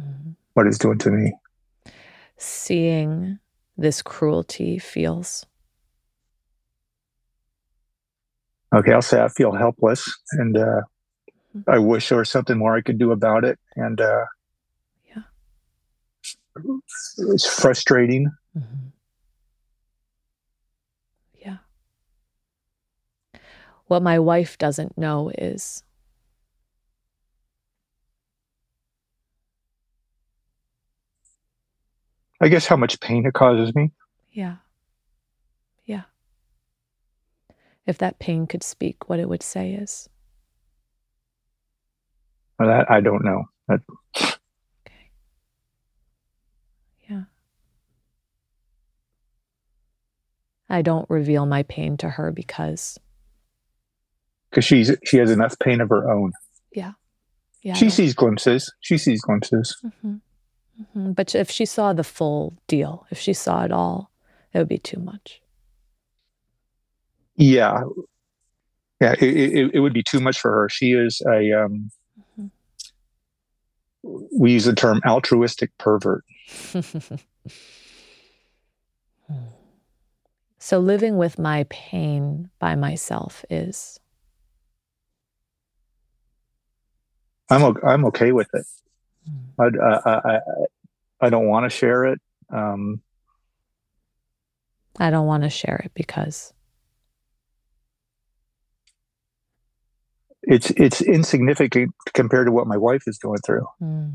Mm-hmm. 0.00 0.30
What 0.54 0.66
it's 0.66 0.78
doing 0.78 0.98
to 0.98 1.10
me. 1.10 1.32
Seeing 2.36 3.38
this 3.76 4.02
cruelty 4.02 4.78
feels. 4.78 5.46
Okay, 8.74 8.92
I'll 8.92 9.02
say 9.02 9.22
I 9.22 9.28
feel 9.28 9.52
helpless 9.52 10.10
and 10.32 10.58
uh, 10.58 10.82
I 11.66 11.78
wish 11.78 12.08
there 12.08 12.18
was 12.18 12.30
something 12.30 12.58
more 12.58 12.76
I 12.76 12.80
could 12.80 12.98
do 12.98 13.12
about 13.12 13.44
it. 13.44 13.58
And 13.76 14.00
uh, 14.00 14.24
yeah, 15.08 15.22
it's 17.18 17.46
frustrating. 17.46 18.30
Mm-hmm. 18.56 18.88
Yeah. 21.34 21.56
What 23.86 24.02
my 24.02 24.18
wife 24.18 24.58
doesn't 24.58 24.98
know 24.98 25.30
is 25.36 25.82
I 32.40 32.48
guess 32.48 32.66
how 32.66 32.76
much 32.76 33.00
pain 33.00 33.24
it 33.26 33.32
causes 33.32 33.74
me. 33.74 33.92
Yeah. 34.32 34.56
Yeah. 35.86 36.02
If 37.86 37.98
that 37.98 38.18
pain 38.18 38.46
could 38.46 38.62
speak, 38.62 39.08
what 39.08 39.20
it 39.20 39.28
would 39.28 39.42
say 39.42 39.72
is 39.72 40.08
or 42.58 42.66
that 42.66 42.90
I 42.90 43.00
don't 43.00 43.24
know. 43.24 43.44
That, 43.68 43.80
okay. 44.16 45.10
Yeah. 47.08 47.22
I 50.68 50.82
don't 50.82 51.08
reveal 51.08 51.46
my 51.46 51.62
pain 51.64 51.96
to 51.98 52.10
her 52.10 52.32
because 52.32 52.98
because 54.50 54.64
she's 54.64 54.94
she 55.04 55.18
has 55.18 55.30
enough 55.30 55.58
pain 55.58 55.80
of 55.80 55.88
her 55.88 56.10
own. 56.10 56.32
Yeah. 56.72 56.92
Yeah. 57.62 57.74
She 57.74 57.90
sees 57.90 58.14
glimpses. 58.14 58.72
She 58.80 58.96
sees 58.98 59.20
glimpses. 59.20 59.76
Mm-hmm. 59.84 60.16
Mm-hmm. 60.80 61.12
But 61.12 61.34
if 61.34 61.50
she 61.50 61.64
saw 61.64 61.92
the 61.92 62.04
full 62.04 62.56
deal, 62.68 63.06
if 63.10 63.18
she 63.18 63.32
saw 63.32 63.64
it 63.64 63.72
all, 63.72 64.10
it 64.52 64.58
would 64.58 64.68
be 64.68 64.78
too 64.78 65.00
much. 65.00 65.40
Yeah. 67.36 67.82
Yeah, 69.00 69.12
it, 69.12 69.22
it, 69.22 69.74
it 69.74 69.80
would 69.80 69.92
be 69.92 70.02
too 70.02 70.20
much 70.20 70.40
for 70.40 70.50
her. 70.50 70.68
She 70.70 70.92
is 70.92 71.20
a 71.26 71.52
um, 71.52 71.90
we 74.32 74.52
use 74.52 74.64
the 74.64 74.74
term 74.74 75.00
altruistic 75.06 75.76
pervert. 75.78 76.24
so 80.58 80.78
living 80.78 81.16
with 81.16 81.38
my 81.38 81.66
pain 81.68 82.48
by 82.58 82.74
myself 82.74 83.44
is 83.50 84.00
I'm 87.50 87.76
I'm 87.84 88.04
okay 88.06 88.32
with 88.32 88.48
it. 88.54 88.66
Hmm. 89.28 89.60
I 89.60 89.84
I 89.84 90.32
I, 90.34 90.40
I 91.20 91.30
don't 91.30 91.46
want 91.46 91.64
to 91.64 91.70
share 91.70 92.04
it. 92.04 92.20
Um, 92.52 93.00
I 94.98 95.10
don't 95.10 95.26
want 95.26 95.42
to 95.42 95.50
share 95.50 95.80
it 95.84 95.92
because 95.94 96.52
it's 100.42 100.70
it's 100.70 101.02
insignificant 101.02 101.94
compared 102.14 102.46
to 102.46 102.52
what 102.52 102.66
my 102.66 102.76
wife 102.76 103.02
is 103.06 103.18
going 103.18 103.40
through. 103.44 103.66
Mm. 103.82 104.12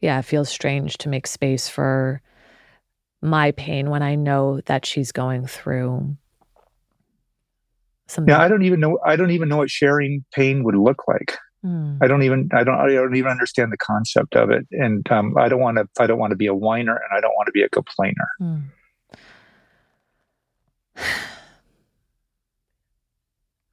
Yeah, 0.00 0.18
it 0.18 0.24
feels 0.24 0.48
strange 0.48 0.98
to 0.98 1.08
make 1.08 1.26
space 1.26 1.68
for 1.68 2.22
my 3.22 3.52
pain 3.52 3.90
when 3.90 4.02
I 4.02 4.14
know 4.14 4.60
that 4.62 4.86
she's 4.86 5.12
going 5.12 5.46
through 5.46 6.16
something. 8.10 8.32
Yeah, 8.32 8.40
I 8.40 8.48
don't 8.48 8.62
even 8.62 8.80
know. 8.80 8.98
I 9.04 9.16
don't 9.16 9.30
even 9.30 9.48
know 9.48 9.58
what 9.58 9.70
sharing 9.70 10.24
pain 10.32 10.64
would 10.64 10.74
look 10.74 11.06
like. 11.08 11.36
Mm. 11.64 11.98
I 12.02 12.06
don't 12.06 12.22
even. 12.22 12.48
I 12.52 12.64
don't. 12.64 12.78
I 12.78 12.88
don't 12.92 13.14
even 13.16 13.30
understand 13.30 13.72
the 13.72 13.76
concept 13.76 14.34
of 14.34 14.50
it. 14.50 14.66
And 14.72 15.10
um, 15.10 15.34
I 15.38 15.48
don't 15.48 15.60
want 15.60 15.76
to. 15.76 15.88
I 15.98 16.06
don't 16.06 16.18
want 16.18 16.30
to 16.30 16.36
be 16.36 16.46
a 16.46 16.54
whiner, 16.54 16.94
and 16.94 17.16
I 17.16 17.20
don't 17.20 17.34
want 17.34 17.46
to 17.46 17.52
be 17.52 17.62
a 17.62 17.68
complainer. 17.68 18.28
Mm. 18.40 18.64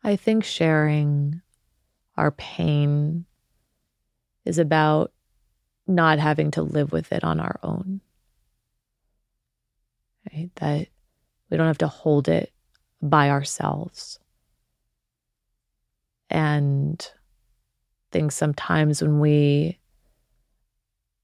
I 0.04 0.16
think 0.16 0.44
sharing 0.44 1.42
our 2.16 2.32
pain 2.32 3.26
is 4.46 4.58
about 4.58 5.12
not 5.86 6.20
having 6.20 6.52
to 6.52 6.62
live 6.62 6.92
with 6.92 7.12
it 7.12 7.24
on 7.24 7.40
our 7.40 7.60
own. 7.64 8.02
Right? 10.32 10.50
That 10.56 10.88
we 11.50 11.58
don't 11.58 11.68
have 11.68 11.78
to 11.80 11.88
hold 11.88 12.28
it 12.28 12.52
by 13.02 13.30
ourselves. 13.30 14.20
And 16.30 17.10
I 17.10 18.08
think 18.12 18.32
sometimes 18.32 19.02
when 19.02 19.20
we 19.20 19.80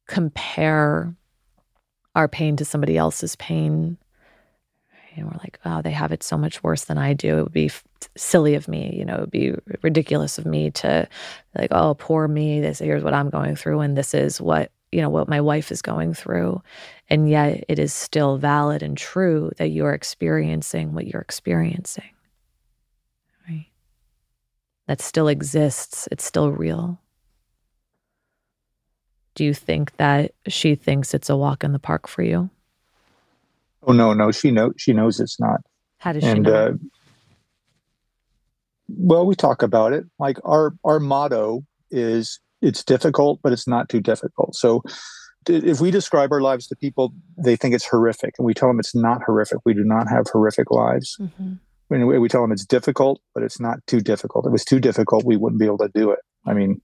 compare 0.07 1.15
our 2.15 2.27
pain 2.27 2.55
to 2.57 2.65
somebody 2.65 2.97
else's 2.97 3.35
pain, 3.37 3.97
and 5.15 5.25
we're 5.27 5.39
like, 5.43 5.59
oh, 5.65 5.81
they 5.81 5.91
have 5.91 6.11
it 6.11 6.23
so 6.23 6.37
much 6.37 6.63
worse 6.63 6.85
than 6.85 6.97
I 6.97 7.13
do. 7.13 7.37
It 7.37 7.43
would 7.43 7.53
be 7.53 7.67
f- 7.67 7.83
silly 8.17 8.55
of 8.55 8.67
me, 8.67 8.95
you 8.97 9.05
know, 9.05 9.15
it 9.15 9.19
would 9.21 9.31
be 9.31 9.53
ridiculous 9.81 10.37
of 10.37 10.45
me 10.45 10.71
to 10.71 11.07
like, 11.55 11.69
oh, 11.71 11.93
poor 11.95 12.27
me. 12.27 12.61
This 12.61 12.79
here's 12.79 13.03
what 13.03 13.13
I'm 13.13 13.29
going 13.29 13.55
through, 13.55 13.81
and 13.81 13.97
this 13.97 14.13
is 14.13 14.41
what 14.41 14.71
you 14.91 15.01
know 15.01 15.09
what 15.09 15.27
my 15.27 15.41
wife 15.41 15.71
is 15.71 15.81
going 15.81 16.13
through, 16.13 16.61
and 17.09 17.29
yet 17.29 17.63
it 17.67 17.79
is 17.79 17.93
still 17.93 18.37
valid 18.37 18.83
and 18.83 18.97
true 18.97 19.51
that 19.57 19.69
you're 19.69 19.93
experiencing 19.93 20.93
what 20.93 21.07
you're 21.07 21.21
experiencing. 21.21 22.12
That 24.87 25.01
still 25.01 25.27
exists. 25.27 26.07
It's 26.11 26.25
still 26.25 26.51
real. 26.51 26.99
Do 29.35 29.43
you 29.43 29.53
think 29.53 29.95
that 29.97 30.33
she 30.47 30.75
thinks 30.75 31.13
it's 31.13 31.29
a 31.29 31.37
walk 31.37 31.63
in 31.63 31.71
the 31.71 31.79
park 31.79 32.07
for 32.07 32.21
you? 32.21 32.49
Oh 33.85 33.91
no, 33.91 34.13
no, 34.13 34.31
she 34.31 34.51
knows 34.51 34.73
she 34.77 34.93
knows 34.93 35.19
it's 35.19 35.39
not. 35.39 35.61
How 35.97 36.13
does 36.13 36.23
she 36.23 36.39
know? 36.39 36.53
Uh, 36.53 36.73
well, 38.89 39.25
we 39.25 39.35
talk 39.35 39.63
about 39.63 39.93
it. 39.93 40.05
Like 40.19 40.37
our 40.45 40.75
our 40.83 40.99
motto 40.99 41.65
is 41.89 42.39
it's 42.61 42.83
difficult, 42.83 43.39
but 43.41 43.51
it's 43.51 43.67
not 43.67 43.89
too 43.89 43.99
difficult. 43.99 44.55
So 44.55 44.83
if 45.47 45.81
we 45.81 45.91
describe 45.91 46.31
our 46.31 46.41
lives 46.41 46.67
to 46.67 46.75
people, 46.75 47.13
they 47.37 47.55
think 47.55 47.73
it's 47.73 47.87
horrific, 47.87 48.35
and 48.37 48.45
we 48.45 48.53
tell 48.53 48.69
them 48.69 48.79
it's 48.79 48.95
not 48.95 49.21
horrific. 49.23 49.59
We 49.65 49.73
do 49.73 49.83
not 49.83 50.07
have 50.09 50.27
horrific 50.31 50.71
lives. 50.71 51.17
Mm-hmm. 51.19 51.53
We, 51.89 52.17
we 52.17 52.29
tell 52.29 52.41
them 52.41 52.51
it's 52.51 52.65
difficult, 52.65 53.21
but 53.33 53.43
it's 53.43 53.59
not 53.59 53.85
too 53.87 53.99
difficult. 53.99 54.45
If 54.45 54.49
it 54.49 54.51
was 54.51 54.65
too 54.65 54.79
difficult, 54.79 55.25
we 55.25 55.37
wouldn't 55.37 55.59
be 55.59 55.65
able 55.65 55.77
to 55.79 55.91
do 55.93 56.11
it. 56.11 56.19
I 56.45 56.53
mean, 56.53 56.81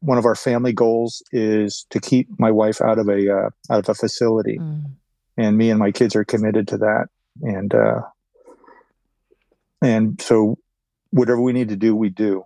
one 0.00 0.18
of 0.18 0.24
our 0.24 0.34
family 0.34 0.72
goals 0.72 1.22
is 1.32 1.86
to 1.90 2.00
keep 2.00 2.28
my 2.38 2.50
wife 2.50 2.80
out 2.80 2.98
of 2.98 3.08
a 3.08 3.32
uh, 3.32 3.50
out 3.70 3.78
of 3.80 3.88
a 3.88 3.94
facility, 3.94 4.58
mm. 4.58 4.84
and 5.36 5.56
me 5.56 5.70
and 5.70 5.78
my 5.78 5.92
kids 5.92 6.16
are 6.16 6.24
committed 6.24 6.68
to 6.68 6.78
that. 6.78 7.06
And 7.42 7.74
uh, 7.74 8.00
and 9.80 10.20
so, 10.20 10.58
whatever 11.10 11.40
we 11.40 11.52
need 11.52 11.68
to 11.68 11.76
do, 11.76 11.94
we 11.94 12.08
do. 12.08 12.44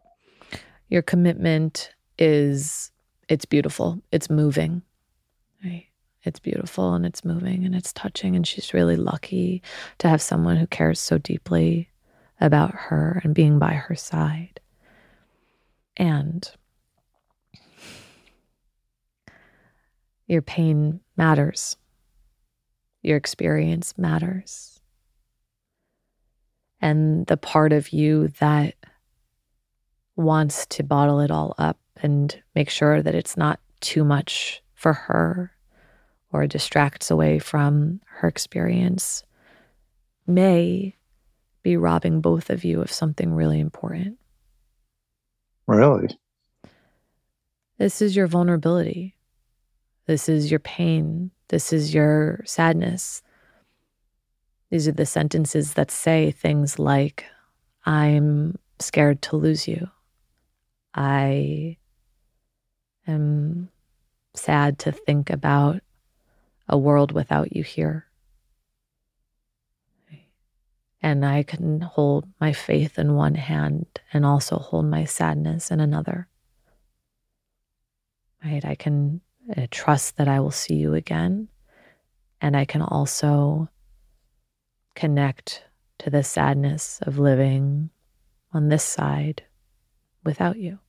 Your 0.88 1.02
commitment 1.02 1.90
is 2.18 2.90
it's 3.28 3.44
beautiful. 3.44 4.02
It's 4.12 4.30
moving. 4.30 4.82
It's 6.26 6.40
beautiful 6.40 6.94
and 6.94 7.06
it's 7.06 7.24
moving 7.24 7.64
and 7.64 7.74
it's 7.74 7.92
touching 7.92 8.34
and 8.34 8.46
she's 8.46 8.74
really 8.74 8.96
lucky 8.96 9.62
to 9.98 10.08
have 10.08 10.20
someone 10.20 10.56
who 10.56 10.66
cares 10.66 10.98
so 10.98 11.18
deeply 11.18 11.88
about 12.40 12.74
her 12.74 13.20
and 13.22 13.34
being 13.34 13.58
by 13.58 13.74
her 13.74 13.94
side. 13.94 14.60
And 15.96 16.50
your 20.26 20.42
pain 20.42 21.00
matters. 21.16 21.76
Your 23.02 23.16
experience 23.16 23.96
matters. 23.96 24.80
And 26.80 27.24
the 27.26 27.36
part 27.36 27.72
of 27.72 27.90
you 27.90 28.28
that 28.40 28.74
wants 30.16 30.66
to 30.66 30.82
bottle 30.82 31.20
it 31.20 31.30
all 31.30 31.54
up 31.56 31.78
and 32.02 32.42
make 32.54 32.68
sure 32.68 33.00
that 33.00 33.14
it's 33.14 33.36
not 33.36 33.60
too 33.80 34.04
much 34.04 34.62
for 34.74 34.92
her 34.92 35.55
or 36.32 36.46
distracts 36.46 37.10
away 37.10 37.38
from 37.38 38.00
her 38.06 38.28
experience 38.28 39.24
may 40.26 40.94
be 41.62 41.76
robbing 41.76 42.20
both 42.20 42.50
of 42.50 42.64
you 42.64 42.80
of 42.80 42.92
something 42.92 43.32
really 43.32 43.60
important. 43.60 44.18
Really? 45.66 46.08
This 47.78 48.00
is 48.00 48.16
your 48.16 48.26
vulnerability. 48.26 49.14
This 50.06 50.28
is 50.28 50.50
your 50.50 50.60
pain. 50.60 51.30
This 51.48 51.72
is 51.72 51.92
your 51.92 52.40
sadness. 52.44 53.22
These 54.70 54.88
are 54.88 54.92
the 54.92 55.06
sentences 55.06 55.74
that 55.74 55.90
say 55.90 56.30
things 56.30 56.78
like, 56.78 57.24
I'm 57.84 58.56
scared 58.78 59.22
to 59.22 59.36
lose 59.36 59.68
you. 59.68 59.88
I 60.94 61.76
am 63.06 63.68
sad 64.34 64.78
to 64.80 64.92
think 64.92 65.30
about 65.30 65.80
a 66.68 66.76
world 66.76 67.12
without 67.12 67.54
you 67.54 67.62
here. 67.62 68.06
And 71.02 71.24
I 71.24 71.44
can 71.44 71.82
hold 71.82 72.26
my 72.40 72.52
faith 72.52 72.98
in 72.98 73.14
one 73.14 73.36
hand 73.36 73.86
and 74.12 74.26
also 74.26 74.56
hold 74.56 74.86
my 74.86 75.04
sadness 75.04 75.70
in 75.70 75.78
another. 75.78 76.26
Right? 78.44 78.64
I 78.64 78.74
can 78.74 79.20
uh, 79.56 79.66
trust 79.70 80.16
that 80.16 80.26
I 80.26 80.40
will 80.40 80.50
see 80.50 80.74
you 80.74 80.94
again. 80.94 81.48
And 82.40 82.56
I 82.56 82.64
can 82.64 82.82
also 82.82 83.68
connect 84.96 85.62
to 85.98 86.10
the 86.10 86.24
sadness 86.24 86.98
of 87.02 87.18
living 87.18 87.90
on 88.52 88.68
this 88.68 88.84
side 88.84 89.44
without 90.24 90.58
you. 90.58 90.80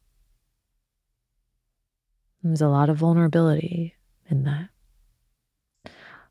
There's 2.42 2.62
a 2.62 2.70
lot 2.70 2.90
of 2.90 2.98
vulnerability 2.98 3.96
in 4.30 4.46
that. 4.46 4.70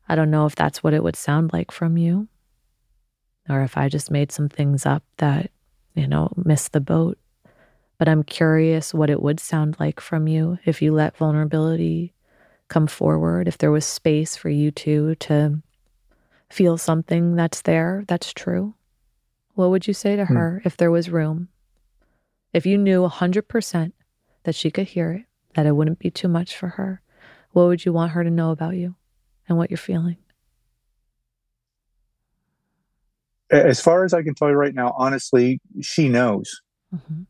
I 0.09 0.15
don't 0.15 0.31
know 0.31 0.45
if 0.45 0.55
that's 0.55 0.83
what 0.83 0.93
it 0.93 1.03
would 1.03 1.15
sound 1.15 1.51
like 1.51 1.71
from 1.71 1.97
you, 1.97 2.27
or 3.49 3.63
if 3.63 3.77
I 3.77 3.89
just 3.89 4.09
made 4.09 4.31
some 4.31 4.47
things 4.47 4.85
up 4.85 5.03
that, 5.17 5.51
you 5.95 6.07
know, 6.07 6.31
missed 6.37 6.71
the 6.71 6.79
boat. 6.81 7.17
But 7.97 8.07
I'm 8.07 8.23
curious 8.23 8.93
what 8.93 9.09
it 9.09 9.21
would 9.21 9.39
sound 9.39 9.77
like 9.79 9.99
from 9.99 10.27
you 10.27 10.59
if 10.65 10.81
you 10.81 10.93
let 10.93 11.17
vulnerability 11.17 12.13
come 12.69 12.87
forward, 12.87 13.47
if 13.47 13.57
there 13.57 13.71
was 13.71 13.85
space 13.85 14.35
for 14.35 14.49
you 14.49 14.71
two 14.71 15.15
to 15.15 15.61
feel 16.49 16.77
something 16.77 17.35
that's 17.35 17.63
there, 17.63 18.03
that's 18.07 18.33
true. 18.33 18.75
What 19.55 19.71
would 19.71 19.87
you 19.87 19.93
say 19.93 20.15
to 20.15 20.25
hmm. 20.25 20.35
her 20.35 20.61
if 20.63 20.77
there 20.77 20.91
was 20.91 21.09
room? 21.09 21.49
If 22.53 22.65
you 22.65 22.77
knew 22.77 23.07
100% 23.07 23.91
that 24.43 24.55
she 24.55 24.71
could 24.71 24.87
hear 24.87 25.11
it, 25.11 25.25
that 25.55 25.65
it 25.65 25.75
wouldn't 25.75 25.99
be 25.99 26.11
too 26.11 26.27
much 26.27 26.55
for 26.55 26.69
her, 26.69 27.01
what 27.51 27.67
would 27.67 27.83
you 27.83 27.91
want 27.91 28.11
her 28.11 28.23
to 28.23 28.29
know 28.29 28.51
about 28.51 28.75
you 28.75 28.95
and 29.47 29.57
what 29.57 29.69
you're 29.69 29.77
feeling? 29.77 30.17
As 33.49 33.79
far 33.79 34.03
as 34.03 34.13
I 34.13 34.23
can 34.23 34.35
tell 34.35 34.49
you 34.49 34.55
right 34.55 34.73
now, 34.73 34.93
honestly, 34.97 35.61
she 35.81 36.09
knows. 36.09 36.49
Mm-hmm. 36.93 37.23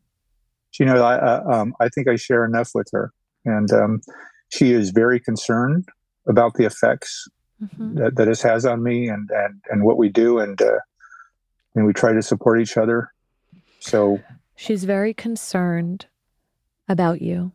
She 0.71 0.83
knows. 0.83 0.99
I 0.99 1.15
uh, 1.17 1.43
um, 1.47 1.73
I 1.79 1.89
think 1.89 2.07
I 2.07 2.15
share 2.15 2.43
enough 2.43 2.71
with 2.73 2.87
her, 2.91 3.11
and 3.45 3.71
um, 3.71 4.01
she 4.49 4.71
is 4.71 4.89
very 4.89 5.19
concerned 5.19 5.87
about 6.27 6.55
the 6.55 6.65
effects 6.65 7.27
mm-hmm. 7.63 7.95
that, 7.99 8.15
that 8.15 8.25
this 8.25 8.41
has 8.41 8.65
on 8.65 8.81
me 8.81 9.07
and 9.07 9.29
and 9.31 9.61
and 9.69 9.83
what 9.83 9.97
we 9.97 10.09
do, 10.09 10.39
and 10.39 10.59
uh, 10.59 10.79
and 11.75 11.85
we 11.85 11.93
try 11.93 12.13
to 12.13 12.21
support 12.23 12.59
each 12.59 12.77
other. 12.77 13.11
So 13.79 14.19
she's 14.55 14.85
very 14.85 15.13
concerned 15.13 16.07
about 16.89 17.21
you 17.21 17.51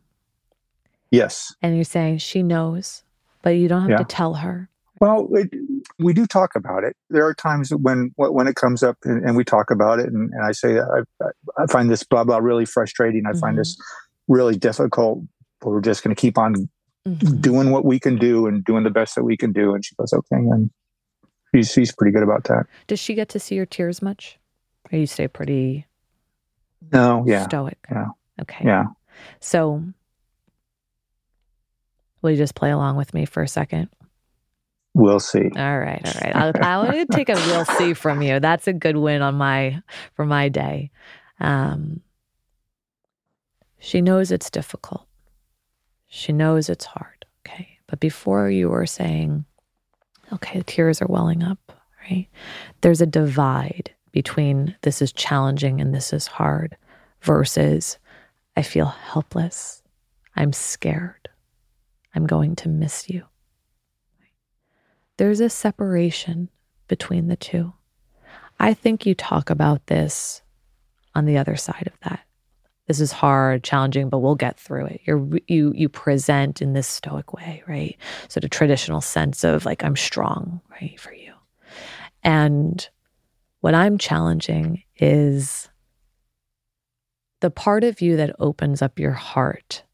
Yes. 1.13 1.55
And 1.61 1.77
you're 1.77 1.85
saying 1.85 2.19
she 2.19 2.43
knows, 2.43 3.05
but 3.43 3.51
you 3.51 3.69
don't 3.69 3.83
have 3.83 3.91
yeah. 3.91 3.97
to 3.99 4.05
tell 4.05 4.35
her. 4.35 4.69
Well, 5.01 5.29
it, 5.33 5.51
we 5.99 6.13
do 6.13 6.27
talk 6.27 6.55
about 6.55 6.85
it. 6.85 6.97
There 7.11 7.27
are 7.27 7.35
times 7.35 7.71
when 7.71 8.13
when 8.17 8.47
it 8.47 8.55
comes 8.55 8.85
up 8.85 8.99
and, 9.03 9.25
and 9.25 9.37
we 9.37 9.43
talk 9.43 9.71
about 9.71 9.99
it, 9.99 10.07
and, 10.07 10.33
and 10.33 10.45
I 10.45 10.53
say 10.53 10.79
I, 10.79 11.27
I, 11.59 11.67
find 11.67 11.91
this 11.91 12.05
blah 12.05 12.23
blah 12.23 12.39
really 12.39 12.65
frustrating. 12.65 13.27
I 13.27 13.31
mm-hmm. 13.31 13.41
find 13.41 13.59
this 13.59 13.77
really 14.29 14.57
difficult. 14.57 15.25
But 15.61 15.71
we're 15.71 15.81
just 15.81 16.05
going 16.05 16.15
to 16.15 16.21
keep 16.21 16.39
on 16.39 16.69
mm-hmm. 17.07 17.41
doing 17.41 17.71
what 17.71 17.85
we 17.85 17.99
can 17.99 18.17
do 18.17 18.47
and 18.47 18.65
doing 18.65 18.85
the 18.85 18.91
best 18.91 19.17
that 19.17 19.25
we 19.25 19.37
can 19.37 19.53
do. 19.53 19.75
And 19.75 19.85
she 19.85 19.97
goes, 19.97 20.13
okay, 20.13 20.37
and 20.37 20.71
she's 21.53 21.73
she's 21.73 21.93
pretty 21.93 22.13
good 22.13 22.23
about 22.23 22.45
that. 22.45 22.67
Does 22.87 23.01
she 23.01 23.15
get 23.15 23.29
to 23.31 23.41
see 23.41 23.57
your 23.57 23.67
tears 23.67 24.03
much? 24.03 24.39
Or 24.93 24.99
you 24.99 25.07
stay 25.07 25.27
pretty? 25.27 25.87
No, 26.93 27.25
yeah, 27.27 27.45
stoic. 27.45 27.79
Yeah, 27.91 28.07
okay, 28.41 28.65
yeah. 28.65 28.85
So 29.41 29.83
Will 32.23 32.31
you 32.31 32.37
just 32.37 32.55
play 32.55 32.71
along 32.71 32.97
with 32.97 33.13
me 33.13 33.25
for 33.25 33.43
a 33.43 33.49
second? 33.49 33.89
We'll 34.95 35.21
see. 35.21 35.51
All 35.57 35.79
right, 35.79 36.03
all 36.05 36.21
right. 36.23 36.37
I'll, 36.37 36.87
I'll 36.87 37.07
take 37.07 37.29
a 37.29 37.35
we'll 37.35 37.65
see 37.65 37.95
from 37.95 38.23
you. 38.23 38.41
That's 38.41 38.69
a 38.69 38.73
good 38.73 38.97
win 38.97 39.23
on 39.23 39.35
my 39.35 39.83
for 40.15 40.27
my 40.27 40.49
day. 40.49 40.91
Um, 41.41 42.01
she 43.79 44.01
knows 44.01 44.31
it's 44.31 44.51
difficult. 44.51 45.07
She 46.09 46.33
knows 46.33 46.69
it's 46.69 46.85
hard. 46.85 47.25
Okay, 47.45 47.79
but 47.87 48.01
before 48.01 48.51
you 48.51 48.69
were 48.69 48.87
saying, 48.87 49.47
okay, 50.33 50.59
the 50.59 50.65
tears 50.65 51.01
are 51.01 51.09
welling 51.09 51.43
up. 51.43 51.73
Right? 52.03 52.29
There's 52.83 53.01
a 53.01 53.07
divide 53.07 53.93
between 54.13 54.77
this 54.83 55.01
is 55.01 55.13
challenging 55.13 55.81
and 55.81 55.95
this 55.95 56.13
is 56.13 56.27
hard 56.27 56.77
versus 57.23 57.99
I 58.57 58.63
feel 58.63 58.87
helpless. 58.87 59.83
I'm 60.37 60.53
scared. 60.53 61.29
I'm 62.15 62.27
going 62.27 62.57
to 62.57 62.69
miss 62.69 63.09
you. 63.09 63.25
There's 65.17 65.41
a 65.41 65.51
separation 65.51 66.49
between 66.89 67.29
the 67.29 67.37
two. 67.37 67.73
I 68.59 68.75
think 68.75 69.07
you 69.07 69.15
talk 69.15 69.51
about 69.51 69.87
this 69.87 70.43
on 71.15 71.27
the 71.27 71.39
other 71.39 71.57
side 71.57 71.87
of 71.87 71.99
that. 72.01 72.21
This 72.87 73.01
is 73.01 73.13
hard, 73.13 73.63
challenging, 73.63 74.09
but 74.09 74.19
we'll 74.19 74.35
get 74.35 74.59
through 74.59 74.87
it. 74.87 75.01
You're, 75.05 75.27
you 75.47 75.73
you 75.75 75.89
present 75.89 76.61
in 76.61 76.73
this 76.73 76.89
stoic 76.89 77.33
way, 77.33 77.63
right? 77.67 77.97
Sort 78.29 78.45
of 78.45 78.51
traditional 78.51 79.01
sense 79.01 79.45
of 79.45 79.65
like 79.65 79.85
I'm 79.85 79.97
strong, 79.97 80.61
right, 80.71 80.99
for 80.99 81.15
you. 81.15 81.33
And 82.23 82.87
what 83.61 83.75
I'm 83.75 83.99
challenging 83.99 84.83
is 84.97 85.71
the 87.41 87.51
part 87.51 87.85
of 87.85 88.01
you 88.01 88.17
that 88.17 88.35
opens 88.39 88.83
up 88.83 88.99
your 88.99 89.13
heart 89.13 89.85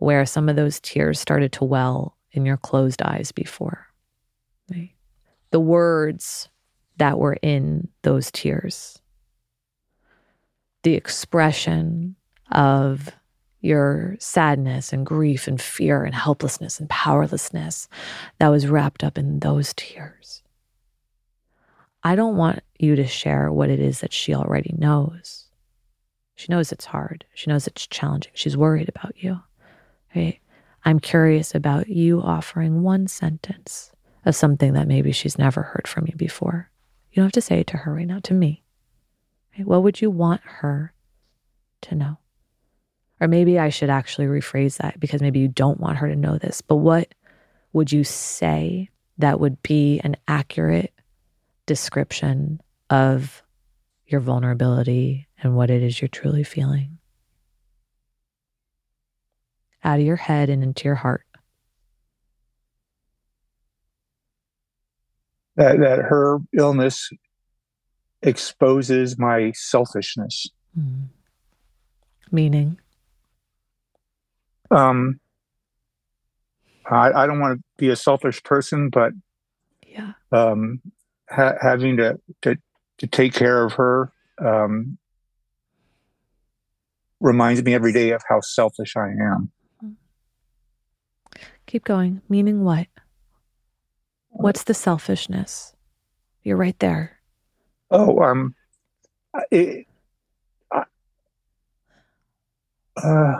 where 0.00 0.26
some 0.26 0.48
of 0.48 0.56
those 0.56 0.80
tears 0.80 1.20
started 1.20 1.52
to 1.52 1.64
well 1.64 2.16
in 2.32 2.46
your 2.46 2.56
closed 2.56 3.02
eyes 3.02 3.32
before. 3.32 3.86
Right? 4.70 4.94
The 5.50 5.60
words 5.60 6.48
that 6.96 7.18
were 7.18 7.36
in 7.42 7.88
those 8.02 8.30
tears, 8.30 8.98
the 10.82 10.94
expression 10.94 12.16
of 12.50 13.10
your 13.60 14.16
sadness 14.18 14.92
and 14.92 15.04
grief 15.04 15.46
and 15.46 15.60
fear 15.60 16.02
and 16.02 16.14
helplessness 16.14 16.80
and 16.80 16.88
powerlessness 16.88 17.86
that 18.38 18.48
was 18.48 18.66
wrapped 18.66 19.04
up 19.04 19.18
in 19.18 19.40
those 19.40 19.74
tears. 19.76 20.42
I 22.02 22.16
don't 22.16 22.36
want 22.36 22.60
you 22.78 22.96
to 22.96 23.06
share 23.06 23.52
what 23.52 23.68
it 23.68 23.80
is 23.80 24.00
that 24.00 24.14
she 24.14 24.34
already 24.34 24.74
knows. 24.78 25.44
She 26.36 26.50
knows 26.50 26.72
it's 26.72 26.86
hard. 26.86 27.26
She 27.34 27.50
knows 27.50 27.66
it's 27.66 27.86
challenging. 27.86 28.32
She's 28.34 28.56
worried 28.56 28.88
about 28.88 29.12
you. 29.16 29.40
Right? 30.14 30.40
I'm 30.84 30.98
curious 30.98 31.54
about 31.54 31.88
you 31.88 32.20
offering 32.20 32.82
one 32.82 33.06
sentence 33.06 33.92
of 34.24 34.34
something 34.34 34.72
that 34.74 34.88
maybe 34.88 35.12
she's 35.12 35.38
never 35.38 35.62
heard 35.62 35.86
from 35.86 36.06
you 36.06 36.16
before. 36.16 36.70
You 37.10 37.16
don't 37.16 37.26
have 37.26 37.32
to 37.32 37.40
say 37.40 37.60
it 37.60 37.66
to 37.68 37.78
her 37.78 37.94
right 37.94 38.06
now, 38.06 38.20
to 38.20 38.34
me. 38.34 38.62
Right? 39.56 39.66
What 39.66 39.82
would 39.82 40.00
you 40.00 40.10
want 40.10 40.40
her 40.44 40.92
to 41.82 41.94
know? 41.94 42.18
Or 43.20 43.28
maybe 43.28 43.58
I 43.58 43.68
should 43.68 43.90
actually 43.90 44.26
rephrase 44.26 44.78
that 44.78 44.98
because 44.98 45.20
maybe 45.20 45.40
you 45.40 45.48
don't 45.48 45.80
want 45.80 45.98
her 45.98 46.08
to 46.08 46.16
know 46.16 46.38
this, 46.38 46.62
but 46.62 46.76
what 46.76 47.14
would 47.72 47.92
you 47.92 48.04
say 48.04 48.88
that 49.18 49.38
would 49.38 49.62
be 49.62 50.00
an 50.00 50.16
accurate 50.26 50.92
description 51.66 52.60
of 52.88 53.42
your 54.06 54.20
vulnerability 54.20 55.28
and 55.42 55.54
what 55.54 55.70
it 55.70 55.82
is 55.82 56.00
you're 56.00 56.08
truly 56.08 56.42
feeling? 56.42 56.98
Out 59.82 59.98
of 59.98 60.04
your 60.04 60.16
head 60.16 60.50
and 60.50 60.62
into 60.62 60.84
your 60.84 60.94
heart. 60.94 61.24
That, 65.56 65.78
that 65.80 65.98
her 65.98 66.38
illness 66.56 67.10
exposes 68.22 69.18
my 69.18 69.52
selfishness. 69.54 70.48
Mm. 70.78 71.08
Meaning? 72.30 72.78
Um, 74.70 75.20
I, 76.88 77.12
I 77.12 77.26
don't 77.26 77.40
want 77.40 77.58
to 77.58 77.64
be 77.76 77.88
a 77.88 77.96
selfish 77.96 78.42
person, 78.42 78.88
but 78.88 79.12
yeah, 79.86 80.12
um, 80.32 80.80
ha- 81.28 81.56
having 81.60 81.96
to, 81.96 82.20
to 82.42 82.56
to 82.98 83.06
take 83.06 83.34
care 83.34 83.64
of 83.64 83.72
her 83.74 84.12
um, 84.44 84.98
reminds 87.20 87.62
me 87.62 87.74
every 87.74 87.92
day 87.92 88.10
of 88.10 88.22
how 88.28 88.40
selfish 88.40 88.96
I 88.96 89.08
am. 89.08 89.50
Keep 91.70 91.84
going. 91.84 92.20
Meaning 92.28 92.64
what? 92.64 92.88
What's 94.30 94.64
the 94.64 94.74
selfishness? 94.74 95.72
You're 96.42 96.56
right 96.56 96.76
there. 96.80 97.20
Oh, 97.92 98.18
um, 98.22 98.56
it, 99.52 99.86
I, 100.72 100.82
uh, 102.96 103.34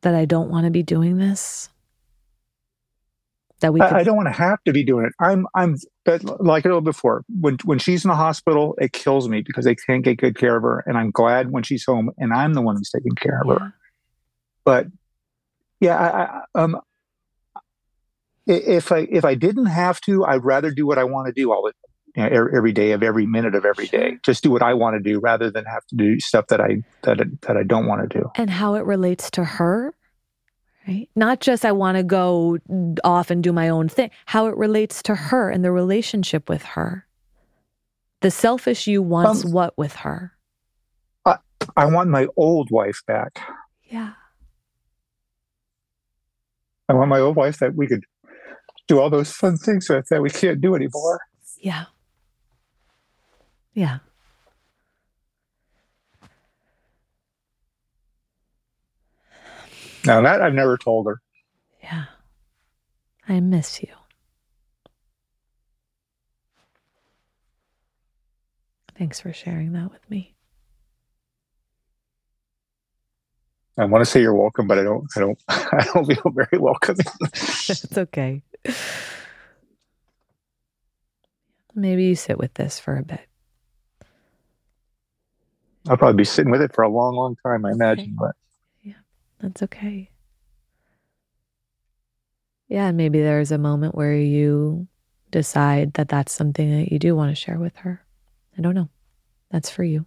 that 0.00 0.16
I 0.16 0.24
don't 0.24 0.50
want 0.50 0.64
to 0.64 0.72
be 0.72 0.82
doing 0.82 1.16
this? 1.18 1.68
That 3.60 3.72
we 3.72 3.78
could... 3.78 3.92
I, 3.92 4.00
I, 4.00 4.02
don't 4.02 4.16
want 4.16 4.26
to 4.26 4.32
have 4.32 4.58
to 4.64 4.72
be 4.72 4.82
doing 4.82 5.06
it. 5.06 5.12
I'm 5.20 5.46
I'm 5.54 5.76
but 6.04 6.24
like 6.44 6.66
I 6.66 6.70
told 6.70 6.82
before, 6.82 7.24
when 7.40 7.56
when 7.62 7.78
she's 7.78 8.04
in 8.04 8.08
the 8.08 8.16
hospital, 8.16 8.74
it 8.80 8.92
kills 8.92 9.28
me 9.28 9.42
because 9.42 9.64
they 9.64 9.76
can't 9.76 10.02
get 10.02 10.18
good 10.18 10.36
care 10.36 10.56
of 10.56 10.64
her. 10.64 10.82
And 10.86 10.98
I'm 10.98 11.12
glad 11.12 11.52
when 11.52 11.62
she's 11.62 11.84
home 11.84 12.10
and 12.18 12.32
I'm 12.32 12.54
the 12.54 12.62
one 12.62 12.74
who's 12.74 12.90
taking 12.90 13.14
care 13.14 13.42
of 13.42 13.46
yeah. 13.46 13.58
her. 13.60 13.74
But 14.64 14.86
yeah, 15.82 15.98
I, 15.98 16.58
I, 16.58 16.62
um 16.62 16.80
if 18.46 18.92
I 18.92 18.98
if 19.10 19.24
I 19.24 19.34
didn't 19.34 19.66
have 19.66 20.00
to, 20.02 20.24
I'd 20.24 20.44
rather 20.44 20.70
do 20.70 20.86
what 20.86 20.98
I 20.98 21.04
want 21.04 21.26
to 21.26 21.32
do 21.32 21.52
all 21.52 21.62
the 21.64 21.72
you 22.14 22.22
know, 22.22 22.48
every 22.56 22.72
day 22.72 22.92
of 22.92 23.02
every 23.02 23.26
minute 23.26 23.54
of 23.54 23.64
every 23.64 23.86
day. 23.86 24.18
Just 24.22 24.44
do 24.44 24.50
what 24.50 24.62
I 24.62 24.74
want 24.74 24.94
to 24.96 25.00
do 25.00 25.18
rather 25.18 25.50
than 25.50 25.64
have 25.64 25.84
to 25.86 25.96
do 25.96 26.20
stuff 26.20 26.46
that 26.48 26.60
I 26.60 26.82
that 27.02 27.18
that 27.42 27.56
I 27.56 27.64
don't 27.64 27.86
want 27.86 28.08
to 28.08 28.18
do. 28.18 28.30
And 28.36 28.48
how 28.48 28.74
it 28.74 28.84
relates 28.84 29.30
to 29.32 29.44
her, 29.44 29.92
right? 30.86 31.08
Not 31.16 31.40
just 31.40 31.64
I 31.64 31.72
want 31.72 31.96
to 31.96 32.04
go 32.04 32.58
off 33.02 33.30
and 33.30 33.42
do 33.42 33.52
my 33.52 33.68
own 33.68 33.88
thing. 33.88 34.10
How 34.26 34.46
it 34.46 34.56
relates 34.56 35.02
to 35.04 35.16
her 35.16 35.50
and 35.50 35.64
the 35.64 35.72
relationship 35.72 36.48
with 36.48 36.62
her. 36.62 37.06
The 38.20 38.30
selfish 38.30 38.86
you 38.86 39.02
wants 39.02 39.44
um, 39.44 39.50
what 39.50 39.76
with 39.76 39.96
her? 39.96 40.32
I, 41.26 41.38
I 41.76 41.86
want 41.86 42.08
my 42.08 42.28
old 42.36 42.70
wife 42.70 43.02
back. 43.06 43.40
Yeah. 43.82 44.12
I 46.88 46.94
want 46.94 47.08
my 47.08 47.20
old 47.20 47.36
wife 47.36 47.58
that 47.58 47.74
we 47.74 47.86
could 47.86 48.04
do 48.88 49.00
all 49.00 49.10
those 49.10 49.32
fun 49.32 49.56
things 49.56 49.88
with 49.88 50.06
that 50.10 50.20
we 50.22 50.30
can't 50.30 50.60
do 50.60 50.74
anymore. 50.74 51.20
Yeah. 51.58 51.84
Yeah. 53.74 53.98
Now 60.04 60.20
that 60.20 60.42
I've 60.42 60.54
never 60.54 60.76
told 60.76 61.06
her. 61.06 61.22
Yeah. 61.82 62.06
I 63.28 63.40
miss 63.40 63.82
you. 63.82 63.88
Thanks 68.98 69.20
for 69.20 69.32
sharing 69.32 69.72
that 69.72 69.90
with 69.90 70.08
me. 70.10 70.34
I 73.78 73.86
want 73.86 74.04
to 74.04 74.10
say 74.10 74.20
you're 74.20 74.34
welcome, 74.34 74.66
but 74.66 74.78
I 74.78 74.82
don't 74.82 75.06
I 75.16 75.20
don't 75.20 75.38
I 75.48 75.86
don't 75.92 76.06
feel 76.06 76.32
very 76.32 76.58
welcome. 76.58 76.96
it's 77.22 77.96
okay. 77.96 78.42
Maybe 81.74 82.04
you 82.04 82.14
sit 82.14 82.38
with 82.38 82.54
this 82.54 82.78
for 82.78 82.96
a 82.96 83.02
bit. 83.02 83.26
I'll 85.88 85.96
probably 85.96 86.18
be 86.18 86.24
sitting 86.24 86.52
with 86.52 86.62
it 86.62 86.74
for 86.74 86.82
a 86.82 86.88
long, 86.88 87.16
long 87.16 87.36
time, 87.44 87.64
I 87.64 87.72
imagine. 87.72 88.04
Okay. 88.04 88.14
But 88.18 88.36
yeah, 88.82 89.00
that's 89.40 89.62
okay. 89.62 90.10
Yeah, 92.68 92.88
and 92.88 92.96
maybe 92.96 93.20
there's 93.20 93.52
a 93.52 93.58
moment 93.58 93.94
where 93.94 94.14
you 94.14 94.86
decide 95.30 95.94
that 95.94 96.08
that's 96.08 96.32
something 96.32 96.70
that 96.70 96.92
you 96.92 96.98
do 96.98 97.16
want 97.16 97.30
to 97.30 97.34
share 97.34 97.58
with 97.58 97.76
her. 97.78 98.04
I 98.56 98.60
don't 98.60 98.74
know. 98.74 98.90
That's 99.50 99.70
for 99.70 99.82
you. 99.82 100.06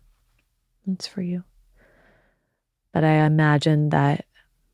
It's 0.88 1.08
for 1.08 1.22
you. 1.22 1.44
But 2.96 3.04
I 3.04 3.26
imagine 3.26 3.90
that 3.90 4.26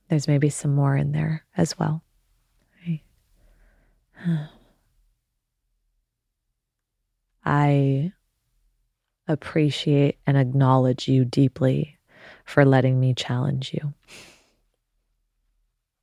there's 0.07 0.27
maybe 0.27 0.51
some 0.51 0.75
more 0.75 0.95
in 0.95 1.11
there 1.11 1.43
as 1.57 1.79
well. 1.79 2.03
Right? 2.85 3.01
I 7.43 8.13
appreciate 9.27 10.19
and 10.27 10.37
acknowledge 10.37 11.07
you 11.07 11.25
deeply 11.25 11.97
for 12.45 12.63
letting 12.63 12.99
me 12.99 13.15
challenge 13.15 13.73
you. 13.73 13.91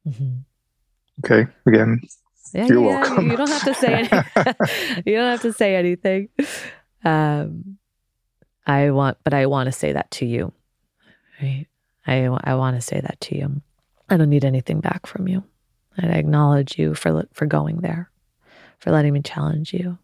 Mm-hmm. 0.08 0.38
Okay. 1.24 1.48
Again, 1.68 2.00
yeah, 2.52 2.66
you're 2.66 2.82
yeah, 2.82 3.00
welcome. 3.00 3.30
You 3.30 3.36
don't 3.36 3.48
have 3.48 3.64
to 3.64 3.74
say 3.74 3.94
anything. 3.94 4.24
you 5.06 5.14
don't 5.14 5.30
have 5.30 5.42
to 5.42 5.52
say 5.52 5.76
anything. 5.76 6.30
Um, 7.04 7.78
I 8.66 8.90
want, 8.90 9.18
but 9.22 9.34
I 9.34 9.46
want 9.46 9.68
to 9.68 9.72
say 9.72 9.92
that 9.92 10.10
to 10.10 10.26
you. 10.26 10.52
Right? 11.40 11.68
I 12.08 12.24
I 12.44 12.54
want 12.54 12.76
to 12.76 12.82
say 12.82 13.00
that 13.00 13.20
to 13.22 13.36
you. 13.36 13.60
I 14.08 14.16
don't 14.16 14.30
need 14.30 14.44
anything 14.44 14.80
back 14.80 15.06
from 15.06 15.28
you. 15.28 15.44
And 15.96 16.12
I 16.12 16.16
acknowledge 16.16 16.78
you 16.78 16.94
for 16.94 17.26
for 17.32 17.46
going 17.46 17.78
there, 17.78 18.10
for 18.78 18.90
letting 18.90 19.12
me 19.12 19.20
challenge 19.20 19.72
you, 19.72 19.98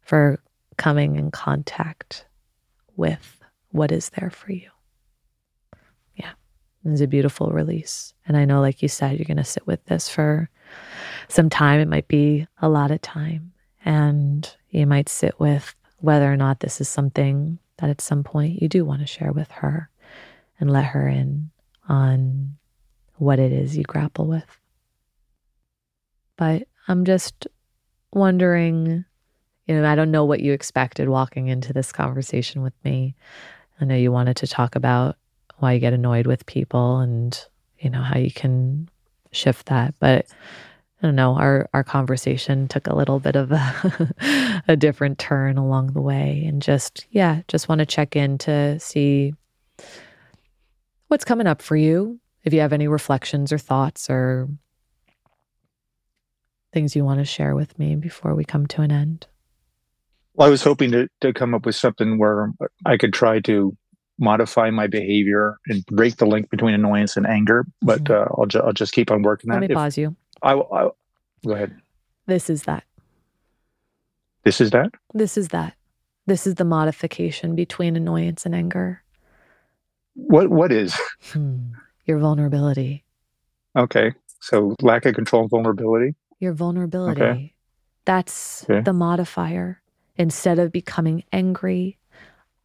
for 0.00 0.40
coming 0.76 1.16
in 1.16 1.30
contact 1.30 2.26
with 2.96 3.40
what 3.70 3.92
is 3.92 4.10
there 4.10 4.30
for 4.30 4.52
you. 4.52 4.70
Yeah, 6.14 6.32
it's 6.84 7.00
a 7.00 7.06
beautiful 7.06 7.50
release. 7.50 8.14
And 8.26 8.36
I 8.36 8.44
know, 8.44 8.60
like 8.60 8.82
you 8.82 8.88
said, 8.88 9.18
you're 9.18 9.24
going 9.24 9.36
to 9.36 9.44
sit 9.44 9.66
with 9.66 9.84
this 9.86 10.08
for 10.08 10.48
some 11.28 11.50
time. 11.50 11.80
It 11.80 11.88
might 11.88 12.08
be 12.08 12.46
a 12.62 12.68
lot 12.68 12.90
of 12.90 13.02
time. 13.02 13.52
And 13.84 14.48
you 14.70 14.86
might 14.86 15.08
sit 15.08 15.38
with 15.38 15.74
whether 15.98 16.32
or 16.32 16.36
not 16.36 16.60
this 16.60 16.80
is 16.80 16.88
something 16.88 17.58
that 17.78 17.90
at 17.90 18.00
some 18.00 18.24
point 18.24 18.62
you 18.62 18.68
do 18.68 18.84
want 18.84 19.00
to 19.00 19.06
share 19.06 19.32
with 19.32 19.50
her 19.50 19.90
and 20.64 20.72
let 20.72 20.86
her 20.86 21.06
in 21.06 21.50
on 21.88 22.56
what 23.18 23.38
it 23.38 23.52
is 23.52 23.76
you 23.76 23.84
grapple 23.84 24.26
with. 24.26 24.58
But 26.36 26.66
I'm 26.88 27.04
just 27.04 27.46
wondering 28.12 29.04
you 29.66 29.80
know, 29.80 29.88
I 29.88 29.94
don't 29.94 30.10
know 30.10 30.24
what 30.24 30.40
you 30.40 30.52
expected 30.52 31.08
walking 31.08 31.48
into 31.48 31.72
this 31.72 31.92
conversation 31.92 32.62
with 32.62 32.74
me. 32.84 33.14
I 33.80 33.84
know 33.84 33.96
you 33.96 34.12
wanted 34.12 34.36
to 34.38 34.46
talk 34.46 34.76
about 34.76 35.16
why 35.58 35.72
you 35.72 35.80
get 35.80 35.92
annoyed 35.92 36.26
with 36.26 36.46
people 36.46 36.98
and, 36.98 37.38
you 37.78 37.90
know, 37.90 38.02
how 38.02 38.18
you 38.18 38.30
can 38.30 38.88
shift 39.32 39.66
that. 39.66 39.94
But 40.00 40.26
I 41.02 41.06
don't 41.06 41.16
know, 41.16 41.34
our, 41.34 41.68
our 41.72 41.84
conversation 41.84 42.68
took 42.68 42.86
a 42.86 42.94
little 42.94 43.20
bit 43.20 43.36
of 43.36 43.52
a, 43.52 44.62
a 44.68 44.76
different 44.76 45.18
turn 45.18 45.56
along 45.56 45.92
the 45.92 46.00
way. 46.00 46.44
And 46.46 46.60
just, 46.60 47.06
yeah, 47.10 47.40
just 47.48 47.68
want 47.68 47.78
to 47.78 47.86
check 47.86 48.16
in 48.16 48.36
to 48.38 48.78
see 48.78 49.34
what's 51.08 51.24
coming 51.24 51.46
up 51.46 51.62
for 51.62 51.76
you. 51.76 52.20
If 52.44 52.52
you 52.52 52.60
have 52.60 52.72
any 52.72 52.88
reflections 52.88 53.52
or 53.52 53.58
thoughts 53.58 54.10
or 54.10 54.48
things 56.72 56.94
you 56.94 57.04
want 57.04 57.20
to 57.20 57.24
share 57.24 57.54
with 57.54 57.78
me 57.78 57.96
before 57.96 58.34
we 58.34 58.44
come 58.44 58.66
to 58.66 58.82
an 58.82 58.92
end. 58.92 59.26
Well, 60.34 60.48
I 60.48 60.50
was 60.50 60.62
hoping 60.62 60.90
to, 60.90 61.08
to 61.20 61.32
come 61.32 61.54
up 61.54 61.64
with 61.64 61.76
something 61.76 62.18
where 62.18 62.52
I 62.84 62.96
could 62.96 63.12
try 63.12 63.40
to 63.40 63.76
modify 64.18 64.70
my 64.70 64.88
behavior 64.88 65.58
and 65.68 65.86
break 65.86 66.16
the 66.16 66.26
link 66.26 66.50
between 66.50 66.74
annoyance 66.74 67.16
and 67.16 67.26
anger. 67.26 67.64
But 67.80 68.04
mm-hmm. 68.04 68.12
uh, 68.12 68.36
I'll, 68.36 68.46
ju- 68.46 68.60
I'll 68.60 68.72
just 68.72 68.92
keep 68.92 69.10
on 69.10 69.22
working 69.22 69.50
that. 69.50 69.60
Let 69.60 69.68
me 69.68 69.72
if, 69.72 69.76
pause 69.76 69.96
you. 69.96 70.16
I, 70.42 70.54
I, 70.54 70.90
go 71.46 71.52
ahead. 71.52 71.76
This 72.26 72.50
is 72.50 72.64
that. 72.64 72.84
This 74.42 74.60
is 74.60 74.70
that? 74.70 74.90
This 75.14 75.38
is 75.38 75.48
that. 75.48 75.74
This 76.26 76.46
is 76.46 76.56
the 76.56 76.64
modification 76.64 77.54
between 77.54 77.96
annoyance 77.96 78.44
and 78.44 78.54
anger. 78.54 79.03
What 80.14 80.48
What 80.50 80.72
is? 80.72 80.98
Hmm. 81.32 81.72
Your 82.06 82.18
vulnerability. 82.18 83.04
Okay. 83.76 84.12
So 84.40 84.76
lack 84.82 85.06
of 85.06 85.14
control 85.14 85.42
and 85.42 85.50
vulnerability. 85.50 86.14
Your 86.38 86.52
vulnerability. 86.52 87.22
Okay. 87.22 87.54
That's 88.04 88.64
okay. 88.68 88.82
the 88.82 88.92
modifier. 88.92 89.80
Instead 90.16 90.58
of 90.58 90.70
becoming 90.70 91.24
angry, 91.32 91.98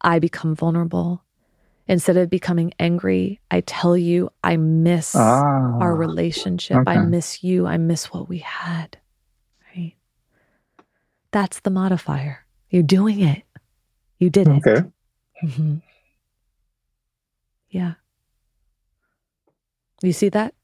I 0.00 0.18
become 0.18 0.54
vulnerable. 0.54 1.24
Instead 1.88 2.16
of 2.16 2.30
becoming 2.30 2.72
angry, 2.78 3.40
I 3.50 3.62
tell 3.62 3.96
you 3.96 4.30
I 4.44 4.56
miss 4.56 5.16
ah, 5.16 5.78
our 5.80 5.96
relationship. 5.96 6.76
Okay. 6.76 6.92
I 6.92 6.98
miss 6.98 7.42
you. 7.42 7.66
I 7.66 7.78
miss 7.78 8.12
what 8.12 8.28
we 8.28 8.38
had. 8.38 8.98
Right? 9.74 9.94
That's 11.32 11.60
the 11.60 11.70
modifier. 11.70 12.44
You're 12.68 12.84
doing 12.84 13.20
it. 13.20 13.42
You 14.18 14.30
did 14.30 14.46
it. 14.46 14.64
Okay. 14.64 14.86
Mm-hmm. 15.42 15.76
Yeah. 17.70 17.94
You 20.02 20.12
see 20.12 20.28
that? 20.30 20.54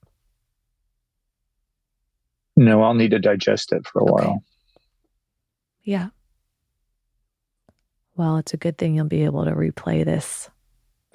No, 2.57 2.83
I'll 2.83 2.95
need 2.95 3.11
to 3.11 3.19
digest 3.19 3.73
it 3.73 3.87
for 3.87 4.01
a 4.01 4.05
okay. 4.05 4.13
while. 4.13 4.45
Yeah. 5.85 6.09
Well, 8.17 8.39
it's 8.39 8.55
a 8.55 8.57
good 8.57 8.79
thing 8.79 8.95
you'll 8.95 9.05
be 9.05 9.25
able 9.25 9.45
to 9.45 9.53
replay 9.53 10.05
this. 10.05 10.49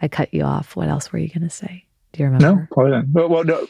I 0.00 0.08
cut 0.08 0.34
you 0.34 0.42
off. 0.42 0.76
What 0.76 0.88
else 0.88 1.10
were 1.10 1.18
you 1.18 1.28
going 1.28 1.48
to 1.48 1.50
say? 1.50 1.86
Do 2.12 2.22
you 2.22 2.28
remember? 2.28 2.68
No, 2.76 3.06
well, 3.12 3.28
well 3.28 3.44
no. 3.44 3.66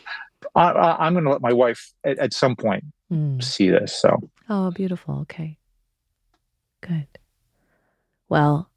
I, 0.57 1.07
am 1.07 1.15
going 1.15 1.25
to 1.25 1.31
let 1.31 1.41
my 1.41 1.53
wife 1.53 1.93
at, 2.05 2.19
at 2.19 2.33
some 2.33 2.57
point 2.57 2.85
mm. 3.13 3.43
see 3.43 3.71
this. 3.71 3.99
So. 4.01 4.29
Oh, 4.49 4.71
beautiful. 4.73 5.21
Okay. 5.21 5.59
Good. 6.81 7.07
Well, 8.29 8.69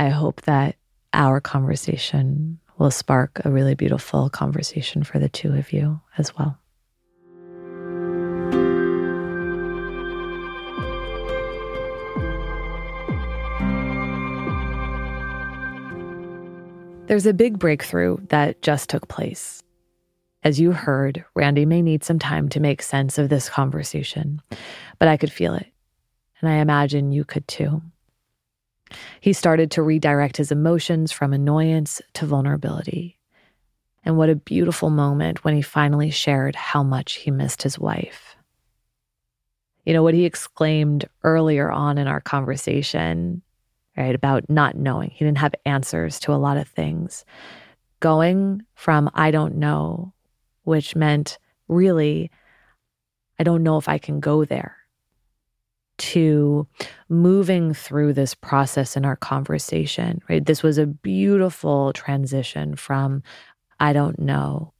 I 0.00 0.10
hope 0.10 0.42
that 0.42 0.76
our 1.12 1.40
conversation 1.40 2.60
will 2.78 2.92
spark 2.92 3.40
a 3.44 3.50
really 3.50 3.74
beautiful 3.74 4.30
conversation 4.30 5.02
for 5.02 5.18
the 5.18 5.28
two 5.28 5.52
of 5.54 5.72
you 5.72 6.00
as 6.16 6.32
well. 6.38 6.56
There's 17.08 17.26
a 17.26 17.32
big 17.32 17.58
breakthrough 17.58 18.18
that 18.28 18.62
just 18.62 18.88
took 18.88 19.08
place. 19.08 19.64
As 20.44 20.60
you 20.60 20.70
heard, 20.70 21.24
Randy 21.34 21.66
may 21.66 21.82
need 21.82 22.04
some 22.04 22.20
time 22.20 22.48
to 22.50 22.60
make 22.60 22.82
sense 22.82 23.18
of 23.18 23.30
this 23.30 23.48
conversation, 23.48 24.40
but 25.00 25.08
I 25.08 25.16
could 25.16 25.32
feel 25.32 25.54
it. 25.54 25.66
And 26.40 26.48
I 26.48 26.58
imagine 26.58 27.10
you 27.10 27.24
could 27.24 27.48
too. 27.48 27.82
He 29.20 29.32
started 29.32 29.70
to 29.72 29.82
redirect 29.82 30.36
his 30.36 30.50
emotions 30.50 31.12
from 31.12 31.32
annoyance 31.32 32.00
to 32.14 32.26
vulnerability. 32.26 33.18
And 34.04 34.16
what 34.16 34.30
a 34.30 34.36
beautiful 34.36 34.90
moment 34.90 35.44
when 35.44 35.54
he 35.54 35.62
finally 35.62 36.10
shared 36.10 36.54
how 36.54 36.82
much 36.82 37.14
he 37.14 37.30
missed 37.30 37.62
his 37.62 37.78
wife. 37.78 38.36
You 39.84 39.92
know, 39.92 40.02
what 40.02 40.14
he 40.14 40.24
exclaimed 40.24 41.08
earlier 41.24 41.70
on 41.70 41.98
in 41.98 42.06
our 42.06 42.20
conversation 42.20 43.42
right? 43.98 44.14
About 44.14 44.48
not 44.48 44.76
knowing. 44.76 45.10
He 45.10 45.24
didn't 45.24 45.38
have 45.38 45.54
answers 45.66 46.20
to 46.20 46.32
a 46.32 46.36
lot 46.36 46.56
of 46.56 46.68
things. 46.68 47.24
Going 48.00 48.62
from 48.74 49.10
I 49.12 49.32
don't 49.32 49.56
know, 49.56 50.12
which 50.62 50.94
meant 50.94 51.38
really, 51.66 52.30
I 53.38 53.42
don't 53.42 53.64
know 53.64 53.76
if 53.76 53.88
I 53.88 53.98
can 53.98 54.20
go 54.20 54.44
there, 54.44 54.76
to 55.98 56.66
moving 57.08 57.74
through 57.74 58.12
this 58.12 58.34
process 58.34 58.96
in 58.96 59.04
our 59.04 59.16
conversation, 59.16 60.20
right? 60.28 60.44
This 60.44 60.62
was 60.62 60.78
a 60.78 60.86
beautiful 60.86 61.92
transition 61.92 62.76
from 62.76 63.22
I 63.80 63.92
don't 63.92 64.18
know 64.18 64.72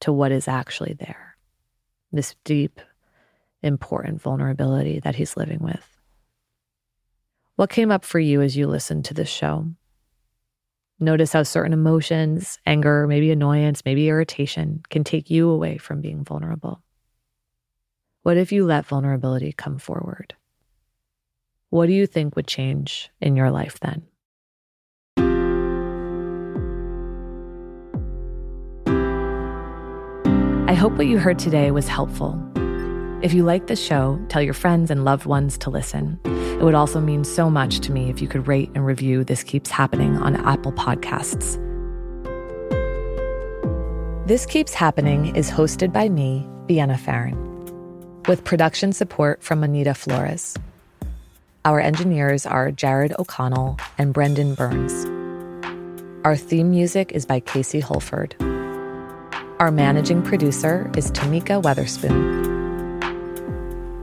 to 0.00 0.12
what 0.12 0.32
is 0.32 0.48
actually 0.48 0.94
there. 0.94 1.36
This 2.12 2.34
deep, 2.44 2.80
important 3.62 4.20
vulnerability 4.20 5.00
that 5.00 5.14
he's 5.14 5.36
living 5.36 5.60
with. 5.60 5.86
What 7.56 7.70
came 7.70 7.92
up 7.92 8.04
for 8.04 8.18
you 8.18 8.42
as 8.42 8.56
you 8.56 8.66
listened 8.66 9.04
to 9.06 9.14
this 9.14 9.28
show? 9.28 9.66
Notice 10.98 11.32
how 11.32 11.42
certain 11.42 11.72
emotions, 11.72 12.58
anger, 12.66 13.06
maybe 13.06 13.30
annoyance, 13.30 13.84
maybe 13.84 14.08
irritation, 14.08 14.82
can 14.88 15.04
take 15.04 15.30
you 15.30 15.48
away 15.48 15.78
from 15.78 16.00
being 16.00 16.24
vulnerable. 16.24 16.82
What 18.22 18.36
if 18.36 18.52
you 18.52 18.64
let 18.64 18.86
vulnerability 18.86 19.52
come 19.52 19.78
forward? 19.78 20.36
What 21.70 21.86
do 21.86 21.92
you 21.92 22.06
think 22.06 22.36
would 22.36 22.46
change 22.46 23.10
in 23.20 23.34
your 23.34 23.50
life 23.50 23.80
then? 23.80 24.02
I 30.68 30.74
hope 30.74 30.92
what 30.92 31.08
you 31.08 31.18
heard 31.18 31.40
today 31.40 31.72
was 31.72 31.88
helpful. 31.88 32.40
If 33.22 33.34
you 33.34 33.42
like 33.42 33.66
the 33.66 33.74
show, 33.74 34.24
tell 34.28 34.40
your 34.40 34.54
friends 34.54 34.88
and 34.88 35.04
loved 35.04 35.26
ones 35.26 35.58
to 35.58 35.70
listen. 35.70 36.20
It 36.24 36.62
would 36.62 36.74
also 36.76 37.00
mean 37.00 37.24
so 37.24 37.50
much 37.50 37.80
to 37.80 37.92
me 37.92 38.08
if 38.08 38.22
you 38.22 38.28
could 38.28 38.46
rate 38.46 38.70
and 38.76 38.86
review 38.86 39.24
This 39.24 39.42
Keeps 39.42 39.70
Happening 39.70 40.16
on 40.18 40.36
Apple 40.46 40.72
Podcasts. 40.72 41.58
This 44.28 44.46
Keeps 44.46 44.74
Happening 44.74 45.34
is 45.34 45.50
hosted 45.50 45.92
by 45.92 46.08
me, 46.08 46.48
Vienna 46.68 46.96
Pharaon, 46.96 47.51
with 48.28 48.44
production 48.44 48.92
support 48.92 49.42
from 49.42 49.64
Anita 49.64 49.94
Flores. 49.94 50.56
Our 51.64 51.80
engineers 51.80 52.44
are 52.46 52.70
Jared 52.70 53.12
O'Connell 53.18 53.78
and 53.98 54.12
Brendan 54.12 54.54
Burns. 54.54 55.06
Our 56.24 56.36
theme 56.36 56.70
music 56.70 57.12
is 57.12 57.26
by 57.26 57.40
Casey 57.40 57.80
Holford. 57.80 58.34
Our 59.58 59.70
managing 59.70 60.22
producer 60.22 60.90
is 60.96 61.10
Tamika 61.12 61.62
Weatherspoon. 61.62 62.42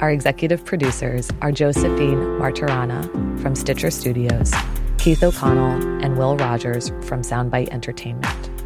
Our 0.02 0.12
executive 0.12 0.64
producers 0.64 1.30
are 1.42 1.52
Josephine 1.52 2.20
Martirana 2.40 3.04
from 3.42 3.56
Stitcher 3.56 3.92
Studios, 3.92 4.54
Keith 4.98 5.22
O'Connell, 5.24 6.04
and 6.04 6.18
Will 6.18 6.38
Rogers 6.38 6.90
from 7.02 7.22
Soundbite 7.22 7.70
Entertainment. 7.70 8.59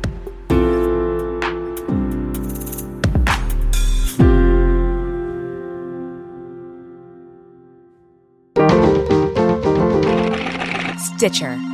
Stitcher 11.24 11.73